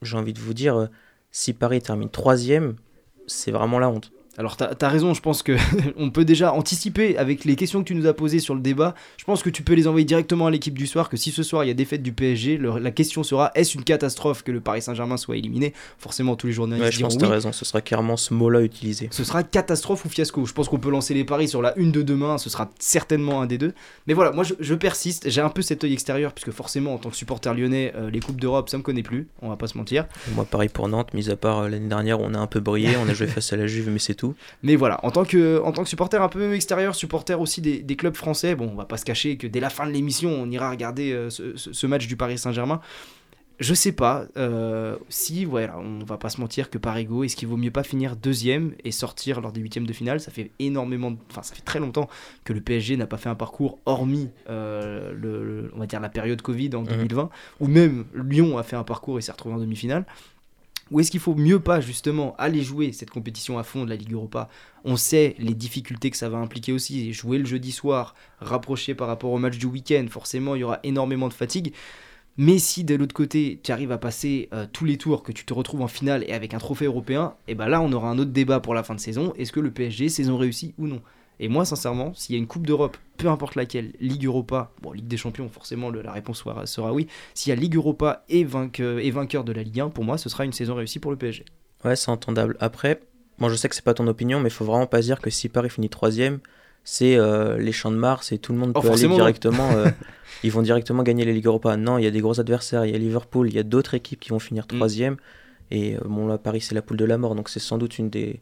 j'ai 0.03 0.17
envie 0.17 0.33
de 0.33 0.41
vous 0.41 0.55
dire, 0.55 0.77
euh, 0.77 0.87
si 1.31 1.53
Paris 1.53 1.81
termine 1.81 2.11
troisième, 2.11 2.77
c'est 3.27 3.51
vraiment 3.51 3.79
la 3.79 3.91
honte. 3.91 4.13
Alors 4.39 4.57
t'as 4.59 4.71
as 4.81 4.89
raison, 4.91 5.15
je 5.15 5.23
pense 5.23 5.43
que 5.43 5.57
on 5.97 6.11
peut 6.11 6.25
déjà 6.27 6.53
anticiper 6.53 7.17
avec 7.17 7.45
les 7.47 7.57
questions 7.57 7.81
que 7.83 7.89
tu 7.89 7.95
nous 7.95 8.07
as 8.07 8.13
posées 8.13 8.39
sur 8.39 8.55
le 8.55 8.61
débat. 8.61 8.95
Je 9.17 9.25
pense 9.25 9.43
que 9.43 9.49
tu 9.49 9.63
peux 9.63 9.73
les 9.73 9.87
envoyer 9.89 10.05
directement 10.05 10.47
à 10.47 10.51
l'équipe 10.51 10.77
du 10.77 10.87
soir. 10.87 11.09
Que 11.09 11.17
si 11.17 11.31
ce 11.31 11.43
soir 11.43 11.65
il 11.65 11.69
y 11.69 11.71
a 11.71 11.75
défaite 11.75 12.03
du 12.03 12.13
PSG, 12.13 12.59
le- 12.59 12.79
la 12.79 12.91
question 12.91 13.23
sera 13.23 13.51
est-ce 13.55 13.77
une 13.79 13.85
catastrophe 13.85 14.43
que 14.43 14.53
le 14.53 14.61
Paris 14.61 14.83
Saint-Germain 14.83 15.17
soit 15.17 15.37
éliminé? 15.37 15.73
Forcément, 15.99 16.37
tous 16.37 16.49
les 16.49 16.53
journalistes 16.53 16.85
Ouais, 16.85 16.93
je 16.93 16.99
diront 16.99 17.09
pense 17.09 17.17
que 17.19 17.25
oui. 17.25 17.31
raison, 17.33 17.53
ce 17.53 17.65
sera 17.65 17.81
clairement 17.81 18.17
ce 18.19 18.35
mot-là 18.35 18.61
utilisé. 18.61 19.09
Ce 19.11 19.25
sera 19.25 19.43
catastrophe 19.43 20.05
ou 20.05 20.09
fiasco. 20.11 20.45
Je 20.45 20.53
pense 20.53 20.69
qu'on 20.69 20.79
peut 20.79 20.91
lancer 20.91 21.15
les 21.15 21.25
paris 21.25 21.49
sur 21.49 21.63
la 21.63 21.77
une 21.79 21.91
de 21.91 22.03
demain. 22.03 22.37
Ce 22.37 22.51
sera 22.51 22.71
certainement 22.79 23.41
un 23.41 23.47
des 23.47 23.57
deux. 23.59 23.73
Mais 24.07 24.13
voilà, 24.15 24.33
moi 24.33 24.45
je, 24.45 24.53
je 24.61 24.75
persiste. 24.75 25.31
J'ai 25.31 25.41
un 25.41 25.49
peu 25.51 25.63
cet 25.63 25.83
œil 25.85 25.95
extérieur 25.95 26.33
puisque 26.35 26.51
forcément 26.51 26.93
en 26.95 26.99
tant 26.99 27.09
que 27.09 27.17
supporter 27.17 27.55
lyonnais, 27.55 27.93
euh, 27.97 28.11
les 28.11 28.21
coupes 28.21 28.41
d'Europe 28.41 28.69
ça 28.69 28.77
me 28.77 28.83
connaît 28.83 29.03
plus. 29.03 29.29
On 29.41 29.49
va 29.49 29.57
pas 29.57 29.67
se 29.67 29.79
mentir. 29.79 30.07
Moi, 30.35 30.45
pareil 30.45 30.69
pour 30.69 30.89
Nantes, 30.89 31.15
mis 31.15 31.31
à 31.31 31.37
part 31.37 31.61
euh, 31.61 31.69
l'année 31.71 31.89
dernière 31.89 32.21
on 32.21 32.35
a 32.35 32.39
un 32.39 32.47
peu 32.47 32.61
brillé, 32.61 32.91
on 33.03 33.09
a 33.09 33.15
joué 33.15 33.27
face 33.29 33.53
à 33.53 33.57
la 33.57 33.67
Juve, 33.67 33.89
mais 33.91 33.99
c'est 33.99 34.15
tout. 34.15 34.26
Mais 34.63 34.77
voilà, 34.77 34.99
en 35.05 35.11
tant 35.11 35.25
que, 35.25 35.61
en 35.63 35.73
tant 35.73 35.83
que 35.83 35.89
supporter 35.89 36.21
un 36.23 36.29
peu 36.29 36.55
extérieur, 36.55 36.95
supporter 36.95 37.41
aussi 37.41 37.61
des, 37.61 37.83
des 37.83 37.97
clubs 37.97 38.17
français, 38.17 38.55
bon, 38.55 38.71
on 38.73 38.77
va 38.77 38.85
pas 38.85 38.97
se 38.97 39.05
cacher 39.05 39.37
que 39.37 39.47
dès 39.47 39.61
la 39.61 39.71
fin 39.71 39.87
de 39.87 39.93
l'émission, 39.93 40.31
on 40.31 40.51
ira 40.51 40.71
regarder 40.71 41.13
euh, 41.13 41.31
ce, 41.31 41.87
match 41.87 42.07
du 42.07 42.17
Paris 42.17 42.39
Saint-Germain. 42.39 42.81
Je 43.59 43.73
sais 43.73 43.93
pas 43.93 44.27
euh, 44.37 44.97
si, 45.09 45.47
voilà, 45.47 45.79
on 45.79 46.01
va 46.05 46.19
pas 46.19 46.29
se 46.29 46.43
mentir 46.43 46.69
que 46.69 46.77
par 46.77 46.95
ego, 46.99 47.25
est-ce 47.25 47.37
qu'il 47.37 47.49
vaut 47.49 47.57
mieux 47.57 47.71
pas 47.71 47.85
finir 47.85 48.15
deuxième 48.15 48.75
et 48.85 48.93
sortir 48.93 49.41
lors 49.41 49.51
des 49.51 49.63
huitièmes 49.63 49.87
de 49.87 49.95
finale? 49.95 50.21
Ça 50.21 50.31
fait 50.31 50.51
énormément, 50.59 51.15
enfin 51.31 51.43
ça 51.43 51.55
fait 51.55 51.63
très 51.63 51.79
longtemps 51.79 52.07
que 52.45 52.53
le 52.53 52.61
PSG 52.61 52.99
n'a 52.99 53.07
pas 53.07 53.17
fait 53.17 53.31
un 53.31 53.35
parcours 53.35 53.79
hormis, 53.87 54.29
euh, 54.51 55.11
le, 55.15 55.43
le- 55.43 55.71
on 55.75 55.79
va 55.79 55.87
dire 55.87 56.01
la 56.01 56.11
période 56.11 56.43
Covid 56.43 56.75
en 56.75 56.83
2020, 56.83 57.31
ou 57.61 57.67
même 57.67 58.05
Lyon 58.15 58.59
a 58.59 58.63
fait 58.63 58.77
un 58.77 58.85
parcours 58.85 59.19
et 59.19 59.23
s'est 59.23 59.33
retrouvé 59.33 59.55
en 59.55 59.59
demi-finale. 59.59 60.05
Ou 60.91 61.01
est-ce 61.01 61.11
qu'il 61.11 61.21
faut 61.21 61.35
mieux 61.35 61.59
pas 61.59 61.81
justement 61.81 62.37
aller 62.39 62.63
jouer 62.63 62.93
cette 62.93 63.11
compétition 63.11 63.59
à 63.59 63.65
fond 63.65 63.85
de 63.85 63.91
la 63.91 63.97
Ligue 63.97 64.13
Europa? 64.13 64.49
On 64.85 64.97
sait 64.97 65.35
les 65.39 65.55
difficultés 65.55 66.11
que 66.11 66.17
ça 66.17 66.29
va 66.29 66.39
impliquer 66.39 66.73
aussi. 66.73 67.13
Jouer 67.13 67.39
le 67.39 67.45
jeudi 67.45 67.73
soir, 67.73 68.15
rapprocher 68.41 68.95
par 68.95 69.09
rapport 69.09 69.33
au 69.33 69.39
match 69.39 69.59
du 69.59 69.67
week-end, 69.67 70.07
forcément 70.09 70.55
il 70.55 70.61
y 70.61 70.65
aura 70.65 70.79
énormément 70.85 71.29
de 71.29 71.35
fatigue. 71.35 71.75
Mais 72.39 72.59
si 72.59 72.85
de 72.85 72.95
l'autre 72.95 73.15
côté 73.15 73.61
tu 73.63 73.73
arrives 73.73 73.93
à 73.93 73.99
passer 73.99 74.49
euh, 74.53 74.67
tous 74.71 74.85
les 74.85 74.99
tours, 74.99 75.23
que 75.23 75.33
tu 75.33 75.45
te 75.45 75.55
retrouves 75.55 75.81
en 75.81 75.89
finale 75.89 76.23
et 76.29 76.33
avec 76.33 76.55
un 76.55 76.59
trophée 76.59 76.85
européen, 76.85 77.35
et 77.49 77.55
ben 77.55 77.67
là 77.67 77.81
on 77.81 77.93
aura 77.93 78.11
un 78.11 78.19
autre 78.19 78.31
débat 78.31 78.61
pour 78.61 78.75
la 78.75 78.83
fin 78.83 78.95
de 78.95 79.01
saison. 79.01 79.33
Est-ce 79.37 79.53
que 79.53 79.61
le 79.61 79.71
PSG 79.71 80.09
saison 80.09 80.37
réussie 80.37 80.75
ou 80.79 80.87
non? 80.87 81.01
Et 81.41 81.49
moi 81.49 81.65
sincèrement, 81.65 82.13
s'il 82.15 82.35
y 82.35 82.39
a 82.39 82.41
une 82.41 82.47
Coupe 82.47 82.67
d'Europe, 82.67 82.97
peu 83.19 83.29
importe 83.29 83.55
laquelle, 83.57 83.93
Ligue 84.01 84.25
Europa, 84.25 84.73
bon 84.83 84.93
Ligue 84.93 85.07
des 85.09 85.17
Champions 85.17 85.49
forcément 85.49 85.91
le- 85.91 86.03
la 86.03 86.13
réponse 86.13 86.39
sera, 86.39 86.67
sera 86.67 86.93
oui. 86.93 87.07
S'il 87.35 87.51
y 87.51 87.53
a 87.53 87.57
Ligue 87.57 87.77
Europa 87.77 88.25
et, 88.29 88.45
vainqueur, 88.45 88.99
et 88.99 89.11
vainqueur 89.11 89.45
de 89.45 89.53
la 89.53 89.63
Ligue 89.63 89.81
1, 89.81 89.91
pour 89.91 90.05
moi 90.05 90.17
ce 90.19 90.29
sera 90.29 90.45
une 90.45 90.53
saison 90.53 90.75
réussie 90.75 90.99
pour 90.99 91.11
le 91.11 91.17
PSG. 91.19 91.45
Ouais, 91.85 91.95
c'est 91.97 92.11
entendable. 92.11 92.57
Après, 92.61 93.01
moi 93.39 93.51
je 93.51 93.55
sais 93.55 93.69
que 93.69 93.75
c'est 93.75 93.85
pas 93.85 93.95
ton 93.95 94.07
opinion, 94.07 94.41
mais 94.41 94.49
il 94.49 94.53
faut 94.53 94.65
vraiment 94.65 94.87
pas 94.87 95.03
se 95.03 95.07
dire 95.09 95.21
que 95.21 95.31
si 95.31 95.49
Paris 95.49 95.71
finit 95.71 95.91
troisième, 95.91 96.41
c'est 96.85 97.17
euh, 97.17 97.59
les 97.59 97.73
champs 97.73 97.91
de 97.91 97.97
Mars 97.97 98.33
et 98.33 98.39
tout 98.39 98.53
le 98.53 98.59
monde 98.59 98.73
Oh, 98.75 98.81
peut 98.81 98.87
aller 98.89 98.93
forcément. 98.97 99.17
directement. 99.17 99.71
euh, 99.77 99.91
ils 100.43 100.53
vont 100.53 100.63
directement 100.63 101.03
gagner 101.03 101.25
les 101.25 101.33
Ligues 101.35 101.47
Europa. 101.47 101.77
Non, 101.77 101.99
il 101.99 102.05
y 102.05 102.07
a 102.07 102.11
des 102.11 102.21
gros 102.21 102.39
adversaires. 102.41 102.85
Il 102.87 102.93
y 102.93 102.95
a 102.95 102.99
Liverpool, 102.99 103.49
il 103.49 103.55
y 103.55 103.59
a 103.59 103.63
d'autres 103.63 103.95
équipes 103.95 104.21
qui 104.21 104.31
vont 104.31 104.39
finir 104.39 104.65
Mm. 104.65 104.79
Et 105.71 105.97
euh, 105.97 106.01
bon, 106.05 106.27
là, 106.27 106.39
Paris, 106.39 106.61
c'est 106.61 106.75
la 106.75 106.83
poule 106.83 106.97
de 106.97 107.05
la 107.05 107.19
mort. 107.19 107.35
Donc 107.35 107.49
c'est 107.49 107.61
sans 107.61 107.79
doute 107.79 107.99
une 107.99 108.11
des, 108.11 108.41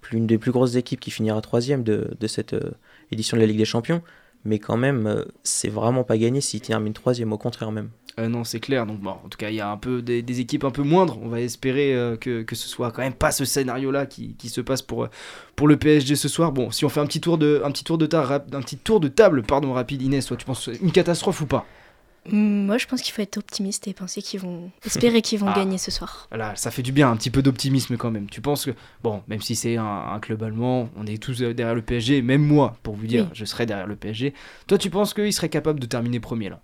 plus, 0.00 0.18
une 0.18 0.26
des 0.26 0.38
plus 0.38 0.52
grosses 0.52 0.76
équipes 0.76 1.00
qui 1.00 1.10
finira 1.10 1.40
troisième 1.40 1.82
de, 1.82 2.10
de 2.18 2.26
cette 2.26 2.54
euh, 2.54 2.72
édition 3.10 3.36
de 3.36 3.42
la 3.42 3.46
Ligue 3.46 3.58
des 3.58 3.64
Champions. 3.64 4.02
Mais 4.44 4.58
quand 4.58 4.76
même, 4.76 5.06
euh, 5.06 5.24
c'est 5.42 5.68
vraiment 5.68 6.04
pas 6.04 6.16
gagné 6.16 6.40
s'ils 6.40 6.60
terminent 6.60 6.92
troisième, 6.92 7.32
au 7.32 7.38
contraire 7.38 7.72
même. 7.72 7.90
Non, 8.18 8.42
c'est 8.42 8.58
clair. 8.58 8.84
Donc, 8.84 8.98
bon, 8.98 9.10
en 9.10 9.28
tout 9.28 9.38
cas, 9.38 9.50
il 9.50 9.54
y 9.54 9.60
a 9.60 9.70
un 9.70 9.76
peu 9.76 10.02
des, 10.02 10.40
équipes 10.40 10.64
un 10.64 10.72
peu 10.72 10.82
moindres. 10.82 11.20
On 11.22 11.28
va 11.28 11.40
espérer 11.40 12.16
que, 12.20 12.42
que 12.42 12.56
ce 12.56 12.66
soit 12.66 12.90
quand 12.90 13.02
même 13.02 13.12
pas 13.12 13.30
ce 13.30 13.44
scénario-là 13.44 14.06
qui, 14.06 14.34
qui 14.34 14.48
se 14.48 14.60
passe 14.60 14.82
pour, 14.82 15.06
pour 15.54 15.68
le 15.68 15.76
PSG 15.76 16.16
ce 16.16 16.26
soir. 16.26 16.50
Bon, 16.50 16.72
si 16.72 16.84
on 16.84 16.88
fait 16.88 16.98
un 16.98 17.06
petit 17.06 17.20
tour 17.20 17.38
de, 17.38 17.62
un 17.64 17.70
petit 17.70 17.84
tour 17.84 17.96
de, 17.96 18.08
un 18.12 18.60
petit 18.60 18.76
tour 18.76 18.98
de 18.98 19.06
table 19.06 19.44
pardon, 19.44 19.72
rapide, 19.72 20.02
Inès, 20.02 20.26
toi, 20.26 20.36
tu 20.36 20.46
penses 20.46 20.68
une 20.82 20.90
catastrophe 20.90 21.42
ou 21.42 21.46
pas? 21.46 21.64
Moi, 22.30 22.78
je 22.78 22.86
pense 22.86 23.02
qu'il 23.02 23.12
faut 23.12 23.22
être 23.22 23.36
optimiste 23.38 23.88
et 23.88 23.94
penser 23.94 24.20
qu'ils 24.22 24.40
vont. 24.40 24.70
espérer 24.84 25.22
qu'ils 25.22 25.38
vont 25.38 25.48
Ah. 25.50 25.54
gagner 25.56 25.78
ce 25.78 25.90
soir. 25.90 26.26
Voilà, 26.30 26.54
ça 26.56 26.70
fait 26.70 26.82
du 26.82 26.92
bien, 26.92 27.10
un 27.10 27.16
petit 27.16 27.30
peu 27.30 27.42
d'optimisme 27.42 27.96
quand 27.96 28.10
même. 28.10 28.28
Tu 28.28 28.40
penses 28.40 28.66
que, 28.66 28.72
bon, 29.02 29.22
même 29.28 29.40
si 29.40 29.56
c'est 29.56 29.76
un, 29.76 29.84
un 29.84 30.18
club 30.20 30.42
allemand, 30.42 30.90
on 30.96 31.06
est 31.06 31.22
tous 31.22 31.40
euh, 31.42 31.54
derrière 31.54 31.74
le 31.74 31.82
PSG, 31.82 32.22
même 32.22 32.42
moi, 32.42 32.76
pour 32.82 32.94
vous 32.94 33.06
dire, 33.06 33.24
Oui. 33.24 33.30
je 33.34 33.44
serais 33.44 33.66
derrière 33.66 33.86
le 33.86 33.96
PSG. 33.96 34.34
Toi, 34.66 34.78
tu 34.78 34.90
penses 34.90 35.14
qu'il 35.14 35.32
serait 35.32 35.48
capable 35.48 35.80
de 35.80 35.86
terminer 35.86 36.20
premier 36.20 36.48
là? 36.50 36.60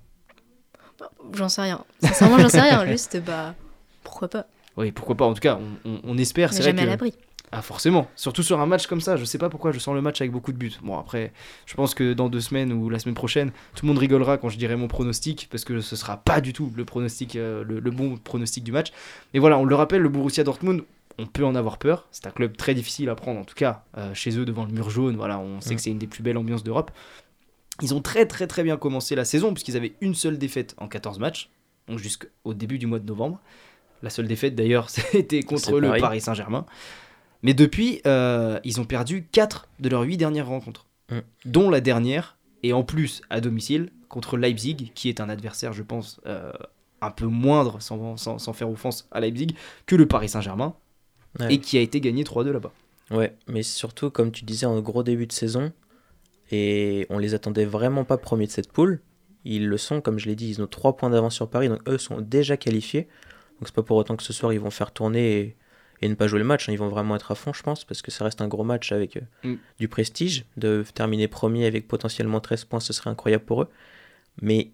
J'en 1.32 1.48
sais 1.48 1.62
rien. 1.62 1.84
Sincèrement, 2.00 2.38
j'en 2.38 2.48
sais 2.48 2.60
rien. 2.60 2.86
Juste, 2.90 3.20
bah, 3.24 3.54
pourquoi 4.02 4.28
pas? 4.28 4.46
Oui, 4.76 4.92
pourquoi 4.92 5.16
pas 5.16 5.24
En 5.24 5.34
tout 5.34 5.40
cas, 5.40 5.58
on, 5.84 5.90
on- 5.90 6.00
on 6.04 6.18
espère. 6.18 6.52
C'est 6.52 6.62
vrai 6.62 6.70
jamais 6.70 6.82
à 6.82 6.86
l'abri. 6.86 7.14
Ah 7.56 7.62
forcément, 7.62 8.08
surtout 8.16 8.42
sur 8.42 8.58
un 8.60 8.66
match 8.66 8.88
comme 8.88 9.00
ça, 9.00 9.16
je 9.16 9.24
sais 9.24 9.38
pas 9.38 9.48
pourquoi 9.48 9.70
je 9.70 9.78
sens 9.78 9.94
le 9.94 10.02
match 10.02 10.20
avec 10.20 10.32
beaucoup 10.32 10.50
de 10.50 10.56
buts. 10.56 10.72
Bon 10.82 10.98
après, 10.98 11.32
je 11.66 11.74
pense 11.74 11.94
que 11.94 12.12
dans 12.12 12.28
deux 12.28 12.40
semaines 12.40 12.72
ou 12.72 12.88
la 12.90 12.98
semaine 12.98 13.14
prochaine, 13.14 13.52
tout 13.76 13.86
le 13.86 13.88
monde 13.88 13.98
rigolera 13.98 14.38
quand 14.38 14.48
je 14.48 14.58
dirai 14.58 14.74
mon 14.74 14.88
pronostic, 14.88 15.46
parce 15.52 15.64
que 15.64 15.80
ce 15.80 15.94
sera 15.94 16.16
pas 16.16 16.40
du 16.40 16.52
tout 16.52 16.72
le 16.74 16.84
pronostic, 16.84 17.36
euh, 17.36 17.62
le, 17.62 17.78
le 17.78 17.90
bon 17.92 18.16
pronostic 18.16 18.64
du 18.64 18.72
match. 18.72 18.90
Mais 19.34 19.38
voilà, 19.40 19.56
on 19.58 19.64
le 19.64 19.74
rappelle, 19.76 20.02
le 20.02 20.08
Borussia 20.08 20.42
Dortmund, 20.42 20.82
on 21.16 21.26
peut 21.26 21.44
en 21.44 21.54
avoir 21.54 21.78
peur. 21.78 22.08
C'est 22.10 22.26
un 22.26 22.32
club 22.32 22.56
très 22.56 22.74
difficile 22.74 23.08
à 23.08 23.14
prendre, 23.14 23.38
en 23.38 23.44
tout 23.44 23.54
cas 23.54 23.84
euh, 23.98 24.12
chez 24.14 24.36
eux 24.36 24.44
devant 24.44 24.64
le 24.64 24.72
mur 24.72 24.90
jaune. 24.90 25.14
Voilà, 25.16 25.38
on 25.38 25.60
sait 25.60 25.74
Mm. 25.74 25.76
que 25.76 25.82
c'est 25.82 25.90
une 25.90 25.98
des 25.98 26.08
plus 26.08 26.24
belles 26.24 26.38
ambiances 26.38 26.64
d'Europe. 26.64 26.90
Ils 27.82 27.94
ont 27.94 28.00
très 28.00 28.26
très 28.26 28.48
très 28.48 28.64
bien 28.64 28.76
commencé 28.76 29.14
la 29.14 29.24
saison 29.24 29.52
puisqu'ils 29.54 29.76
avaient 29.76 29.94
une 30.00 30.14
seule 30.16 30.38
défaite 30.38 30.74
en 30.78 30.88
14 30.88 31.20
matchs, 31.20 31.50
donc 31.88 32.00
jusqu'au 32.00 32.52
début 32.54 32.78
du 32.78 32.86
mois 32.88 32.98
de 32.98 33.06
novembre. 33.06 33.40
La 34.02 34.10
seule 34.10 34.26
défaite 34.26 34.56
d'ailleurs, 34.56 34.90
c'était 35.12 35.44
contre 35.44 35.78
le. 35.78 36.00
Paris 36.00 36.20
Saint-Germain. 36.20 36.66
Mais 37.44 37.54
depuis, 37.54 38.00
euh, 38.06 38.58
ils 38.64 38.80
ont 38.80 38.84
perdu 38.84 39.28
4 39.30 39.68
de 39.78 39.88
leurs 39.88 40.02
8 40.02 40.16
dernières 40.16 40.48
rencontres, 40.48 40.86
Mm. 41.10 41.18
dont 41.44 41.70
la 41.70 41.80
dernière, 41.80 42.36
et 42.64 42.72
en 42.72 42.82
plus 42.82 43.20
à 43.30 43.40
domicile, 43.40 43.90
contre 44.08 44.36
Leipzig, 44.36 44.90
qui 44.94 45.08
est 45.08 45.20
un 45.20 45.28
adversaire, 45.28 45.72
je 45.72 45.82
pense, 45.82 46.20
euh, 46.26 46.50
un 47.02 47.10
peu 47.10 47.26
moindre, 47.26 47.80
sans, 47.82 48.16
sans- 48.16 48.38
sans 48.38 48.52
faire 48.54 48.70
offense 48.70 49.06
à 49.12 49.20
Leipzig, 49.20 49.48
que 49.86 49.94
le 49.96 50.06
Paris 50.06 50.30
Saint-Germain, 50.30 50.74
Ouais. 51.38 51.54
et 51.54 51.58
qui 51.60 51.76
a 51.76 51.80
été 51.82 52.00
gagné 52.00 52.24
3-2 52.24 52.52
là-bas. 52.52 52.72
Ouais, 53.10 53.34
mais 53.46 53.62
surtout, 53.62 54.08
comme 54.10 54.30
tu 54.32 54.44
disais, 54.44 54.64
en 54.66 54.80
gros 54.80 55.02
début 55.02 55.26
de 55.26 55.32
saison, 55.32 55.72
et 56.50 57.06
on 57.10 57.18
les 57.18 57.34
attendait 57.34 57.64
vraiment 57.64 58.04
pas 58.04 58.16
premiers 58.18 58.46
de 58.46 58.50
cette 58.52 58.70
poule. 58.72 59.00
Ils 59.44 59.66
le 59.68 59.76
sont, 59.76 60.00
comme 60.00 60.18
je 60.18 60.26
l'ai 60.26 60.36
dit, 60.36 60.48
ils 60.48 60.62
ont 60.62 60.66
3 60.66 60.96
points 60.96 61.10
d'avance 61.10 61.34
sur 61.34 61.48
Paris, 61.50 61.68
donc 61.68 61.86
eux 61.88 61.98
sont 61.98 62.20
déjà 62.20 62.56
qualifiés. 62.56 63.02
Donc 63.58 63.66
c'est 63.66 63.74
pas 63.74 63.82
pour 63.82 63.96
autant 63.96 64.16
que 64.16 64.22
ce 64.22 64.32
soir 64.32 64.52
ils 64.52 64.60
vont 64.60 64.70
faire 64.70 64.90
tourner 64.92 65.38
et, 65.40 65.56
et 66.04 66.08
ne 66.08 66.14
pas 66.14 66.26
jouer 66.26 66.38
le 66.38 66.44
match. 66.44 66.68
hein. 66.68 66.72
Ils 66.72 66.78
vont 66.78 66.88
vraiment 66.88 67.16
être 67.16 67.30
à 67.32 67.34
fond, 67.34 67.52
je 67.52 67.62
pense, 67.62 67.84
parce 67.84 68.02
que 68.02 68.10
ça 68.10 68.24
reste 68.24 68.40
un 68.42 68.48
gros 68.48 68.64
match 68.64 68.92
avec 68.92 69.16
euh, 69.16 69.20
Mm. 69.42 69.54
du 69.78 69.88
prestige. 69.88 70.44
De 70.56 70.84
terminer 70.94 71.28
premier 71.28 71.66
avec 71.66 71.88
potentiellement 71.88 72.40
13 72.40 72.64
points, 72.66 72.80
ce 72.80 72.92
serait 72.92 73.10
incroyable 73.10 73.44
pour 73.44 73.62
eux. 73.62 73.68
Mais 74.42 74.70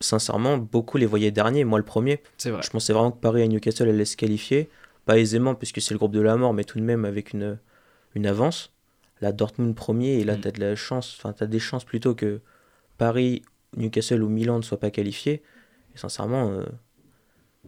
sincèrement, 0.00 0.58
beaucoup 0.58 0.98
les 0.98 1.06
voyaient 1.06 1.30
derniers, 1.30 1.64
moi 1.64 1.78
le 1.78 1.84
premier. 1.84 2.20
Vrai. 2.44 2.60
Je 2.62 2.70
pensais 2.70 2.92
vraiment 2.92 3.12
que 3.12 3.20
Paris 3.20 3.42
et 3.42 3.48
Newcastle 3.48 3.88
allaient 3.88 4.04
se 4.04 4.16
qualifier. 4.16 4.68
Pas 5.04 5.18
aisément, 5.18 5.54
puisque 5.54 5.80
c'est 5.80 5.94
le 5.94 5.98
groupe 5.98 6.12
de 6.12 6.20
la 6.20 6.36
mort, 6.36 6.52
mais 6.54 6.64
tout 6.64 6.78
de 6.78 6.84
même 6.84 7.04
avec 7.04 7.32
une, 7.32 7.58
une 8.14 8.26
avance. 8.26 8.72
Là, 9.20 9.30
Dortmund 9.32 9.74
premier, 9.76 10.18
et 10.18 10.24
là, 10.24 10.36
Mm. 10.36 10.40
t'as 10.40 10.50
de 10.50 10.60
la 10.60 10.74
chance, 10.76 11.16
enfin, 11.22 11.46
des 11.46 11.58
chances 11.60 11.84
plutôt 11.84 12.14
que 12.16 12.40
Paris, 12.98 13.42
Newcastle 13.76 14.22
ou 14.22 14.28
Milan 14.28 14.58
ne 14.58 14.62
soient 14.62 14.80
pas 14.80 14.90
qualifiés. 14.90 15.42
Et 15.94 15.98
sincèrement, 15.98 16.50
euh, 16.50 16.64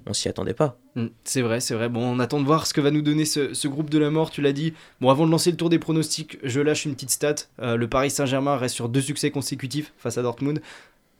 on 0.06 0.12
s'y 0.12 0.28
attendait 0.28 0.54
pas. 0.54 0.78
Mm, 0.96 1.06
C'est 1.24 1.42
vrai, 1.42 1.60
c'est 1.60 1.74
vrai. 1.74 1.88
Bon, 1.88 2.02
on 2.04 2.18
attend 2.20 2.40
de 2.40 2.46
voir 2.46 2.66
ce 2.66 2.74
que 2.74 2.80
va 2.80 2.90
nous 2.90 3.02
donner 3.02 3.24
ce, 3.24 3.54
ce 3.54 3.68
groupe 3.68 3.90
de 3.90 3.98
la 3.98 4.10
mort, 4.10 4.30
tu 4.30 4.42
l'as 4.42 4.52
dit. 4.52 4.74
Bon, 5.00 5.10
avant 5.10 5.26
de 5.26 5.30
lancer 5.30 5.50
le 5.50 5.56
tour 5.56 5.68
des 5.70 5.78
pronostics, 5.78 6.38
je 6.42 6.60
lâche 6.60 6.84
une 6.84 6.94
petite 6.94 7.10
stat. 7.10 7.34
Euh, 7.60 7.76
le 7.76 7.88
Paris 7.88 8.10
Saint-Germain 8.10 8.56
reste 8.56 8.74
sur 8.74 8.88
deux 8.88 9.00
succès 9.00 9.30
consécutifs 9.30 9.92
face 9.96 10.18
à 10.18 10.22
Dortmund. 10.22 10.60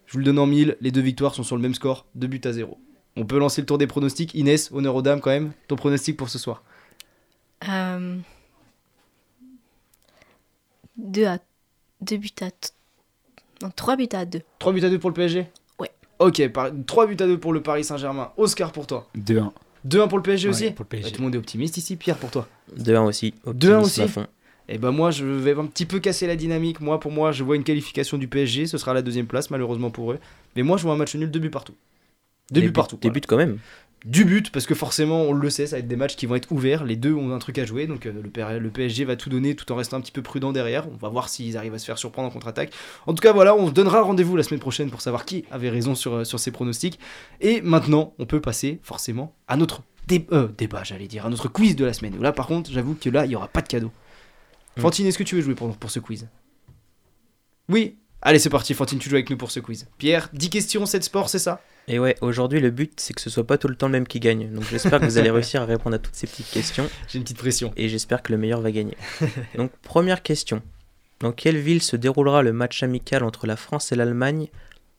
Je 0.06 0.12
vous 0.12 0.18
le 0.18 0.24
donne 0.24 0.38
en 0.38 0.46
mille, 0.46 0.76
les 0.80 0.90
deux 0.90 1.00
victoires 1.00 1.34
sont 1.34 1.42
sur 1.42 1.56
le 1.56 1.62
même 1.62 1.74
score, 1.74 2.04
2 2.14 2.26
buts 2.26 2.40
à 2.44 2.52
0. 2.52 2.78
On 3.16 3.24
peut 3.24 3.38
lancer 3.38 3.60
le 3.62 3.66
tour 3.66 3.78
des 3.78 3.86
pronostics. 3.86 4.34
Inès, 4.34 4.70
honneur 4.72 4.94
aux 4.94 5.02
dames 5.02 5.20
quand 5.20 5.30
même. 5.30 5.52
Ton 5.68 5.76
pronostic 5.76 6.16
pour 6.16 6.28
ce 6.28 6.38
soir 6.38 6.62
Euh... 7.68 8.18
Deux 10.96 11.24
à... 11.24 11.38
Deux 12.00 12.18
buts 12.18 12.28
à... 12.42 12.50
Non, 13.62 13.70
trois 13.74 13.96
buts 13.96 14.08
à 14.12 14.24
deux. 14.24 14.42
3 14.58 14.72
buts 14.72 14.84
à 14.84 14.90
2 14.90 14.98
pour 14.98 15.10
le 15.10 15.14
PSG. 15.14 15.46
Ok, 16.24 16.48
par... 16.48 16.70
3 16.86 17.06
buts 17.06 17.16
à 17.20 17.26
2 17.26 17.38
pour 17.38 17.52
le 17.52 17.60
Paris 17.62 17.84
Saint-Germain. 17.84 18.30
Oscar 18.36 18.72
pour 18.72 18.86
toi. 18.86 19.06
2-1. 19.18 19.50
2-1 19.86 20.08
pour 20.08 20.18
le 20.18 20.22
PSG 20.22 20.48
Ouais, 20.48 20.54
aussi 20.54 20.70
pour 20.70 20.84
le 20.90 20.96
Bah, 20.96 21.02
PSG. 21.02 21.12
Tout 21.12 21.20
le 21.20 21.24
monde 21.24 21.34
est 21.34 21.38
optimiste 21.38 21.76
ici, 21.76 21.96
Pierre 21.96 22.16
pour 22.16 22.30
toi. 22.30 22.48
2-1 22.78 23.00
aussi. 23.06 23.34
2-1 23.46 23.50
optimisme 23.50 23.80
aussi. 23.80 24.02
Et 24.66 24.78
ben 24.78 24.92
moi 24.92 25.10
je 25.10 25.26
vais 25.26 25.52
un 25.52 25.66
petit 25.66 25.84
peu 25.84 25.98
casser 25.98 26.26
la 26.26 26.36
dynamique. 26.36 26.80
Moi 26.80 26.98
pour 26.98 27.12
moi 27.12 27.32
je 27.32 27.44
vois 27.44 27.56
une 27.56 27.64
qualification 27.64 28.16
du 28.16 28.28
PSG, 28.28 28.66
ce 28.66 28.78
sera 28.78 28.94
la 28.94 29.02
deuxième 29.02 29.26
place 29.26 29.50
malheureusement 29.50 29.90
pour 29.90 30.12
eux. 30.12 30.18
Mais 30.56 30.62
moi 30.62 30.78
je 30.78 30.84
vois 30.84 30.94
un 30.94 30.96
match 30.96 31.14
nul, 31.14 31.30
deux 31.30 31.38
buts 31.38 31.50
partout. 31.50 31.74
Deux 32.50 32.62
buts 32.62 32.72
partout. 32.72 32.96
Des 32.96 33.08
voilà. 33.08 33.20
buts 33.20 33.26
quand 33.28 33.36
même. 33.36 33.58
Du 34.04 34.26
but 34.26 34.50
parce 34.50 34.66
que 34.66 34.74
forcément 34.74 35.22
on 35.22 35.32
le 35.32 35.48
sait, 35.48 35.66
ça 35.66 35.76
va 35.76 35.80
être 35.80 35.88
des 35.88 35.96
matchs 35.96 36.14
qui 36.16 36.26
vont 36.26 36.34
être 36.34 36.52
ouverts. 36.52 36.84
Les 36.84 36.96
deux 36.96 37.14
ont 37.14 37.32
un 37.32 37.38
truc 37.38 37.58
à 37.58 37.64
jouer 37.64 37.86
donc 37.86 38.04
euh, 38.04 38.12
le, 38.60 38.70
PSG 38.70 39.04
va 39.06 39.16
tout 39.16 39.30
donner 39.30 39.54
tout 39.54 39.70
en 39.72 39.76
restant 39.76 39.96
un 39.96 40.00
petit 40.02 40.12
peu 40.12 40.20
prudent 40.20 40.52
derrière. 40.52 40.86
On 40.88 40.96
va 40.96 41.08
voir 41.08 41.30
s'ils 41.30 41.56
arrivent 41.56 41.72
à 41.72 41.78
se 41.78 41.86
faire 41.86 41.96
surprendre 41.96 42.28
en 42.28 42.30
contre-attaque. 42.30 42.72
En 43.06 43.14
tout 43.14 43.22
cas 43.22 43.32
voilà, 43.32 43.56
on 43.56 43.68
se 43.68 43.72
donnera 43.72 44.02
rendez-vous 44.02 44.36
la 44.36 44.42
semaine 44.42 44.60
prochaine 44.60 44.90
pour 44.90 45.00
savoir 45.00 45.24
qui 45.24 45.46
avait 45.50 45.70
raison 45.70 45.94
sur, 45.94 46.14
euh, 46.14 46.24
sur 46.24 46.38
ces 46.38 46.50
pronostics. 46.50 46.98
Et 47.40 47.62
maintenant 47.62 48.12
on 48.18 48.26
peut 48.26 48.42
passer 48.42 48.78
forcément 48.82 49.34
à 49.48 49.56
notre 49.56 49.82
dé- 50.06 50.26
euh, 50.32 50.48
débat, 50.58 50.84
j'allais 50.84 51.08
dire, 51.08 51.24
à 51.24 51.30
notre 51.30 51.48
quiz 51.48 51.74
de 51.74 51.86
la 51.86 51.94
semaine. 51.94 52.20
Là 52.20 52.32
par 52.32 52.46
contre 52.46 52.70
j'avoue 52.70 52.94
que 52.94 53.08
là 53.08 53.24
il 53.24 53.32
y 53.32 53.36
aura 53.36 53.48
pas 53.48 53.62
de 53.62 53.68
cadeau. 53.68 53.90
Mm. 54.76 54.80
Fantine, 54.82 55.06
est-ce 55.06 55.16
que 55.18 55.24
tu 55.24 55.34
veux 55.34 55.40
jouer 55.40 55.54
pour, 55.54 55.74
pour 55.76 55.90
ce 55.90 56.00
quiz? 56.00 56.28
Oui 57.70 57.96
Allez, 58.26 58.38
c'est 58.38 58.48
parti, 58.50 58.72
Fantine, 58.74 58.98
tu 58.98 59.10
joues 59.10 59.16
avec 59.16 59.28
nous 59.28 59.36
pour 59.36 59.50
ce 59.50 59.60
quiz. 59.60 59.86
Pierre, 59.98 60.30
10 60.32 60.48
questions, 60.50 60.86
7 60.86 61.04
sports, 61.04 61.28
c'est 61.28 61.38
ça? 61.38 61.60
Et 61.88 61.98
ouais, 61.98 62.16
aujourd'hui, 62.22 62.58
le 62.60 62.70
but, 62.70 62.98
c'est 62.98 63.12
que 63.12 63.20
ce 63.20 63.28
soit 63.28 63.46
pas 63.46 63.58
tout 63.58 63.68
le 63.68 63.76
temps 63.76 63.86
le 63.86 63.92
même 63.92 64.06
qui 64.06 64.18
gagne. 64.18 64.50
Donc 64.50 64.64
j'espère 64.70 64.98
que 65.00 65.04
vous 65.04 65.18
allez 65.18 65.30
réussir 65.30 65.60
à 65.60 65.66
répondre 65.66 65.94
à 65.96 65.98
toutes 65.98 66.14
ces 66.14 66.26
petites 66.26 66.48
questions. 66.50 66.88
J'ai 67.08 67.18
une 67.18 67.24
petite 67.24 67.36
pression. 67.36 67.72
et 67.76 67.90
j'espère 67.90 68.22
que 68.22 68.32
le 68.32 68.38
meilleur 68.38 68.62
va 68.62 68.72
gagner. 68.72 68.96
Donc 69.56 69.70
première 69.82 70.22
question. 70.22 70.62
Dans 71.20 71.32
quelle 71.32 71.58
ville 71.58 71.82
se 71.82 71.96
déroulera 71.96 72.42
le 72.42 72.52
match 72.54 72.82
amical 72.82 73.22
entre 73.22 73.46
la 73.46 73.56
France 73.56 73.92
et 73.92 73.96
l'Allemagne 73.96 74.48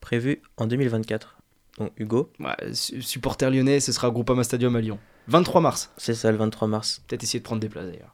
prévu 0.01 0.41
en 0.57 0.67
2024 0.67 1.37
Donc 1.79 1.91
Hugo, 1.97 2.31
Ouais, 2.39 2.55
supporter 2.73 3.49
lyonnais, 3.49 3.79
ce 3.79 3.91
sera 3.91 4.09
au 4.09 4.11
Groupama 4.11 4.43
Stadium 4.43 4.75
à 4.75 4.81
Lyon. 4.81 4.99
23 5.27 5.61
mars. 5.61 5.91
c'est 5.97 6.13
ça 6.13 6.31
le 6.31 6.37
23 6.37 6.67
mars. 6.67 7.01
Peut-être 7.07 7.23
essayer 7.23 7.39
de 7.39 7.43
prendre 7.43 7.59
des 7.61 7.69
places 7.69 7.87
d'ailleurs. 7.87 8.13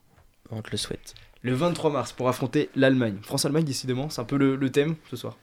On 0.49 0.61
te 0.61 0.71
le 0.71 0.77
souhaite. 0.77 1.13
Le 1.43 1.53
23 1.53 1.91
mars 1.91 2.11
pour 2.11 2.29
affronter 2.29 2.69
l'Allemagne. 2.75 3.17
France-Allemagne, 3.23 3.63
décidément, 3.63 4.09
c'est 4.09 4.21
un 4.21 4.25
peu 4.25 4.37
le, 4.37 4.55
le 4.55 4.69
thème 4.71 4.95
ce 5.09 5.15
soir. 5.15 5.37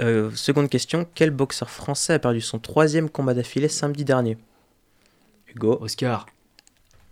Euh, 0.00 0.30
seconde 0.34 0.70
question. 0.70 1.06
Quel 1.14 1.30
boxeur 1.30 1.68
français 1.68 2.14
a 2.14 2.18
perdu 2.18 2.40
son 2.40 2.58
troisième 2.58 3.10
combat 3.10 3.34
d'affilée 3.34 3.68
samedi 3.68 4.04
dernier? 4.04 4.38
Hugo, 5.54 5.78
Oscar. 5.82 6.26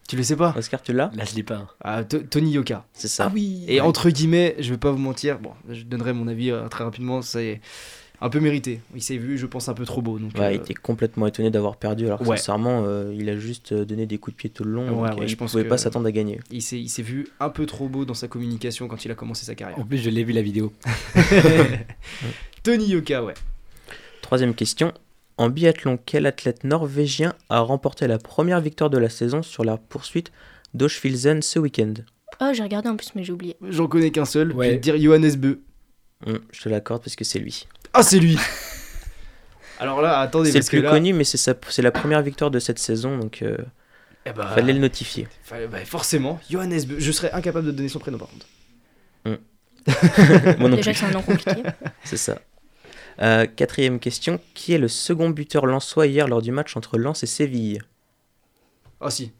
Tu 0.08 0.16
le 0.16 0.22
sais 0.22 0.36
pas? 0.36 0.54
Oscar, 0.56 0.80
tu 0.80 0.94
l'as? 0.94 1.10
Là, 1.14 1.24
je 1.26 1.34
l'ai 1.34 1.42
pas. 1.42 1.66
Ah, 1.84 2.02
Tony 2.04 2.52
Yoka. 2.52 2.86
C'est 2.94 3.08
ça. 3.08 3.30
oui 3.34 3.66
Et 3.68 3.82
entre 3.82 4.08
guillemets, 4.08 4.56
je 4.58 4.70
vais 4.70 4.78
pas 4.78 4.90
vous 4.90 4.98
mentir, 4.98 5.38
bon, 5.38 5.52
je 5.68 5.82
donnerai 5.82 6.14
mon 6.14 6.28
avis 6.28 6.50
euh, 6.50 6.66
très 6.68 6.82
rapidement, 6.84 7.20
c'est 7.20 7.60
Un 8.20 8.30
peu 8.30 8.40
mérité. 8.40 8.80
Il 8.96 9.02
s'est 9.02 9.16
vu, 9.16 9.38
je 9.38 9.46
pense, 9.46 9.68
un 9.68 9.74
peu 9.74 9.84
trop 9.84 10.02
beau. 10.02 10.18
Donc, 10.18 10.32
Ouais, 10.34 10.40
euh, 10.46 10.52
il 10.52 10.56
était 10.56 10.74
complètement 10.74 11.26
étonné 11.28 11.50
d'avoir 11.50 11.76
perdu, 11.76 12.06
alors 12.06 12.18
que 12.18 12.24
Ouais. 12.24 12.36
sincèrement, 12.36 12.82
euh, 12.84 13.14
il 13.16 13.28
a 13.28 13.36
juste 13.36 13.70
euh, 13.72 13.84
donné 13.84 14.06
des 14.06 14.18
coups 14.18 14.34
de 14.34 14.38
pied 14.40 14.50
tout 14.50 14.64
le 14.64 14.72
long. 14.72 14.82
Ouais, 15.02 15.08
donc, 15.10 15.18
ouais, 15.18 15.24
euh, 15.24 15.26
je 15.28 15.32
il 15.32 15.36
pense 15.36 15.52
pouvait 15.52 15.62
que- 15.64 15.68
pas 15.68 15.78
s'attendre 15.78 16.06
à 16.06 16.10
gagner. 16.12 16.40
il 16.50 16.60
s'est 16.62 16.80
il 16.80 16.88
s'est 16.88 17.02
vu 17.02 17.28
un 17.38 17.48
peu 17.48 17.64
trop 17.64 17.88
beau 17.88 18.04
dans 18.04 18.14
sa 18.14 18.26
communication 18.26 18.88
quand 18.88 19.04
il 19.04 19.10
a 19.12 19.14
commencé 19.14 19.44
sa 19.46 19.54
carrière. 19.54 19.78
En 19.78 19.84
plus, 19.84 19.98
je 19.98 20.10
l'ai 20.10 20.24
vu 20.24 20.32
la 20.32 20.42
vidéo. 20.42 20.72
Tony 22.62 22.86
Yoka, 22.88 23.22
ouais. 23.24 23.34
Troisième 24.22 24.54
question. 24.54 24.92
En 25.36 25.48
biathlon, 25.48 25.98
quel 26.04 26.26
athlète 26.26 26.64
norvégien 26.64 27.34
a 27.48 27.60
remporté 27.60 28.06
la 28.08 28.18
première 28.18 28.60
victoire 28.60 28.90
de 28.90 28.98
la 28.98 29.08
saison 29.08 29.42
sur 29.42 29.64
la 29.64 29.76
poursuite 29.76 30.32
d'Oshfilzen 30.74 31.42
ce 31.42 31.58
week-end? 31.60 31.94
Oh, 32.40 32.50
j'ai 32.52 32.62
regardé 32.64 32.88
en 32.88 32.96
plus, 32.96 33.12
mais 33.14 33.22
j'ai 33.24 33.32
oublié. 33.32 33.56
J'en 33.68 33.86
connais 33.86 34.10
qu'un 34.10 34.24
seul. 34.24 34.52
Ouais. 34.52 34.66
Je 34.66 34.70
vais 34.72 34.76
te 34.78 34.82
dire 34.82 34.98
Johannes 35.00 35.36
Beu. 35.36 35.60
Hum, 36.26 36.40
Je 36.50 36.62
te 36.62 36.68
l'accorde 36.68 37.02
parce 37.02 37.14
que 37.14 37.24
c'est 37.24 37.38
lui. 37.38 37.66
Ah, 37.93 38.03
c'est 38.03 38.18
lui 38.20 38.39
Alors 39.80 40.03
là, 40.03 40.18
attendez, 40.20 40.51
C'est 40.51 40.59
le 40.59 40.64
plus 40.64 40.82
là. 40.82 40.91
connu, 40.91 41.12
mais 41.12 41.24
c'est 41.24 41.36
sa- 41.36 41.55
c'est 41.68 41.82
la 41.82 41.93
première 41.93 42.20
victoire 42.22 42.51
de 42.51 42.59
cette 42.59 42.78
saison, 42.80 43.16
donc 43.16 43.43
euh, 43.43 43.57
eh 44.26 44.32
bah, 44.32 44.51
fallait 44.55 44.72
le 44.72 44.80
notifier. 44.80 45.28
fallait- 45.45 45.68
bah, 45.68 45.84
forcément, 45.84 46.41
Johannes 46.51 46.82
Beu. 46.84 46.97
Je 46.99 47.12
serais 47.12 47.30
incapable 47.32 47.66
de 47.66 47.70
donner 47.72 47.89
son 47.89 47.99
prénom 48.01 48.18
par 48.18 48.28
contre. 48.28 48.47
Moi 50.59 50.68
non 50.68 50.76
Déjà 50.76 50.93
c'est 50.93 51.07
un 51.07 51.11
nom 51.12 51.22
compliqué. 51.22 51.62
c'est 52.05 52.16
ça. 52.18 52.41
Euh, 53.22 53.47
quatrième 53.47 53.99
question. 54.01 54.39
Qui 54.55 54.74
est 54.74 54.78
le 54.78 54.89
second 54.89 55.30
buteur 55.30 55.64
lensois 55.64 56.07
hier 56.07 56.28
lors 56.28 56.43
du 56.43 56.53
match 56.53 56.76
entre 56.76 56.99
Lens 56.99 57.22
et 57.22 57.26
Séville? 57.26 57.80
Ah, 59.01 59.11
si. 59.11 59.32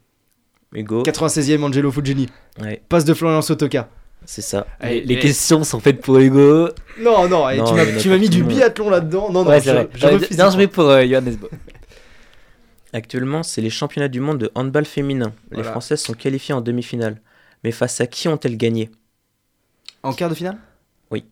Hugo 0.72 1.03
96e 1.03 1.62
Angelo 1.62 1.90
Fugini. 1.90 2.28
Ouais, 2.61 2.82
Passe 2.88 3.05
de 3.05 3.12
Florian 3.14 3.42
Sotoka. 3.42 3.88
C'est 4.24 4.42
ça. 4.42 4.66
Allez, 4.80 5.00
les 5.02 5.14
mais- 5.16 5.20
questions 5.20 5.64
sont 5.64 5.80
faites 5.80 6.00
pour 6.00 6.18
Hugo. 6.18 6.68
Non, 7.00 7.28
non, 7.28 7.44
allez, 7.46 7.58
Non, 7.58 7.66
tu 8.00 8.08
m'as- 8.08 8.18
mis 8.18 8.28
du 8.28 8.42
biathlon 8.44 8.90
là-dedans. 8.90 9.30
Non, 9.32 9.44
non, 9.44 9.50
ouais, 9.50 9.60
je, 9.60 9.70
vrai. 9.70 9.88
je 9.94 10.06
Euh, 10.06 10.50
joué 10.50 10.66
pour 10.66 10.84
euh, 10.84 11.04
Johannes 11.06 11.36
Bo. 11.36 11.48
Actuellement, 12.92 13.42
c'est 13.42 13.60
les 13.60 13.70
championnats 13.70 14.08
du 14.08 14.20
monde 14.20 14.38
de 14.38 14.50
handball 14.54 14.84
féminin. 14.86 15.32
Les. 15.50 15.62
Françaises 15.62 16.00
sont 16.00 16.14
qualifiées 16.14 16.54
en 16.54 16.60
demi-finale. 16.62 17.20
Mais 17.64 17.70
face 17.72 18.00
à 18.00 18.06
qui 18.06 18.28
ont-elles 18.28 18.56
gagné? 18.56 18.90
En 20.02 20.12
quart 20.12 20.30
de 20.30 20.34
finale? 20.34 20.56
Oui. 21.10 21.24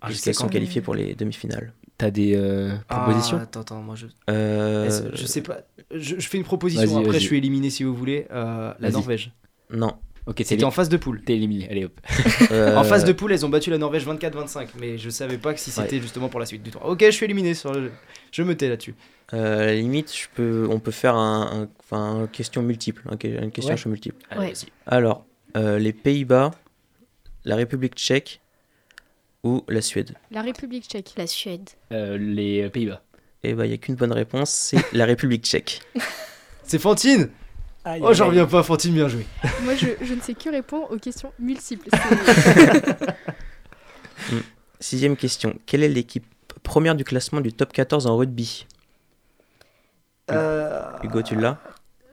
Ah, 0.00 0.06
Puisqu'elles 0.06 0.34
sont 0.34 0.48
qualifiées 0.48 0.80
pour 0.80 0.94
les 0.94 1.14
demi-finales. 1.14 1.72
T'as 1.98 2.10
des 2.10 2.34
euh, 2.34 2.72
Ah, 2.88 3.00
propositions? 3.00 3.36
Attends, 3.36 3.60
attends, 3.60 3.82
moi 3.82 3.94
je. 3.94 4.06
Euh, 4.30 5.10
Je 5.12 5.26
sais 5.26 5.42
pas. 5.42 5.58
Je, 5.94 6.14
je 6.18 6.28
fais 6.28 6.38
une 6.38 6.44
proposition. 6.44 6.98
Après, 6.98 7.18
je 7.20 7.26
suis 7.26 7.36
éliminé 7.36 7.68
si 7.68 7.84
vous 7.84 7.94
voulez. 7.94 8.26
Euh, 8.30 8.72
la. 8.78 8.90
Norvège. 8.90 9.32
Non. 9.70 9.92
Ok, 10.26 10.42
C'était 10.44 10.64
en 10.64 10.70
phase 10.70 10.88
de 10.88 10.96
poule. 10.96 11.22
t'es 11.24 11.34
éliminé. 11.34 11.68
Allez 11.70 11.84
hop. 11.86 11.98
Euh, 12.52 12.76
En 12.76 12.84
phase 12.84 13.04
de 13.04 13.12
poule, 13.12 13.32
elles 13.32 13.44
ont 13.46 13.48
battu 13.48 13.70
la 13.70 13.78
Norvège 13.78 14.06
24-25. 14.06 14.68
Mais 14.78 14.98
je 14.98 15.08
savais 15.10 15.38
pas 15.38 15.54
que 15.54 15.60
si 15.60 15.70
c'était 15.70 16.00
justement 16.00 16.28
pour 16.28 16.40
la 16.40 16.46
suite 16.46 16.62
du 16.62 16.70
tour. 16.70 16.84
Ok, 16.84 17.00
je 17.04 17.10
suis 17.10 17.24
éliminé. 17.24 17.54
Sur 17.54 17.72
le... 17.72 17.90
Je 18.32 18.42
me 18.42 18.56
tais 18.56 18.68
là-dessus. 18.68 18.94
euh, 19.32 19.62
à 19.62 19.66
la 19.66 19.74
limite, 19.74 20.14
je 20.14 20.26
peux, 20.34 20.66
on 20.70 20.78
peut 20.80 20.90
faire 20.90 21.14
un, 21.16 21.62
un- 21.62 21.68
enfin, 21.80 22.20
une 22.22 22.28
question 22.28 22.62
multiple. 22.62 23.02
un- 23.08 23.16
une 23.44 23.50
question 23.52 23.72
Ouais. 23.72 23.76
choix 23.78 23.90
multiple. 23.90 24.16
Allez, 24.30 24.40
Ouais. 24.40 24.52
vas-y. 24.52 24.66
Alors, 24.86 25.24
euh, 25.56 25.78
les 25.78 25.92
Pays-Bas, 25.92 26.50
la 27.44 27.56
République 27.56 27.94
tchèque 27.94 28.40
ou 29.42 29.64
la 29.68 29.80
Suède? 29.80 30.12
La 30.30 30.42
République 30.42 30.84
tchèque. 30.84 31.12
La 31.16 31.26
Suède. 31.26 31.68
Euh, 31.92 32.18
les 32.18 32.68
Pays-Bas. 32.68 33.02
Eh 33.42 33.54
ben, 33.54 33.64
il 33.64 33.68
n'y 33.68 33.74
a 33.74 33.78
qu'une 33.78 33.94
bonne 33.94 34.12
réponse, 34.12 34.50
c'est 34.50 34.92
la 34.92 35.06
République 35.06 35.44
tchèque. 35.44 35.80
C'est 36.62 36.78
Fantine 36.78 37.30
Oh, 37.86 38.12
j'en 38.12 38.26
reviens 38.28 38.46
pas, 38.46 38.62
Fantine, 38.62 38.92
bien 38.92 39.08
joué. 39.08 39.26
Moi, 39.62 39.74
je, 39.74 39.86
je 40.02 40.14
ne 40.14 40.20
sais 40.20 40.34
que 40.34 40.50
répondre 40.50 40.90
aux 40.90 40.98
questions 40.98 41.32
multiples. 41.38 41.88
C'est- 41.92 43.06
Sixième 44.80 45.16
question. 45.16 45.58
Quelle 45.66 45.82
est 45.82 45.88
l'équipe 45.88 46.24
première 46.62 46.94
du 46.94 47.04
classement 47.04 47.40
du 47.40 47.52
top 47.52 47.72
14 47.72 48.06
en 48.06 48.16
rugby? 48.16 48.66
Euh, 50.30 50.82
Hugo, 51.02 51.22
tu 51.22 51.34
l'as? 51.36 51.58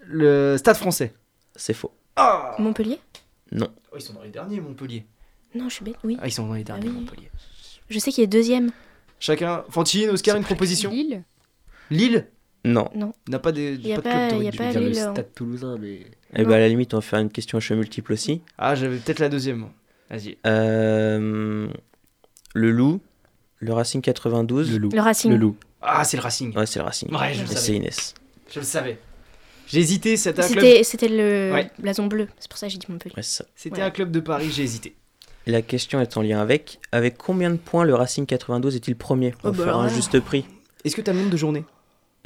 Le 0.04 0.56
stade 0.58 0.78
français. 0.78 1.14
C'est 1.56 1.74
faux. 1.74 1.94
Ah 2.16 2.56
Montpellier? 2.60 3.00
Non. 3.52 3.68
Oh, 3.92 3.96
Ils 3.98 4.02
sont 4.02 4.14
dans 4.14 4.22
les 4.24 4.30
derniers, 4.30 4.60
Montpellier. 4.60 5.06
Non, 5.56 5.70
je 5.70 5.76
suis 5.76 5.86
bête. 5.86 5.96
Oui. 6.04 6.18
Ah, 6.22 6.28
ils 6.28 6.32
sont 6.32 6.48
dans 6.48 6.54
les 6.54 6.64
derniers, 6.64 6.88
oui. 6.90 6.94
Montpellier. 6.96 7.30
Je 7.90 8.00
sais 8.00 8.12
qu'il 8.12 8.24
est 8.24 8.28
deuxième. 8.28 8.72
Chacun. 9.20 9.64
Fantine, 9.70 10.10
Oscar, 10.10 10.36
une 10.36 10.44
proposition? 10.44 10.90
Lille. 10.92 11.24
Lille? 11.90 12.28
Non. 12.68 13.14
n'a 13.28 13.40
pas, 13.40 13.52
des, 13.52 13.76
Y 13.76 13.94
a 13.94 13.96
pas 13.96 14.02
de 14.02 14.04
pas- 14.04 14.28
club 14.30 14.42
de 14.42 14.62
a 14.62 14.80
rugby. 14.80 14.94
le 14.96 15.00
hein. 15.00 15.12
stade 15.14 15.34
toulousain, 15.36 15.78
mais. 15.80 16.02
Eh 16.36 16.42
Non. 16.44 16.50
ben, 16.50 16.56
à 16.56 16.60
la 16.60 16.68
limite, 16.70 16.94
on 16.94 16.98
va 16.98 17.02
faire 17.02 17.20
une 17.20 17.30
question 17.30 17.58
à 17.58 17.62
choix 17.62 17.76
multiple 17.76 18.14
aussi. 18.14 18.42
Ah, 18.58 18.76
j'avais 18.76 18.98
peut-être 18.98 19.20
la 19.20 19.30
deuxième. 19.30 19.68
Vas-y. 20.10 20.38
Euh, 20.46 21.68
le 22.54 22.72
Loup, 22.72 23.02
le 23.60 23.74
Racing 23.74 24.02
92. 24.02 24.72
Le 24.72 24.78
loup. 24.78 24.90
Le 24.94 25.02
Racing. 25.02 25.32
Le 25.32 25.38
loup. 25.38 25.56
Ah, 25.82 26.04
c'est 26.04 26.18
le 26.18 26.24
Racing. 26.24 26.56
Ouais, 26.58 26.66
c'est 26.66 26.80
le 26.80 26.86
Racing. 26.86 27.10
Ouais, 27.14 27.34
je 27.34 27.42
le 27.42 27.48
savais. 27.48 27.60
c'est 27.60 27.74
Inès. 27.76 28.14
Je 28.54 28.60
le 28.60 28.66
savais. 28.66 29.00
J'ai 29.68 29.80
hésité, 29.80 30.16
c'était 30.16 30.42
un 30.44 30.48
club. 30.48 30.84
C'était 30.84 31.10
le 31.10 31.52
Ouais. 31.54 31.70
blason 31.80 32.08
bleu. 32.08 32.28
C'est 32.40 32.50
pour 32.50 32.58
ça 32.58 32.68
que 32.68 32.72
j'ai 32.74 32.78
dit 32.80 32.88
Montpellier. 32.90 33.16
Ouais. 33.18 33.24
C'était 33.24 33.78
Ouais. 33.78 33.82
un 33.84 33.92
club 33.92 34.12
de 34.12 34.20
Paris, 34.22 34.50
j'ai 34.52 34.64
hésité. 34.64 34.96
La 35.46 35.62
question 35.62 36.00
est 36.02 36.16
en 36.18 36.22
lien 36.22 36.40
avec. 36.42 36.80
Avec 36.92 37.18
combien 37.18 37.50
de 37.50 37.58
points 37.58 37.84
le 37.86 37.94
Racing 37.96 38.26
92 38.26 38.76
est-il 38.76 38.96
premier? 38.96 39.34
On 39.44 39.50
Oh, 39.50 39.52
bah 39.52 39.64
faire 39.66 39.78
un 39.78 39.88
juste 39.90 40.20
prix. 40.22 40.46
Est-ce 40.84 40.96
que 40.96 41.02
t'as 41.02 41.12
le 41.14 41.20
nombre 41.20 41.32
de 41.32 41.38
journées 41.38 41.64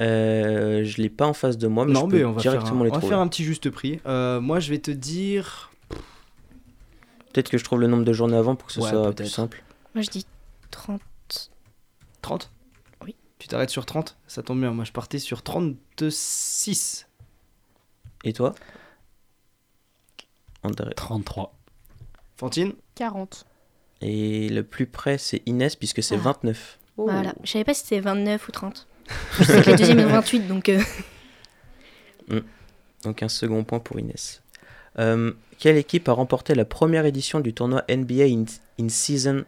Euh, 0.02 0.84
je 0.84 1.00
l'ai 1.00 1.08
pas 1.08 1.26
en 1.26 1.32
face 1.32 1.56
de 1.58 1.68
moi, 1.68 1.84
mais 1.86 1.92
Non, 1.92 2.02
je 2.06 2.06
peux 2.10 2.18
mais 2.18 2.24
on 2.24 2.32
va, 2.32 2.40
faire 2.42 2.52
un, 2.52 2.54
directement 2.56 2.84
les 2.84 2.90
on 2.90 2.94
va 2.94 2.98
trouver. 2.98 3.10
faire 3.12 3.20
un 3.20 3.28
petit 3.28 3.44
juste 3.44 3.70
prix. 3.70 4.00
Euh, 4.06 4.40
moi, 4.40 4.58
je 4.60 4.70
vais 4.70 4.78
te 4.78 4.90
dire. 4.90 5.70
Peut-être 7.32 7.48
que 7.48 7.56
je 7.58 7.64
trouve 7.64 7.80
le 7.80 7.86
nombre 7.86 8.04
de 8.04 8.12
journées 8.12 8.36
avant 8.36 8.56
pour 8.56 8.66
que 8.66 8.72
ce 8.74 8.80
Ouais, 8.80 8.90
soit 8.90 9.02
peut-être. 9.04 9.16
plus 9.16 9.28
simple. 9.28 9.62
Moi, 9.94 10.02
je 10.02 10.10
dis 10.10 10.26
30. 10.70 11.00
30 12.20 12.50
Oui. 13.04 13.14
Tu 13.38 13.48
t'arrêtes 13.48 13.70
sur 13.70 13.86
30 13.86 14.16
Ça 14.26 14.42
tombe 14.42 14.60
bien, 14.60 14.70
moi 14.72 14.84
je 14.84 14.92
partais 14.92 15.18
sur 15.18 15.42
36. 15.42 17.08
Et 18.24 18.32
toi? 18.32 18.54
André. 20.62 20.92
33. 20.94 21.54
Fantine? 22.36 22.72
40. 22.94 23.46
Et 24.00 24.48
le 24.48 24.62
plus 24.62 24.86
près, 24.86 25.18
c'est 25.18 25.42
Inès, 25.46 25.74
puisque 25.76 26.02
c'est 26.02 26.16
Ah. 26.16 26.22
29. 26.22 26.78
Voilà. 26.96 27.34
Je 27.42 27.50
savais 27.50 27.64
pas 27.64 27.74
si 27.74 27.82
c'était 27.82 28.00
29 28.00 28.48
ou 28.48 28.52
30. 28.52 28.86
Je 29.38 29.44
sais 29.44 29.62
que 29.62 29.70
la 29.70 29.76
deuxième 29.76 29.98
est 29.98 30.04
28, 30.04 30.48
donc. 30.48 30.68
euh, 30.68 30.80
Donc 33.04 33.22
un 33.22 33.28
second 33.28 33.64
point 33.64 33.78
pour 33.80 33.98
Inès. 33.98 34.42
Euh, 34.98 35.32
quelle 35.58 35.76
équipe 35.76 36.08
a 36.08 36.12
remporté 36.12 36.54
la 36.54 36.64
première 36.64 37.06
édition 37.06 37.40
du 37.40 37.54
tournoi 37.54 37.84
NBA 37.88 38.24
in, 38.24 38.44
in 38.80 38.88
Season? 38.88 39.44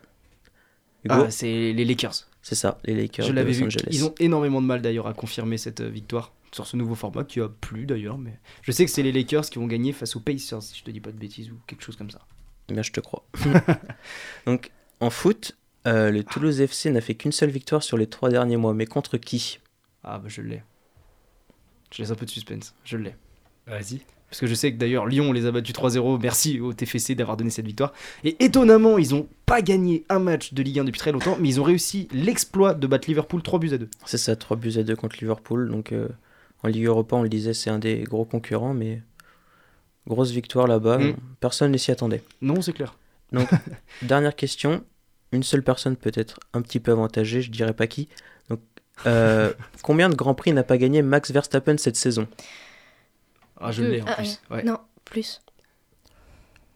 Hugo? 1.05 1.25
Ah, 1.27 1.31
c'est 1.31 1.73
les 1.73 1.85
Lakers. 1.85 2.27
C'est 2.43 2.55
ça, 2.55 2.79
les 2.85 2.95
Lakers 2.95 3.27
Je 3.27 3.33
l'avais 3.33 3.53
vu. 3.53 3.69
Ils 3.91 4.05
ont 4.05 4.15
énormément 4.19 4.61
de 4.63 4.67
mal 4.67 4.83
d'ailleurs 4.83 5.07
à 5.07 5.15
confirmer 5.15 5.59
cette 5.59 5.81
euh, 5.81 5.89
victoire 5.89 6.33
sur 6.53 6.67
ce 6.67 6.77
nouveau 6.77 6.95
format 6.95 7.25
qui 7.25 7.41
a 7.41 7.49
plu 7.49 7.85
d'ailleurs. 7.85 8.17
Mais 8.19 8.39
je 8.63 8.71
sais 8.73 8.85
que 8.85 8.91
c'est 8.91 9.03
les 9.03 9.13
Lakers 9.13 9.45
qui 9.51 9.59
vont 9.59 9.67
gagner 9.67 9.93
face 9.93 10.15
aux 10.17 10.21
Pacers, 10.21 10.63
si 10.63 10.79
je 10.79 10.85
te 10.85 10.91
dis 10.91 11.01
pas 11.01 11.11
de 11.11 11.19
bêtises 11.19 11.51
ou 11.51 11.59
quelque 11.67 11.83
chose 11.83 11.97
comme 11.97 12.11
ça. 12.11 12.21
Eh 12.69 12.73
bien, 12.75 12.83
je 12.83 12.93
te 12.93 13.01
crois. 13.01 13.25
Donc, 14.47 14.71
en 15.01 15.11
foot, 15.11 15.57
euh, 15.87 16.11
le 16.11 16.25
Toulouse 16.25 16.61
FC 16.61 16.91
n'a 16.91 17.01
fait 17.01 17.15
qu'une 17.15 17.33
seule 17.33 17.51
victoire 17.51 17.83
sur 17.83 17.97
les 17.97 18.07
trois 18.07 18.31
derniers 18.31 18.57
mois. 18.57 18.75
Mais 18.75 18.87
contre 18.87 19.17
qui? 19.19 19.59
Ah 20.03 20.19
bah 20.19 20.29
je 20.29 20.43
l'ai. 20.43 20.63
Je 21.93 22.03
laisse 22.03 22.11
un 22.11 22.15
peu 22.15 22.27
de 22.27 22.31
suspense. 22.31 22.75
Je 22.85 22.97
l'ai. 22.97 23.15
Vas-y. 23.67 24.01
Parce 24.29 24.41
que 24.41 24.47
je 24.47 24.55
sais 24.55 24.73
que 24.73 24.79
d'ailleurs 24.79 25.07
Lyon 25.07 25.33
les 25.33 25.47
a 25.47 25.53
battus 25.53 25.75
3-0. 25.75 26.19
Merci 26.21 26.59
au 26.59 26.73
TFC 26.73 27.15
d'avoir 27.15 27.37
donné 27.37 27.51
cette 27.51 27.67
victoire. 27.67 27.93
Et 28.25 28.43
étonnamment, 28.45 28.99
ils 28.99 29.11
n'ont 29.11 29.29
pas 29.47 29.63
gagné 29.63 30.05
un 30.09 30.19
match 30.19 30.55
de 30.55 30.63
Ligue 30.63 30.81
1 30.81 30.85
depuis 30.85 30.99
très 30.99 31.13
longtemps, 31.13 31.37
mais 31.39 31.49
ils 31.49 31.61
ont 31.61 31.65
réussi 31.65 32.09
l'exploit 32.13 32.75
de 32.75 32.87
battre 32.87 33.07
Liverpool 33.07 33.43
3 33.43 33.59
buts 33.61 33.75
à 33.75 33.79
2. 33.79 33.89
C'est 34.07 34.19
ça, 34.19 34.35
3 34.35 34.57
buts 34.57 34.77
à 34.77 34.83
2 34.83 34.97
contre 34.97 35.19
Liverpool. 35.21 35.71
Donc, 35.71 35.93
euh, 35.93 36.09
en 36.65 36.69
Ligue 36.69 36.87
Europa, 36.87 37.15
on 37.15 37.23
le 37.23 37.29
disait, 37.29 37.55
c'est 37.55 37.71
un 37.71 37.79
des 37.79 38.03
gros 38.03 38.25
concurrents. 38.25 38.75
Mais 38.75 39.03
grosse 40.09 40.33
victoire 40.33 40.67
là-bas. 40.67 40.99
Mm. 40.99 41.17
Personne 41.39 41.71
ne 41.71 41.79
s'y 41.79 41.93
attendait. 41.93 42.23
Non, 42.41 42.61
c'est 42.61 42.73
clair. 42.73 42.97
Dernière 44.03 44.35
question. 44.35 44.85
Une 45.35 45.43
seule 45.43 45.63
personne 45.65 45.97
peut 45.97 46.13
être 46.15 46.39
un 46.53 46.63
petit 46.63 46.79
peu 46.79 46.93
avantagée, 46.93 47.43
je 47.43 47.51
dirais 47.51 47.73
pas 47.75 47.89
qui. 47.89 48.09
Donc, 48.49 48.61
euh, 49.07 49.53
combien 49.83 50.09
de 50.09 50.15
grands 50.15 50.35
prix 50.35 50.53
n'a 50.53 50.63
pas 50.63 50.79
gagné 50.79 51.03
Max 51.03 51.33
Verstappen 51.33 51.77
cette 51.77 51.97
saison? 51.97 52.29
Ah, 53.61 53.73
je 53.73 53.83
l'ai 53.83 54.01
en 54.01 54.05
Ah, 54.07 54.15
plus. 54.15 54.41
Ouais. 54.51 54.63
Non, 54.63 54.79
plus. 55.05 55.41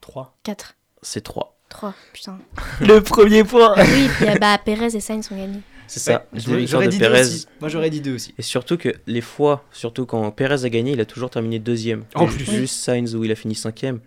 3. 0.01 0.37
4. 0.43 0.75
C'est 1.01 1.21
3. 1.21 1.57
3. 1.69 1.93
Putain. 2.13 2.37
Le 2.81 2.99
premier 2.99 3.43
point 3.43 3.73
Oui, 3.77 4.09
puis 4.17 4.27
euh, 4.27 4.35
bah, 4.39 4.57
Pérez 4.63 4.95
et 4.95 4.99
Sainz 4.99 5.29
ont 5.31 5.37
gagné. 5.37 5.59
C'est 5.87 5.99
ça. 6.01 6.25
Ouais, 6.33 6.65
J'aurais 6.67 6.87
dit 6.87 6.97
deux 6.99 7.05
Perez. 7.09 7.21
aussi. 7.21 7.47
Moi 7.61 7.69
j'aurais 7.69 7.89
dit 7.89 8.01
deux 8.01 8.13
aussi. 8.15 8.35
Et 8.37 8.41
surtout 8.43 8.77
que 8.77 8.89
les 9.07 9.21
fois, 9.21 9.63
surtout 9.71 10.05
quand 10.05 10.29
Perez 10.31 10.63
a 10.65 10.69
gagné, 10.69 10.91
il 10.91 10.99
a 10.99 11.05
toujours 11.05 11.29
terminé 11.31 11.57
deuxième. 11.59 12.03
En 12.13 12.27
plus. 12.27 12.45
Juste 12.45 12.75
Sainz 12.75 13.15
où 13.15 13.23
il 13.23 13.31
a 13.31 13.35
fini 13.35 13.55
cinquième. 13.55 13.99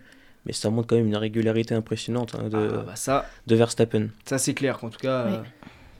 Mais 0.45 0.53
ça 0.53 0.69
montre 0.69 0.87
quand 0.87 0.95
même 0.97 1.07
une 1.07 1.15
régularité 1.15 1.73
impressionnante 1.73 2.35
hein, 2.35 2.49
de, 2.49 2.57
Ah, 2.57 2.83
bah 2.87 2.95
ça, 2.95 3.25
de 3.47 3.55
Verstappen. 3.55 4.07
ça 4.25 4.37
c'est 4.37 4.53
clair. 4.53 4.77
En 4.83 4.89
tout 4.89 4.99
cas, 4.99 5.25
Ouais. 5.25 5.31
euh, 5.33 5.41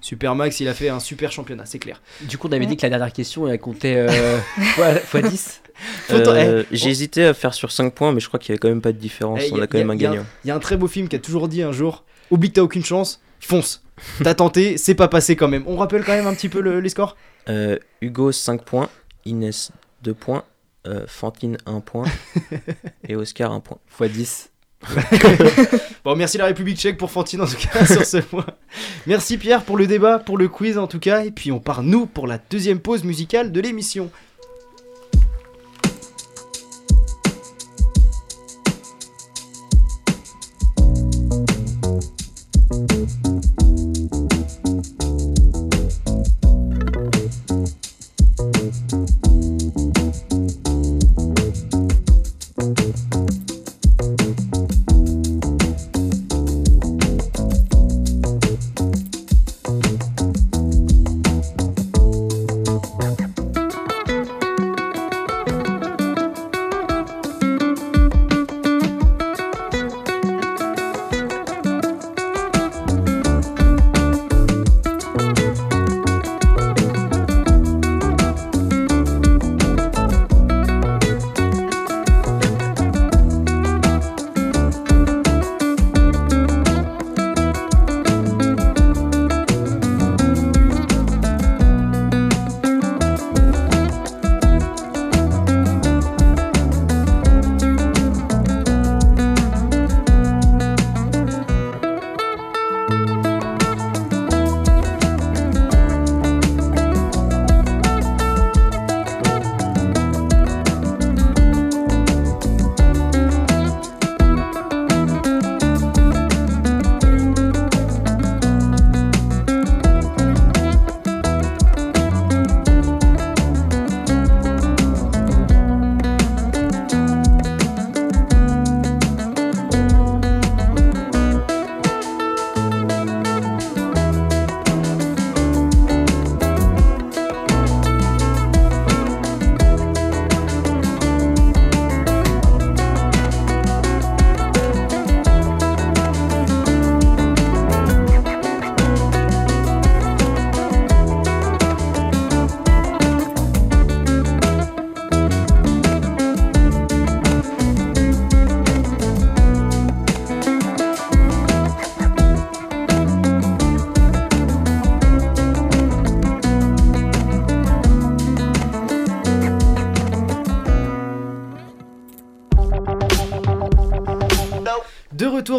Super 0.01 0.35
Max, 0.35 0.59
il 0.59 0.67
a 0.67 0.73
fait 0.73 0.89
un 0.89 0.99
super 0.99 1.31
championnat, 1.31 1.65
c'est 1.65 1.79
clair. 1.79 2.01
Du 2.23 2.37
coup, 2.37 2.49
on 2.49 2.51
avait 2.51 2.65
dit 2.65 2.75
que 2.75 2.81
la 2.81 2.89
dernière 2.89 3.13
question, 3.13 3.47
elle 3.47 3.57
comptait 3.59 3.95
euh, 3.95 4.37
fois, 4.75 4.95
fois 4.95 5.21
10. 5.21 5.61
Faut 6.07 6.19
t'en- 6.19 6.31
Euh, 6.35 6.63
eh, 6.69 6.75
J'ai 6.75 6.87
on- 6.87 6.89
hésité 6.89 7.23
à 7.25 7.33
faire 7.33 7.53
sur 7.53 7.71
5 7.71 7.93
points, 7.93 8.11
mais 8.11 8.19
je 8.19 8.27
crois 8.27 8.37
qu'il 8.39 8.51
n'y 8.51 8.55
avait 8.55 8.59
quand 8.59 8.67
même 8.67 8.81
pas 8.81 8.91
de 8.91 8.97
différence. 8.97 9.39
Eh, 9.45 9.53
On 9.53 9.57
y 9.57 9.61
a 9.61 9.67
quand 9.67 9.77
même 9.77 9.89
un 9.91 9.95
gagnant. 9.95 10.25
Il 10.43 10.49
y 10.49 10.51
a 10.51 10.55
un 10.55 10.59
très 10.59 10.75
beau 10.75 10.87
film 10.87 11.07
qui 11.07 11.15
a 11.15 11.19
toujours 11.19 11.47
dit 11.47 11.63
un 11.63 11.71
jour 11.71 12.03
Oublie 12.31 12.49
que 12.49 12.55
t'as 12.55 12.61
aucune 12.61 12.83
chance, 12.83 13.21
fonce. 13.39 13.81
T'as 14.23 14.33
tenté, 14.33 14.77
c'est 14.77 14.95
pas 14.95 15.07
passé 15.07 15.35
quand 15.37 15.47
même. 15.47 15.63
On 15.67 15.77
rappelle 15.77 16.03
quand 16.03 16.13
même 16.13 16.27
un 16.27 16.33
petit 16.33 16.49
peu 16.49 16.59
le- 16.59 16.79
les 16.81 16.89
scores? 16.89 17.15
Euh, 17.47 17.77
Hugo 18.01 18.31
5 18.33 18.63
points, 18.63 18.89
Inès 19.25 19.71
2 20.01 20.13
points, 20.13 20.43
euh, 20.87 21.05
Fantine 21.07 21.57
1 21.65 21.79
point 21.81 22.05
et 23.07 23.15
Oscar 23.15 23.51
1 23.51 23.59
point. 23.59 23.77
x 24.01 24.11
10. 24.11 24.49
Bon, 26.03 26.17
merci 26.17 26.37
la 26.37 26.45
République 26.45 26.77
tchèque 26.77 26.97
pour 26.97 27.11
Fantine 27.11 27.41
en 27.41 27.47
tout 27.47 27.55
cas 27.55 27.85
sur 27.93 28.05
ce 28.05 28.17
point. 28.17 28.45
Merci 29.07 29.37
Pierre 29.37 29.63
pour 29.63 29.77
le 29.77 29.87
débat, 29.87 30.19
pour 30.19 30.37
le 30.37 30.49
quiz 30.49 30.77
en 30.77 30.87
tout 30.87 30.99
cas. 30.99 31.23
Et 31.23 31.31
puis 31.31 31.51
on 31.51 31.59
part 31.59 31.83
nous 31.83 32.05
pour 32.05 32.27
la 32.27 32.37
deuxième 32.49 32.79
pause 32.79 33.03
musicale 33.03 33.51
de 33.51 33.61
l'émission. 33.61 34.11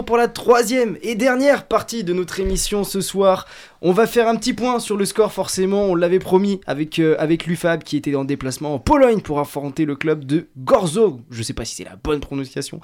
Pour 0.04 0.16
la 0.16 0.28
troisième 0.28 0.98
et 1.02 1.14
dernière 1.14 1.66
partie 1.66 2.04
de 2.04 2.12
notre 2.12 2.38
émission 2.40 2.84
ce 2.84 3.00
soir. 3.00 3.46
On 3.80 3.92
va 3.92 4.06
faire 4.06 4.28
un 4.28 4.36
petit 4.36 4.52
point 4.52 4.78
sur 4.78 4.96
le 4.96 5.04
score 5.04 5.32
forcément, 5.32 5.84
on 5.84 5.94
l'avait 5.94 6.18
promis 6.18 6.60
avec, 6.66 6.98
euh, 6.98 7.16
avec 7.18 7.46
l'UFAB 7.46 7.82
qui 7.82 7.96
était 7.96 8.14
en 8.14 8.24
déplacement 8.24 8.74
en 8.74 8.78
Pologne 8.78 9.20
pour 9.20 9.40
affronter 9.40 9.84
le 9.84 9.94
club 9.94 10.24
de 10.24 10.48
Gorzo. 10.56 11.20
Je 11.30 11.42
sais 11.42 11.52
pas 11.52 11.64
si 11.64 11.74
c'est 11.74 11.84
la 11.84 11.96
bonne 11.96 12.20
prononciation, 12.20 12.80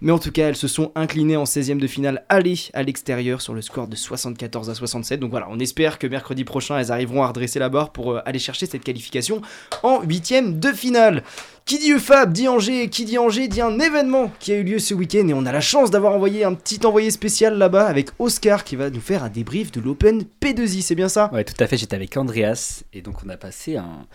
mais 0.00 0.12
en 0.12 0.18
tout 0.18 0.30
cas 0.30 0.48
elles 0.48 0.56
se 0.56 0.68
sont 0.68 0.92
inclinées 0.94 1.36
en 1.36 1.44
16e 1.44 1.78
de 1.78 1.86
finale 1.86 2.24
aller 2.28 2.58
à 2.74 2.82
l'extérieur 2.82 3.40
sur 3.40 3.54
le 3.54 3.62
score 3.62 3.88
de 3.88 3.96
74 3.96 4.68
à 4.68 4.74
67. 4.74 5.20
Donc 5.20 5.30
voilà, 5.30 5.48
on 5.50 5.58
espère 5.58 5.98
que 5.98 6.06
mercredi 6.06 6.44
prochain 6.44 6.78
elles 6.78 6.92
arriveront 6.92 7.22
à 7.22 7.28
redresser 7.28 7.58
la 7.58 7.68
barre 7.68 7.92
pour 7.92 8.12
euh, 8.12 8.20
aller 8.26 8.38
chercher 8.38 8.66
cette 8.66 8.84
qualification 8.84 9.42
en 9.82 10.02
8e 10.04 10.58
de 10.58 10.72
finale. 10.72 11.22
Qui 11.64 11.78
dit 11.78 11.90
UFAB 11.90 12.32
dit 12.32 12.48
Angers, 12.48 12.90
qui 12.90 13.04
dit 13.04 13.18
Angers 13.18 13.46
dit 13.46 13.60
un 13.60 13.78
événement 13.78 14.32
qui 14.40 14.52
a 14.52 14.56
eu 14.56 14.64
lieu 14.64 14.78
ce 14.78 14.94
week-end 14.94 15.26
et 15.28 15.32
on 15.32 15.46
a 15.46 15.52
la 15.52 15.60
chance 15.60 15.90
d'avoir 15.90 16.12
envoyé 16.12 16.44
un 16.44 16.54
petit 16.54 16.84
envoyé 16.84 17.10
spécial 17.10 17.56
là-bas 17.56 17.86
avec 17.86 18.10
Oscar 18.18 18.64
qui 18.64 18.74
va 18.76 18.90
nous 18.90 19.00
faire 19.00 19.22
un 19.22 19.28
débrief 19.28 19.70
de 19.70 19.80
l'Open 19.80 20.24
P2I, 20.40 20.82
c'est 20.82 20.96
bien 20.96 21.08
ça? 21.08 21.30
Ouais, 21.32 21.44
tout 21.44 21.54
à 21.60 21.66
fait. 21.66 21.76
J'étais 21.76 21.94
avec 21.94 22.16
Andreas 22.16 22.82
et 22.92 23.00
donc 23.00 23.16
on 23.24 23.28
a 23.28 23.36
passé 23.36 23.76
un, 23.76 24.06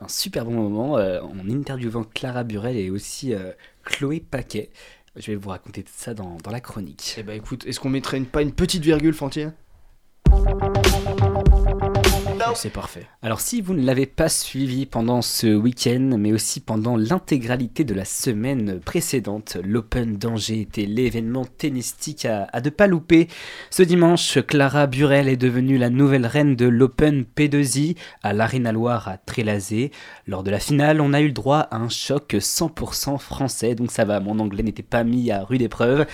un 0.00 0.08
super 0.08 0.44
bon 0.44 0.52
moment 0.52 0.98
euh, 0.98 1.20
en 1.22 1.48
interviewant 1.50 2.04
Clara 2.04 2.44
Burel 2.44 2.76
et 2.76 2.90
aussi 2.90 3.32
euh, 3.32 3.52
Chloé 3.84 4.20
Paquet. 4.20 4.70
Je 5.16 5.32
vais 5.32 5.36
vous 5.36 5.48
raconter 5.48 5.82
tout 5.82 5.92
ça 5.96 6.12
dans, 6.14 6.36
dans 6.44 6.50
la 6.50 6.60
chronique. 6.60 7.16
Eh 7.18 7.22
bah 7.22 7.34
écoute, 7.34 7.64
est-ce 7.66 7.80
qu'on 7.80 7.90
mettrait 7.90 8.18
une, 8.18 8.26
pas 8.26 8.42
une 8.42 8.52
petite 8.52 8.84
virgule, 8.84 9.14
Fantine? 9.14 9.52
C'est 12.54 12.70
parfait. 12.70 13.06
Alors 13.22 13.40
si 13.40 13.60
vous 13.60 13.74
ne 13.74 13.84
l'avez 13.84 14.06
pas 14.06 14.28
suivi 14.28 14.86
pendant 14.86 15.22
ce 15.22 15.46
week-end, 15.46 16.16
mais 16.18 16.32
aussi 16.32 16.60
pendant 16.60 16.96
l'intégralité 16.96 17.84
de 17.84 17.94
la 17.94 18.04
semaine 18.04 18.80
précédente, 18.80 19.56
l'Open 19.62 20.16
d'Angers 20.16 20.60
était 20.60 20.86
l'événement 20.86 21.44
tennistique 21.44 22.24
à, 22.24 22.48
ne 22.60 22.70
pas 22.70 22.86
louper. 22.86 23.28
Ce 23.70 23.82
dimanche, 23.82 24.38
Clara 24.46 24.86
Burel 24.86 25.28
est 25.28 25.36
devenue 25.36 25.78
la 25.78 25.90
nouvelle 25.90 26.26
reine 26.26 26.56
de 26.56 26.66
l'Open 26.66 27.24
P2I 27.36 27.96
à 28.22 28.32
l'Arena 28.32 28.72
Loire 28.72 29.08
à 29.08 29.16
Trélazé. 29.16 29.90
Lors 30.26 30.42
de 30.42 30.50
la 30.50 30.60
finale, 30.60 31.00
on 31.00 31.12
a 31.12 31.20
eu 31.20 31.28
le 31.28 31.32
droit 31.32 31.60
à 31.70 31.76
un 31.76 31.88
choc 31.88 32.34
100% 32.34 33.18
français, 33.18 33.74
donc 33.74 33.90
ça 33.90 34.04
va, 34.04 34.20
mon 34.20 34.38
anglais 34.38 34.62
n'était 34.62 34.82
pas 34.82 35.04
mis 35.04 35.30
à 35.30 35.44
rude 35.44 35.62
épreuve. 35.62 36.06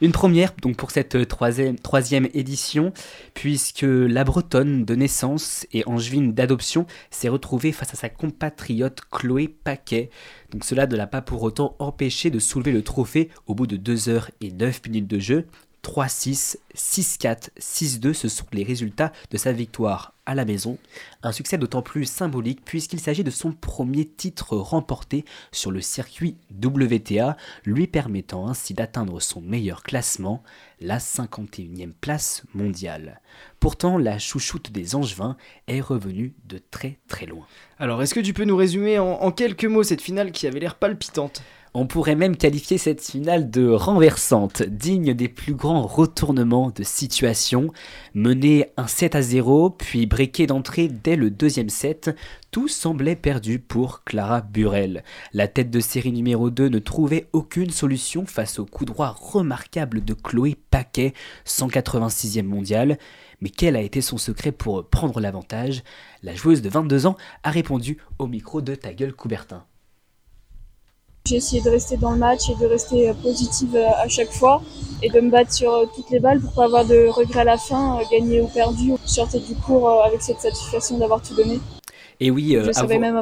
Une 0.00 0.12
première 0.12 0.52
donc 0.62 0.76
pour 0.76 0.92
cette 0.92 1.26
troisième, 1.26 1.76
troisième 1.76 2.28
édition, 2.32 2.92
puisque 3.34 3.82
la 3.82 4.22
Bretonne 4.22 4.84
de 4.84 4.94
naissance 4.94 5.66
et 5.72 5.82
angevine 5.86 6.32
d'adoption 6.32 6.86
s'est 7.10 7.28
retrouvée 7.28 7.72
face 7.72 7.94
à 7.94 7.96
sa 7.96 8.08
compatriote 8.08 9.00
Chloé 9.10 9.48
Paquet. 9.48 10.10
Donc 10.50 10.64
cela 10.64 10.86
ne 10.86 10.94
l'a 10.94 11.08
pas 11.08 11.20
pour 11.20 11.42
autant 11.42 11.74
empêché 11.80 12.30
de 12.30 12.38
soulever 12.38 12.70
le 12.70 12.82
trophée 12.82 13.28
au 13.46 13.56
bout 13.56 13.66
de 13.66 13.76
2 13.76 14.08
heures 14.08 14.30
et 14.40 14.52
9 14.52 14.82
minutes 14.86 15.08
de 15.08 15.18
jeu. 15.18 15.46
3-6, 15.82 16.56
6-4, 16.74 17.50
6-2, 17.58 18.12
ce 18.12 18.28
sont 18.28 18.46
les 18.52 18.64
résultats 18.64 19.12
de 19.30 19.36
sa 19.36 19.52
victoire 19.52 20.14
à 20.26 20.34
la 20.34 20.44
maison. 20.44 20.76
Un 21.22 21.32
succès 21.32 21.56
d'autant 21.56 21.80
plus 21.80 22.04
symbolique 22.04 22.62
puisqu'il 22.64 23.00
s'agit 23.00 23.24
de 23.24 23.30
son 23.30 23.52
premier 23.52 24.04
titre 24.04 24.56
remporté 24.56 25.24
sur 25.52 25.70
le 25.70 25.80
circuit 25.80 26.36
WTA, 26.62 27.36
lui 27.64 27.86
permettant 27.86 28.46
ainsi 28.48 28.74
d'atteindre 28.74 29.20
son 29.20 29.40
meilleur 29.40 29.82
classement, 29.82 30.42
la 30.80 30.98
51e 30.98 31.92
place 31.98 32.42
mondiale. 32.52 33.20
Pourtant, 33.58 33.96
la 33.96 34.18
chouchoute 34.18 34.70
des 34.70 34.94
Angevins 34.94 35.36
est 35.66 35.80
revenue 35.80 36.34
de 36.44 36.58
très 36.58 36.98
très 37.08 37.24
loin. 37.24 37.46
Alors, 37.78 38.02
est-ce 38.02 38.14
que 38.14 38.20
tu 38.20 38.34
peux 38.34 38.44
nous 38.44 38.56
résumer 38.56 38.98
en, 38.98 39.12
en 39.12 39.32
quelques 39.32 39.64
mots 39.64 39.82
cette 39.82 40.02
finale 40.02 40.32
qui 40.32 40.46
avait 40.46 40.60
l'air 40.60 40.74
palpitante? 40.74 41.42
On 41.80 41.86
pourrait 41.86 42.16
même 42.16 42.36
qualifier 42.36 42.76
cette 42.76 43.00
finale 43.00 43.52
de 43.52 43.68
renversante, 43.68 44.64
digne 44.64 45.14
des 45.14 45.28
plus 45.28 45.54
grands 45.54 45.86
retournements 45.86 46.72
de 46.72 46.82
situation. 46.82 47.72
Mené 48.14 48.66
un 48.76 48.88
7 48.88 49.14
à 49.14 49.22
0, 49.22 49.70
puis 49.70 50.06
briqué 50.06 50.48
d'entrée 50.48 50.88
dès 50.88 51.14
le 51.14 51.30
deuxième 51.30 51.68
set, 51.68 52.10
tout 52.50 52.66
semblait 52.66 53.14
perdu 53.14 53.60
pour 53.60 54.02
Clara 54.02 54.40
Burel. 54.40 55.04
La 55.32 55.46
tête 55.46 55.70
de 55.70 55.78
série 55.78 56.10
numéro 56.10 56.50
2 56.50 56.68
ne 56.68 56.80
trouvait 56.80 57.28
aucune 57.32 57.70
solution 57.70 58.26
face 58.26 58.58
au 58.58 58.66
coup 58.66 58.84
droit 58.84 59.14
remarquable 59.16 60.04
de 60.04 60.14
Chloé 60.14 60.56
Paquet, 60.72 61.14
186e 61.46 62.42
mondiale. 62.42 62.98
Mais 63.40 63.50
quel 63.50 63.76
a 63.76 63.82
été 63.82 64.00
son 64.00 64.18
secret 64.18 64.50
pour 64.50 64.88
prendre 64.88 65.20
l'avantage? 65.20 65.84
La 66.24 66.34
joueuse 66.34 66.60
de 66.60 66.70
22 66.70 67.06
ans 67.06 67.16
a 67.44 67.52
répondu 67.52 67.98
au 68.18 68.26
micro 68.26 68.62
de 68.62 68.74
Ta 68.74 68.92
gueule 68.92 69.14
Coubertin. 69.14 69.64
J'ai 71.28 71.36
essayé 71.36 71.60
de 71.60 71.68
rester 71.68 71.98
dans 71.98 72.12
le 72.12 72.16
match 72.16 72.48
et 72.48 72.54
de 72.54 72.64
rester 72.64 73.12
positive 73.22 73.76
à 73.76 74.08
chaque 74.08 74.32
fois 74.32 74.62
et 75.02 75.10
de 75.10 75.20
me 75.20 75.30
battre 75.30 75.52
sur 75.52 75.86
toutes 75.94 76.08
les 76.08 76.20
balles 76.20 76.40
pour 76.40 76.54
pas 76.54 76.64
avoir 76.64 76.86
de 76.86 77.06
regrets 77.08 77.40
à 77.40 77.44
la 77.44 77.58
fin, 77.58 77.98
gagner 78.10 78.40
ou 78.40 78.46
perdu. 78.46 78.92
Je 79.04 79.12
sortais 79.12 79.40
du 79.40 79.54
cours 79.54 80.02
avec 80.02 80.22
cette 80.22 80.40
satisfaction 80.40 80.96
d'avoir 80.96 81.20
tout 81.20 81.34
donné. 81.34 81.60
Et 82.18 82.30
oui, 82.30 82.56
Je 82.64 82.72
savais 82.72 82.98
même 82.98 83.20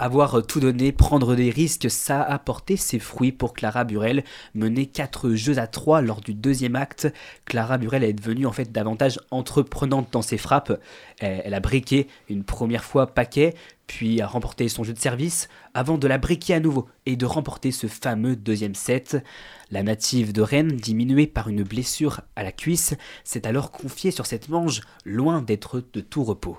avoir 0.00 0.46
tout 0.46 0.60
donné, 0.60 0.92
prendre 0.92 1.36
des 1.36 1.50
risques, 1.50 1.90
ça 1.90 2.22
a 2.22 2.38
porté 2.38 2.78
ses 2.78 2.98
fruits 2.98 3.32
pour 3.32 3.52
Clara 3.52 3.84
Burel. 3.84 4.24
Menée 4.54 4.86
4 4.86 5.34
jeux 5.34 5.58
à 5.58 5.66
3 5.66 6.00
lors 6.00 6.22
du 6.22 6.32
deuxième 6.32 6.74
acte, 6.74 7.12
Clara 7.44 7.76
Burel 7.76 8.02
est 8.02 8.14
devenue 8.14 8.46
en 8.46 8.52
fait 8.52 8.72
davantage 8.72 9.20
entreprenante 9.30 10.08
dans 10.10 10.22
ses 10.22 10.38
frappes. 10.38 10.80
Elle 11.18 11.52
a 11.52 11.60
briqué 11.60 12.08
une 12.30 12.44
première 12.44 12.82
fois 12.82 13.08
paquet, 13.08 13.54
puis 13.86 14.22
a 14.22 14.26
remporté 14.26 14.70
son 14.70 14.84
jeu 14.84 14.94
de 14.94 14.98
service, 14.98 15.48
avant 15.74 15.98
de 15.98 16.08
la 16.08 16.16
briquer 16.16 16.54
à 16.54 16.60
nouveau 16.60 16.88
et 17.04 17.16
de 17.16 17.26
remporter 17.26 17.70
ce 17.70 17.86
fameux 17.86 18.36
deuxième 18.36 18.74
set. 18.74 19.22
La 19.70 19.82
native 19.82 20.32
de 20.32 20.40
Rennes, 20.40 20.76
diminuée 20.76 21.26
par 21.26 21.48
une 21.48 21.62
blessure 21.62 22.22
à 22.36 22.42
la 22.42 22.52
cuisse, 22.52 22.94
s'est 23.22 23.46
alors 23.46 23.70
confiée 23.70 24.12
sur 24.12 24.24
cette 24.24 24.48
manche, 24.48 24.80
loin 25.04 25.42
d'être 25.42 25.84
de 25.92 26.00
tout 26.00 26.24
repos. 26.24 26.58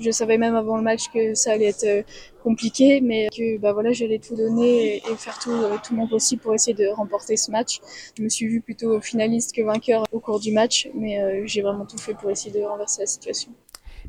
Je 0.00 0.10
savais 0.10 0.38
même 0.38 0.54
avant 0.54 0.76
le 0.76 0.82
match 0.82 1.10
que 1.12 1.34
ça 1.34 1.52
allait 1.52 1.66
être 1.66 1.84
euh, 1.84 2.02
compliqué, 2.42 3.00
mais 3.02 3.28
que 3.36 3.58
bah 3.58 3.74
voilà, 3.74 3.92
j'allais 3.92 4.18
tout 4.18 4.34
donner 4.34 4.96
et, 4.96 5.16
faire 5.16 5.38
tout, 5.38 5.52
euh, 5.52 5.76
tout 5.86 5.94
mon 5.94 6.08
possible 6.08 6.40
pour 6.40 6.54
essayer 6.54 6.74
de 6.74 6.88
remporter 6.88 7.36
ce 7.36 7.50
match. 7.50 7.80
Je 8.16 8.22
me 8.22 8.28
suis 8.28 8.46
vue 8.46 8.62
plutôt 8.62 9.00
finaliste 9.00 9.54
que 9.54 9.62
vainqueur 9.62 10.04
au 10.12 10.20
cours 10.20 10.40
du 10.40 10.52
match, 10.52 10.88
mais 10.94 11.22
euh, 11.22 11.42
j'ai 11.44 11.60
vraiment 11.60 11.84
tout 11.84 11.98
fait 11.98 12.14
pour 12.14 12.30
essayer 12.30 12.58
de 12.58 12.64
renverser 12.64 13.02
la 13.02 13.06
situation. 13.06 13.52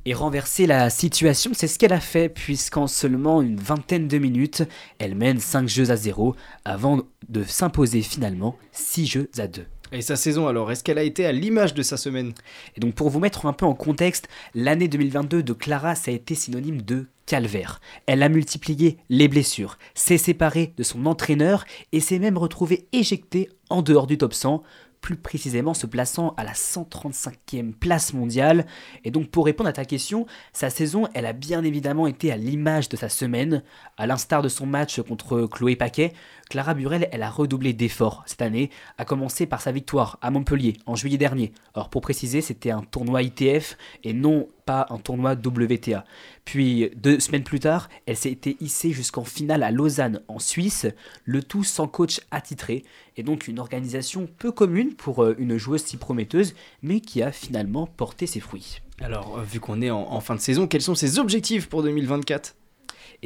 Et 0.06 0.14
renverser 0.14 0.66
la 0.66 0.90
situation, 0.90 1.52
c'est 1.54 1.68
ce 1.68 1.78
qu'elle 1.80 1.94
a 1.94 2.00
fait, 2.00 2.30
puisqu'en 2.30 2.88
seulement 2.88 3.42
une 3.42 3.58
vingtaine 3.58 4.08
de 4.08 4.18
minutes, 4.18 4.64
elle 5.00 5.16
mène 5.16 5.40
5 5.40 5.68
jeux 5.68 5.90
à 5.90 5.96
0 5.96 6.36
avant 6.64 7.02
de 7.28 7.44
s'imposer 7.44 8.02
finalement 8.02 8.56
6 8.72 9.06
jeux 9.08 9.30
à 9.38 9.48
2. 9.48 9.66
Et 9.92 10.02
sa 10.02 10.16
saison 10.16 10.48
alors, 10.48 10.72
est-ce 10.72 10.84
qu'elle 10.84 10.98
a 10.98 11.04
été 11.04 11.26
à 11.26 11.32
l'image 11.32 11.74
de 11.74 11.84
sa 11.84 11.98
semaine? 11.98 12.34
Et 12.76 12.80
donc 12.80 12.96
pour 12.96 13.10
vous 13.10 13.20
mettre 13.20 13.46
un 13.46 13.54
peu 13.54 13.66
en 13.66 13.76
contexte, 13.76 14.28
l'année 14.56 14.88
2022 14.88 15.44
de 15.44 15.54
Clara, 15.54 15.96
ça 15.96 16.12
a 16.12 16.14
été 16.14 16.34
synonyme 16.34 16.82
de 16.82 17.08
calvaire. 17.26 17.82
Elle 18.08 18.24
a 18.24 18.30
multiplié 18.30 18.98
les 19.10 19.28
blessures, 19.28 19.78
s'est 19.94 20.18
séparée 20.18 20.74
de 20.78 20.84
son 20.84 21.06
entraîneur 21.06 21.66
et 21.92 22.00
s'est 22.00 22.20
même 22.20 22.38
retrouvée 22.38 22.88
éjectée 22.94 23.50
en 23.70 23.82
dehors 23.82 24.08
du 24.08 24.18
top 24.18 24.34
100, 24.34 24.64
plus 25.02 25.16
précisément 25.18 25.76
se 25.76 25.86
plaçant 25.86 26.34
à 26.36 26.44
la 26.44 26.54
135e 26.54 27.74
place 27.74 28.14
mondiale. 28.14 28.66
Et 29.04 29.12
donc 29.12 29.30
pour 29.30 29.46
répondre 29.46 29.70
à 29.70 29.74
ta 29.74 29.86
question, 29.86 30.26
sa 30.52 30.72
saison, 30.72 31.08
elle 31.14 31.28
a 31.28 31.34
bien 31.34 31.64
évidemment 31.64 32.08
été 32.08 32.32
à 32.32 32.38
l'image 32.38 32.90
de 32.90 32.98
sa 32.98 33.10
semaine. 33.10 33.62
À 33.98 34.08
l'instar 34.08 34.42
de 34.42 34.50
son 34.50 34.66
match 34.66 35.00
contre 35.02 35.46
Chloé 35.46 35.76
Paquet, 35.76 36.14
Clara 36.50 36.74
Burel, 36.74 37.10
elle 37.12 37.24
a 37.24 37.30
redoublé 37.30 37.74
d'efforts 37.74 38.24
cette 38.26 38.42
année, 38.42 38.70
à 38.98 39.06
commencer 39.06 39.46
par 39.46 39.62
sa 39.62 39.72
victoire 39.72 40.18
à 40.22 40.32
Montpellier 40.32 40.78
en 40.86 40.96
juillet 40.96 41.18
dernier. 41.18 41.52
Alors 41.74 41.90
pour 41.90 42.02
préciser, 42.02 42.42
c'était 42.42 42.72
un 42.72 42.82
tournoi 42.82 43.24
ITF 43.24 43.78
et 44.04 44.14
non 44.14 44.48
pas 44.66 44.86
un 44.90 44.98
tournoi 44.98 45.34
WTA. 45.34 46.06
Puis 46.44 46.92
deux 46.96 47.20
semaines 47.20 47.44
plus 47.44 47.60
tard, 47.60 47.90
elle 48.06 48.18
s'est 48.18 48.32
été 48.32 48.58
hissée 48.60 48.92
jusqu'en 48.92 49.24
finale 49.24 49.64
à 49.64 49.72
Lausanne 49.72 50.22
en 50.28 50.40
Suisse, 50.40 50.88
le 51.24 51.42
tout 51.44 51.64
sans 51.64 51.88
coach 51.88 52.22
attitré, 52.32 52.84
et 53.18 53.24
donc 53.24 53.48
une 53.48 53.60
organisation 53.60 54.28
peu 54.38 54.52
commune 54.52 54.94
pour 54.96 55.24
euh, 55.24 55.36
une 55.38 55.58
joueuse 55.58 55.84
si 55.84 55.98
prometteuse, 55.98 56.54
mais 56.82 57.00
qui 57.00 57.22
a 57.22 57.32
finalement 57.32 57.88
porté 57.88 58.28
ses 58.28 58.40
fruits. 58.40 58.82
Alors, 59.02 59.38
euh, 59.38 59.44
vu 59.44 59.60
qu'on 59.60 59.82
est 59.82 59.92
en 59.92 60.20
fin 60.20 60.36
de 60.36 60.40
saison, 60.40 60.68
quels 60.68 60.82
sont 60.82 60.96
ses 60.96 61.20
objectifs 61.20 61.68
pour 61.68 61.84
2024 61.84 62.56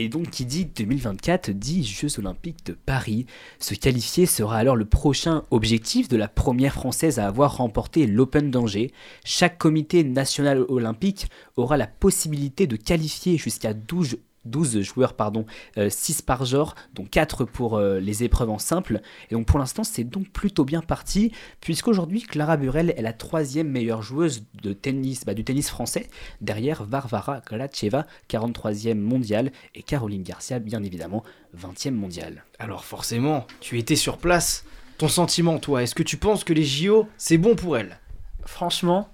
Et 0.01 0.07
donc 0.07 0.29
qui 0.29 0.45
dit 0.45 0.63
2024 0.63 1.51
dit 1.51 1.83
Jeux 1.83 2.19
Olympiques 2.19 2.65
de 2.65 2.71
Paris. 2.71 3.25
Se 3.59 3.75
qualifier 3.75 4.25
sera 4.25 4.55
alors 4.55 4.77
le 4.77 4.85
prochain 4.85 5.43
objectif 5.51 6.07
de 6.07 6.15
la 6.15 6.29
première 6.29 6.73
française 6.73 7.19
à 7.19 7.27
avoir 7.27 7.57
remporté 7.57 8.07
l'Open 8.07 8.49
d'Angers. 8.49 8.93
Chaque 9.25 9.57
comité 9.57 10.05
national 10.05 10.63
olympique 10.69 11.27
aura 11.57 11.75
la 11.75 11.85
possibilité 11.85 12.65
de 12.65 12.77
qualifier 12.77 13.37
jusqu'à 13.37 13.73
12 13.73 14.19
12 14.49 14.81
joueurs, 14.81 15.13
pardon, 15.13 15.45
6 15.77 16.21
par 16.21 16.45
genre, 16.45 16.75
dont 16.93 17.05
4 17.05 17.45
pour 17.45 17.77
euh, 17.77 17.99
les 17.99 18.23
épreuves 18.23 18.49
en 18.49 18.59
simple. 18.59 19.01
Et 19.29 19.35
donc 19.35 19.45
pour 19.45 19.59
l'instant, 19.59 19.83
c'est 19.83 20.03
donc 20.03 20.29
plutôt 20.29 20.65
bien 20.65 20.81
parti, 20.81 21.31
puisqu'aujourd'hui, 21.61 22.21
Clara 22.21 22.57
Burel 22.57 22.93
est 22.97 23.01
la 23.01 23.13
troisième 23.13 23.69
meilleure 23.69 24.01
joueuse 24.01 24.43
de 24.61 24.73
tennis, 24.73 25.25
bah, 25.25 25.33
du 25.33 25.43
tennis 25.43 25.69
français, 25.69 26.09
derrière 26.41 26.83
Varvara 26.83 27.41
Glacheva, 27.47 28.05
43e 28.29 28.95
mondiale, 28.95 29.51
et 29.75 29.83
Caroline 29.83 30.23
Garcia, 30.23 30.59
bien 30.59 30.83
évidemment, 30.83 31.23
20e 31.57 31.91
mondiale. 31.91 32.43
Alors 32.59 32.85
forcément, 32.85 33.45
tu 33.59 33.77
étais 33.77 33.95
sur 33.95 34.17
place. 34.17 34.65
Ton 34.97 35.07
sentiment, 35.07 35.59
toi, 35.59 35.83
est-ce 35.83 35.95
que 35.95 36.03
tu 36.03 36.17
penses 36.17 36.43
que 36.43 36.53
les 36.53 36.65
JO, 36.65 37.07
c'est 37.17 37.37
bon 37.37 37.55
pour 37.55 37.77
elle? 37.77 37.99
Franchement, 38.45 39.09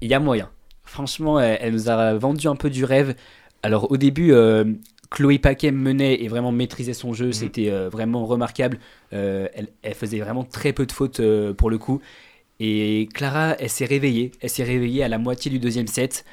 il 0.00 0.10
y 0.10 0.14
a 0.14 0.20
moyen. 0.20 0.50
Franchement, 0.82 1.40
elle, 1.40 1.58
elle 1.60 1.72
nous 1.72 1.88
a 1.88 2.14
vendu 2.14 2.46
un 2.48 2.56
peu 2.56 2.70
du 2.70 2.84
rêve. 2.84 3.14
Alors 3.62 3.90
au 3.90 3.96
début, 3.96 4.32
euh, 4.32 4.64
Chloé 5.10 5.38
Paquet 5.38 5.70
menait 5.70 6.22
et 6.22 6.28
vraiment 6.28 6.52
maîtrisait 6.52 6.94
son 6.94 7.12
jeu, 7.12 7.32
c'était 7.32 7.70
euh, 7.70 7.88
vraiment 7.88 8.26
remarquable. 8.26 8.78
Euh, 9.12 9.48
elle, 9.54 9.68
elle 9.82 9.94
faisait 9.94 10.20
vraiment 10.20 10.44
très 10.44 10.72
peu 10.72 10.86
de 10.86 10.92
fautes 10.92 11.20
pour 11.56 11.70
le 11.70 11.78
coup. 11.78 12.00
Et 12.60 13.08
Clara, 13.14 13.56
elle 13.58 13.70
s'est 13.70 13.84
réveillée. 13.84 14.32
Elle 14.40 14.50
s'est 14.50 14.64
réveillée 14.64 15.02
à 15.04 15.08
la 15.08 15.18
moitié 15.18 15.50
du 15.50 15.58
deuxième 15.58 15.86
set. 15.86 16.24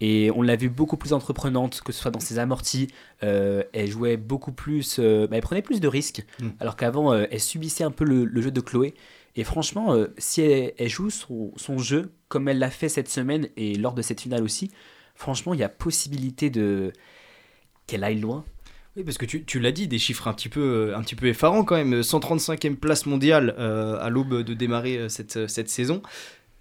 Et 0.00 0.30
on 0.34 0.42
l'a 0.42 0.56
vue 0.56 0.70
beaucoup 0.70 0.96
plus 0.96 1.12
entreprenante, 1.12 1.80
que 1.84 1.92
ce 1.92 2.02
soit 2.02 2.10
dans 2.10 2.20
ses 2.20 2.38
amortis. 2.38 2.88
Euh, 3.22 3.62
elle 3.72 3.88
jouait 3.88 4.16
beaucoup 4.16 4.52
plus. 4.52 4.96
euh, 4.98 5.26
bah, 5.26 5.36
elle 5.36 5.42
prenait 5.42 5.62
plus 5.62 5.80
de 5.80 5.88
risques. 5.88 6.24
Mm. 6.40 6.48
Alors 6.60 6.76
qu'avant, 6.76 7.12
euh, 7.12 7.26
elle 7.30 7.40
subissait 7.40 7.84
un 7.84 7.90
peu 7.90 8.04
le, 8.04 8.24
le 8.24 8.42
jeu 8.42 8.50
de 8.50 8.60
Chloé. 8.60 8.94
Et 9.36 9.44
franchement, 9.44 9.96
si 10.16 10.42
elle, 10.42 10.74
elle 10.78 10.88
joue 10.88 11.10
son, 11.10 11.50
son 11.56 11.78
jeu 11.78 12.12
comme 12.28 12.48
elle 12.48 12.60
l'a 12.60 12.70
fait 12.70 12.88
cette 12.88 13.08
semaine 13.08 13.48
et 13.56 13.74
lors 13.74 13.92
de 13.92 14.00
cette 14.00 14.20
finale 14.20 14.44
aussi, 14.44 14.70
franchement, 15.14 15.54
il 15.54 15.60
y 15.60 15.64
a 15.64 15.68
possibilité 15.68 16.50
de 16.50 16.92
qu'elle 17.86 18.04
aille 18.04 18.20
loin. 18.20 18.44
Oui, 18.96 19.02
parce 19.02 19.18
que 19.18 19.26
tu, 19.26 19.44
tu 19.44 19.58
l'as 19.58 19.72
dit, 19.72 19.88
des 19.88 19.98
chiffres 19.98 20.28
un 20.28 20.34
petit 20.34 20.48
peu, 20.48 20.60
euh, 20.60 20.96
un 20.96 21.02
petit 21.02 21.16
peu 21.16 21.26
effarants 21.26 21.64
quand 21.64 21.74
même. 21.74 22.00
135e 22.00 22.76
place 22.76 23.06
mondiale 23.06 23.54
euh, 23.58 23.98
à 24.00 24.08
l'aube 24.08 24.42
de 24.42 24.54
démarrer 24.54 24.98
euh, 24.98 25.08
cette, 25.08 25.48
cette 25.48 25.68
saison. 25.68 26.00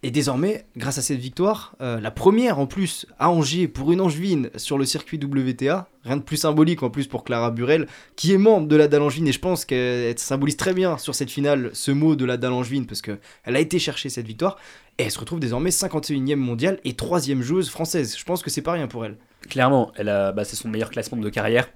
Et 0.06 0.12
désormais, 0.12 0.66
grâce 0.76 0.98
à 0.98 1.02
cette 1.02 1.20
victoire, 1.20 1.78
la 1.80 2.12
première 2.12 2.60
en 2.60 2.68
plus 2.68 3.06
à 3.20 3.30
Angers 3.30 3.70
pour 3.70 3.94
une 3.94 4.02
Angevine 4.02 4.50
sur 4.58 4.78
le 4.78 4.84
circuit 4.84 5.18
WTA, 5.18 5.88
rien 6.04 6.18
de 6.18 6.22
plus 6.22 6.36
symbolique 6.36 6.84
en 6.84 6.90
plus 6.90 7.08
pour 7.08 7.24
Clara 7.24 7.52
Burel, 7.52 7.88
qui 8.18 8.34
est 8.34 8.38
membre 8.38 8.68
de 8.68 8.76
la 8.76 8.90
Dalle 8.90 9.04
Angevine, 9.04 9.30
et 9.30 9.32
je 9.32 9.40
pense 9.40 9.64
qu'elle 9.64 10.20
symbolise 10.20 10.58
très 10.58 10.74
bien 10.74 10.98
sur 10.98 11.16
cette 11.16 11.32
finale 11.32 11.70
ce 11.72 11.92
mot 11.92 12.18
de 12.18 12.26
la 12.26 12.36
Dalle 12.36 12.52
Angevine, 12.52 12.86
parce 12.86 13.02
qu'elle 13.02 13.18
a 13.46 13.60
été 13.62 13.80
chercher 13.80 14.10
cette 14.10 14.28
victoire, 14.28 14.58
et 14.98 15.04
elle 15.04 15.12
se 15.12 15.20
retrouve 15.20 15.40
désormais 15.40 15.72
51e 15.72 16.36
mondiale 16.36 16.80
et 16.84 16.94
3 16.94 17.20
joueuse 17.42 17.70
française. 17.70 18.16
Je 18.18 18.24
pense 18.24 18.44
que 18.44 18.50
c'est 18.50 18.62
pas 18.62 18.74
rien 18.74 18.88
pour 18.88 19.06
elle. 19.06 19.18
Clairement, 19.50 19.92
elle 19.96 20.10
a, 20.10 20.32
bah, 20.32 20.46
c'est 20.46 20.56
son 20.56 20.70
meilleur 20.70 20.90
classement 20.90 21.18
de 21.18 21.30
carrière. 21.30 21.68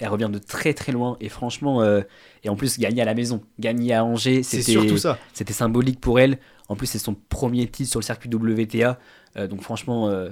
Elle 0.00 0.08
revient 0.08 0.30
de 0.32 0.38
très 0.38 0.74
très 0.74 0.90
loin 0.90 1.16
et 1.20 1.28
franchement, 1.28 1.82
euh, 1.82 2.00
et 2.42 2.48
en 2.48 2.56
plus 2.56 2.78
gagner 2.78 3.02
à 3.02 3.04
la 3.04 3.14
maison, 3.14 3.42
gagner 3.60 3.94
à 3.94 4.04
Angers, 4.04 4.42
c'était 4.42 4.72
surtout 4.72 4.96
ça. 4.96 5.18
c'était 5.32 5.52
symbolique 5.52 6.00
pour 6.00 6.18
elle. 6.18 6.38
En 6.68 6.76
plus, 6.76 6.86
c'est 6.86 6.98
son 6.98 7.14
premier 7.14 7.68
titre 7.68 7.90
sur 7.90 8.00
le 8.00 8.04
circuit 8.04 8.30
WTA. 8.32 8.98
Euh, 9.36 9.46
donc 9.46 9.60
franchement, 9.60 10.08
euh, 10.08 10.30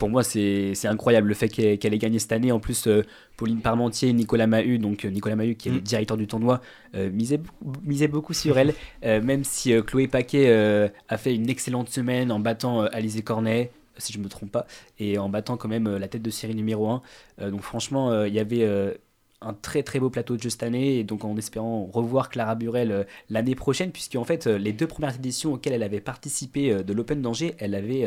pour 0.00 0.08
moi, 0.08 0.24
c'est 0.24 0.74
incroyable 0.86 1.28
le 1.28 1.34
fait 1.34 1.48
qu'elle 1.48 1.94
ait 1.94 1.98
gagné 1.98 2.18
cette 2.18 2.32
année. 2.32 2.50
En 2.52 2.58
plus, 2.58 2.86
euh, 2.88 3.02
Pauline 3.36 3.60
Parmentier, 3.60 4.12
Nicolas 4.14 4.46
Mahut, 4.48 4.78
donc 4.78 5.04
euh, 5.04 5.10
Nicolas 5.10 5.36
Mahut 5.36 5.54
qui 5.54 5.68
est 5.68 5.72
le 5.72 5.78
Mm. 5.78 5.82
directeur 5.82 6.16
du 6.16 6.26
tournoi, 6.26 6.60
euh, 6.96 7.10
misait, 7.10 7.36
beaucoup- 7.36 7.80
misait 7.84 8.08
beaucoup 8.08 8.32
sur 8.32 8.58
elle. 8.58 8.74
Euh, 9.04 9.20
même 9.22 9.44
si 9.44 9.72
Chloé 9.82 10.08
Paquet 10.08 10.50
a 11.08 11.16
fait 11.18 11.34
une 11.34 11.48
excellente 11.48 11.88
semaine 11.90 12.32
en 12.32 12.40
battant 12.40 12.80
Alizé 12.82 13.22
Cornet, 13.22 13.70
si 13.98 14.12
je 14.12 14.18
me 14.18 14.28
trompe 14.28 14.50
pas, 14.50 14.66
et 14.98 15.18
en 15.18 15.28
battant 15.28 15.56
quand 15.58 15.68
même 15.68 15.96
la 15.96 16.08
tête 16.08 16.22
de 16.22 16.30
série 16.30 16.54
numéro 16.54 16.88
1. 16.88 17.02
Euh, 17.42 17.50
donc 17.50 17.60
franchement, 17.62 18.24
il 18.24 18.32
y 18.34 18.38
avait 18.40 18.66
un 19.42 19.54
très 19.54 19.82
très 19.82 19.98
beau 20.00 20.10
plateau 20.10 20.36
de 20.36 20.42
jeu 20.42 20.50
cette 20.50 20.62
année, 20.62 20.98
et 20.98 21.04
donc 21.04 21.24
en 21.24 21.36
espérant 21.36 21.86
revoir 21.86 22.28
Clara 22.28 22.54
Burel 22.54 22.92
euh, 22.92 23.04
l'année 23.30 23.54
prochaine, 23.54 23.90
puisque 23.90 24.16
en 24.16 24.24
fait 24.24 24.46
euh, 24.46 24.58
les 24.58 24.72
deux 24.72 24.86
premières 24.86 25.14
éditions 25.14 25.54
auxquelles 25.54 25.72
elle 25.72 25.82
avait 25.82 26.00
participé 26.00 26.70
euh, 26.70 26.82
de 26.82 26.92
l'Open 26.92 27.22
d'Angers, 27.22 27.54
elle 27.58 27.74
avait, 27.74 28.00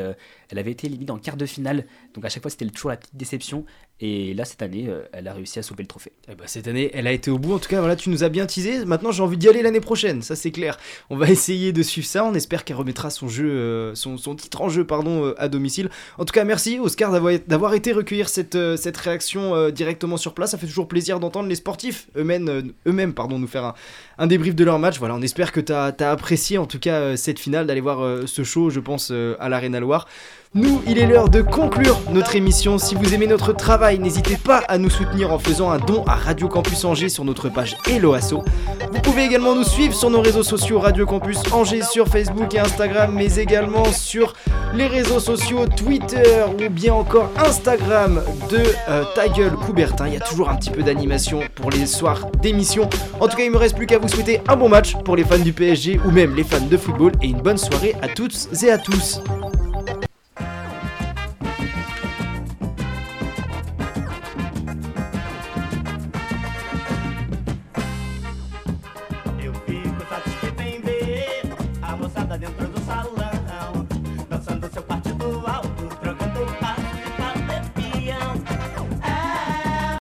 elle 0.49 0.59
avait 0.59 0.71
été 0.71 0.87
éliminée 0.87 1.11
en 1.11 1.17
quart 1.17 1.37
de 1.37 1.45
finale, 1.45 1.85
donc 2.13 2.25
à 2.25 2.29
chaque 2.29 2.43
fois 2.43 2.51
c'était 2.51 2.67
toujours 2.67 2.91
la 2.91 2.97
petite 2.97 3.15
déception, 3.15 3.65
Et 4.05 4.33
là, 4.33 4.43
cette 4.43 4.61
année, 4.61 4.87
euh, 4.89 5.03
elle 5.13 5.29
a 5.29 5.33
réussi 5.33 5.59
à 5.59 5.63
soulever 5.63 5.83
le 5.83 5.87
trophée. 5.87 6.11
Eh 6.29 6.35
ben, 6.35 6.43
cette 6.45 6.67
année, 6.67 6.91
elle 6.93 7.07
a 7.07 7.13
été 7.13 7.31
au 7.31 7.39
bout. 7.39 7.53
En 7.53 7.59
tout 7.59 7.69
cas, 7.69 7.79
voilà, 7.79 7.95
tu 7.95 8.09
nous 8.09 8.25
as 8.25 8.27
bien 8.27 8.45
teasé. 8.45 8.83
Maintenant, 8.83 9.13
j'ai 9.13 9.23
envie 9.23 9.37
d'y 9.37 9.47
aller 9.47 9.61
l'année 9.61 9.79
prochaine. 9.79 10.21
Ça, 10.21 10.35
c'est 10.35 10.51
clair. 10.51 10.77
On 11.09 11.15
va 11.15 11.29
essayer 11.31 11.71
de 11.71 11.81
suivre 11.81 12.05
ça. 12.05 12.25
On 12.25 12.33
espère 12.33 12.65
qu'elle 12.65 12.75
remettra 12.75 13.09
son 13.09 13.29
jeu, 13.29 13.49
euh, 13.49 13.95
son, 13.95 14.17
titre 14.35 14.61
en 14.61 14.67
jeu, 14.67 14.85
pardon, 14.85 15.27
euh, 15.27 15.41
à 15.41 15.47
domicile. 15.47 15.89
En 16.17 16.25
tout 16.25 16.33
cas, 16.33 16.43
merci 16.43 16.79
Oscar 16.79 17.13
d'avoir 17.47 17.73
été 17.75 17.93
recueillir 17.93 18.27
cette, 18.27 18.57
réaction 18.97 19.69
directement 19.69 20.17
sur 20.17 20.33
place. 20.33 20.51
Ça 20.51 20.57
fait 20.57 20.67
toujours 20.67 20.89
plaisir 20.89 21.21
d'entendre 21.21 21.47
les 21.47 21.55
sportifs 21.55 22.07
eux-mêmes, 22.17 22.73
eux-mêmes, 22.85 23.13
pardon, 23.13 23.39
nous 23.39 23.47
faire 23.47 23.73
un, 24.17 24.27
débrief 24.27 24.53
de 24.53 24.65
leur 24.65 24.79
match. 24.79 24.99
Voilà, 24.99 25.15
on 25.15 25.21
espère 25.21 25.53
que 25.53 25.61
tu 25.61 25.71
as, 25.71 25.95
apprécié 26.11 26.57
en 26.57 26.65
tout 26.65 26.79
cas 26.79 27.15
cette 27.15 27.39
finale, 27.39 27.67
d'aller 27.67 27.79
voir 27.79 28.27
ce 28.27 28.43
show, 28.43 28.69
je 28.69 28.81
pense, 28.81 29.13
à 29.39 29.47
l'Arena 29.47 29.79
Loire. 29.79 30.09
Nous, 30.55 30.83
il 30.85 30.99
est 30.99 31.07
l'heure 31.07 31.29
de 31.29 31.41
conclure 31.41 31.99
notre 32.11 32.35
émission. 32.35 32.77
Si 32.77 32.93
vous 32.93 33.15
aimez 33.15 33.25
notre 33.25 33.53
travail, 33.53 33.97
n'hésitez 33.97 34.37
pas 34.37 34.59
à 34.67 34.77
nous 34.77 34.91
soutenir 34.91 35.33
en 35.33 35.39
faisant 35.39 35.71
un 35.71 35.79
don 35.79 36.03
à 36.05 36.13
Radio 36.13 36.47
Campus 36.47 36.85
Angers 36.85 37.09
sur 37.09 37.25
notre 37.25 37.49
page 37.49 37.75
Hello 37.87 38.13
Asso. 38.13 38.43
Vous 38.91 39.01
pouvez 39.01 39.25
également 39.25 39.55
nous 39.55 39.63
suivre 39.63 39.95
sur 39.95 40.11
nos 40.11 40.21
réseaux 40.21 40.43
sociaux 40.43 40.79
Radio 40.79 41.07
Campus 41.07 41.39
Angers 41.51 41.81
sur 41.81 42.07
Facebook 42.07 42.53
et 42.53 42.59
Instagram, 42.59 43.11
mais 43.15 43.37
également 43.37 43.85
sur 43.85 44.35
les 44.75 44.85
réseaux 44.85 45.19
sociaux 45.19 45.65
Twitter 45.65 46.43
ou 46.53 46.69
bien 46.69 46.93
encore 46.93 47.31
Instagram 47.43 48.21
de 48.51 48.61
euh, 48.89 49.05
Ta 49.15 49.27
Coubertin. 49.65 50.05
Il 50.05 50.13
y 50.13 50.17
a 50.17 50.19
toujours 50.19 50.49
un 50.49 50.55
petit 50.55 50.69
peu 50.69 50.83
d'animation 50.83 51.39
pour 51.55 51.71
les 51.71 51.87
soirs 51.87 52.27
d'émission. 52.43 52.87
En 53.19 53.27
tout 53.27 53.37
cas, 53.37 53.43
il 53.43 53.51
me 53.51 53.57
reste 53.57 53.75
plus 53.75 53.87
qu'à 53.87 53.97
vous 53.97 54.07
souhaiter 54.07 54.39
un 54.47 54.55
bon 54.55 54.69
match 54.69 54.93
pour 55.03 55.15
les 55.15 55.23
fans 55.23 55.39
du 55.39 55.51
PSG 55.51 55.99
ou 56.05 56.11
même 56.11 56.35
les 56.35 56.43
fans 56.43 56.61
de 56.63 56.77
football 56.77 57.11
et 57.23 57.27
une 57.27 57.41
bonne 57.41 57.57
soirée 57.57 57.95
à 58.03 58.07
toutes 58.07 58.49
et 58.61 58.69
à 58.69 58.77
tous. 58.77 59.19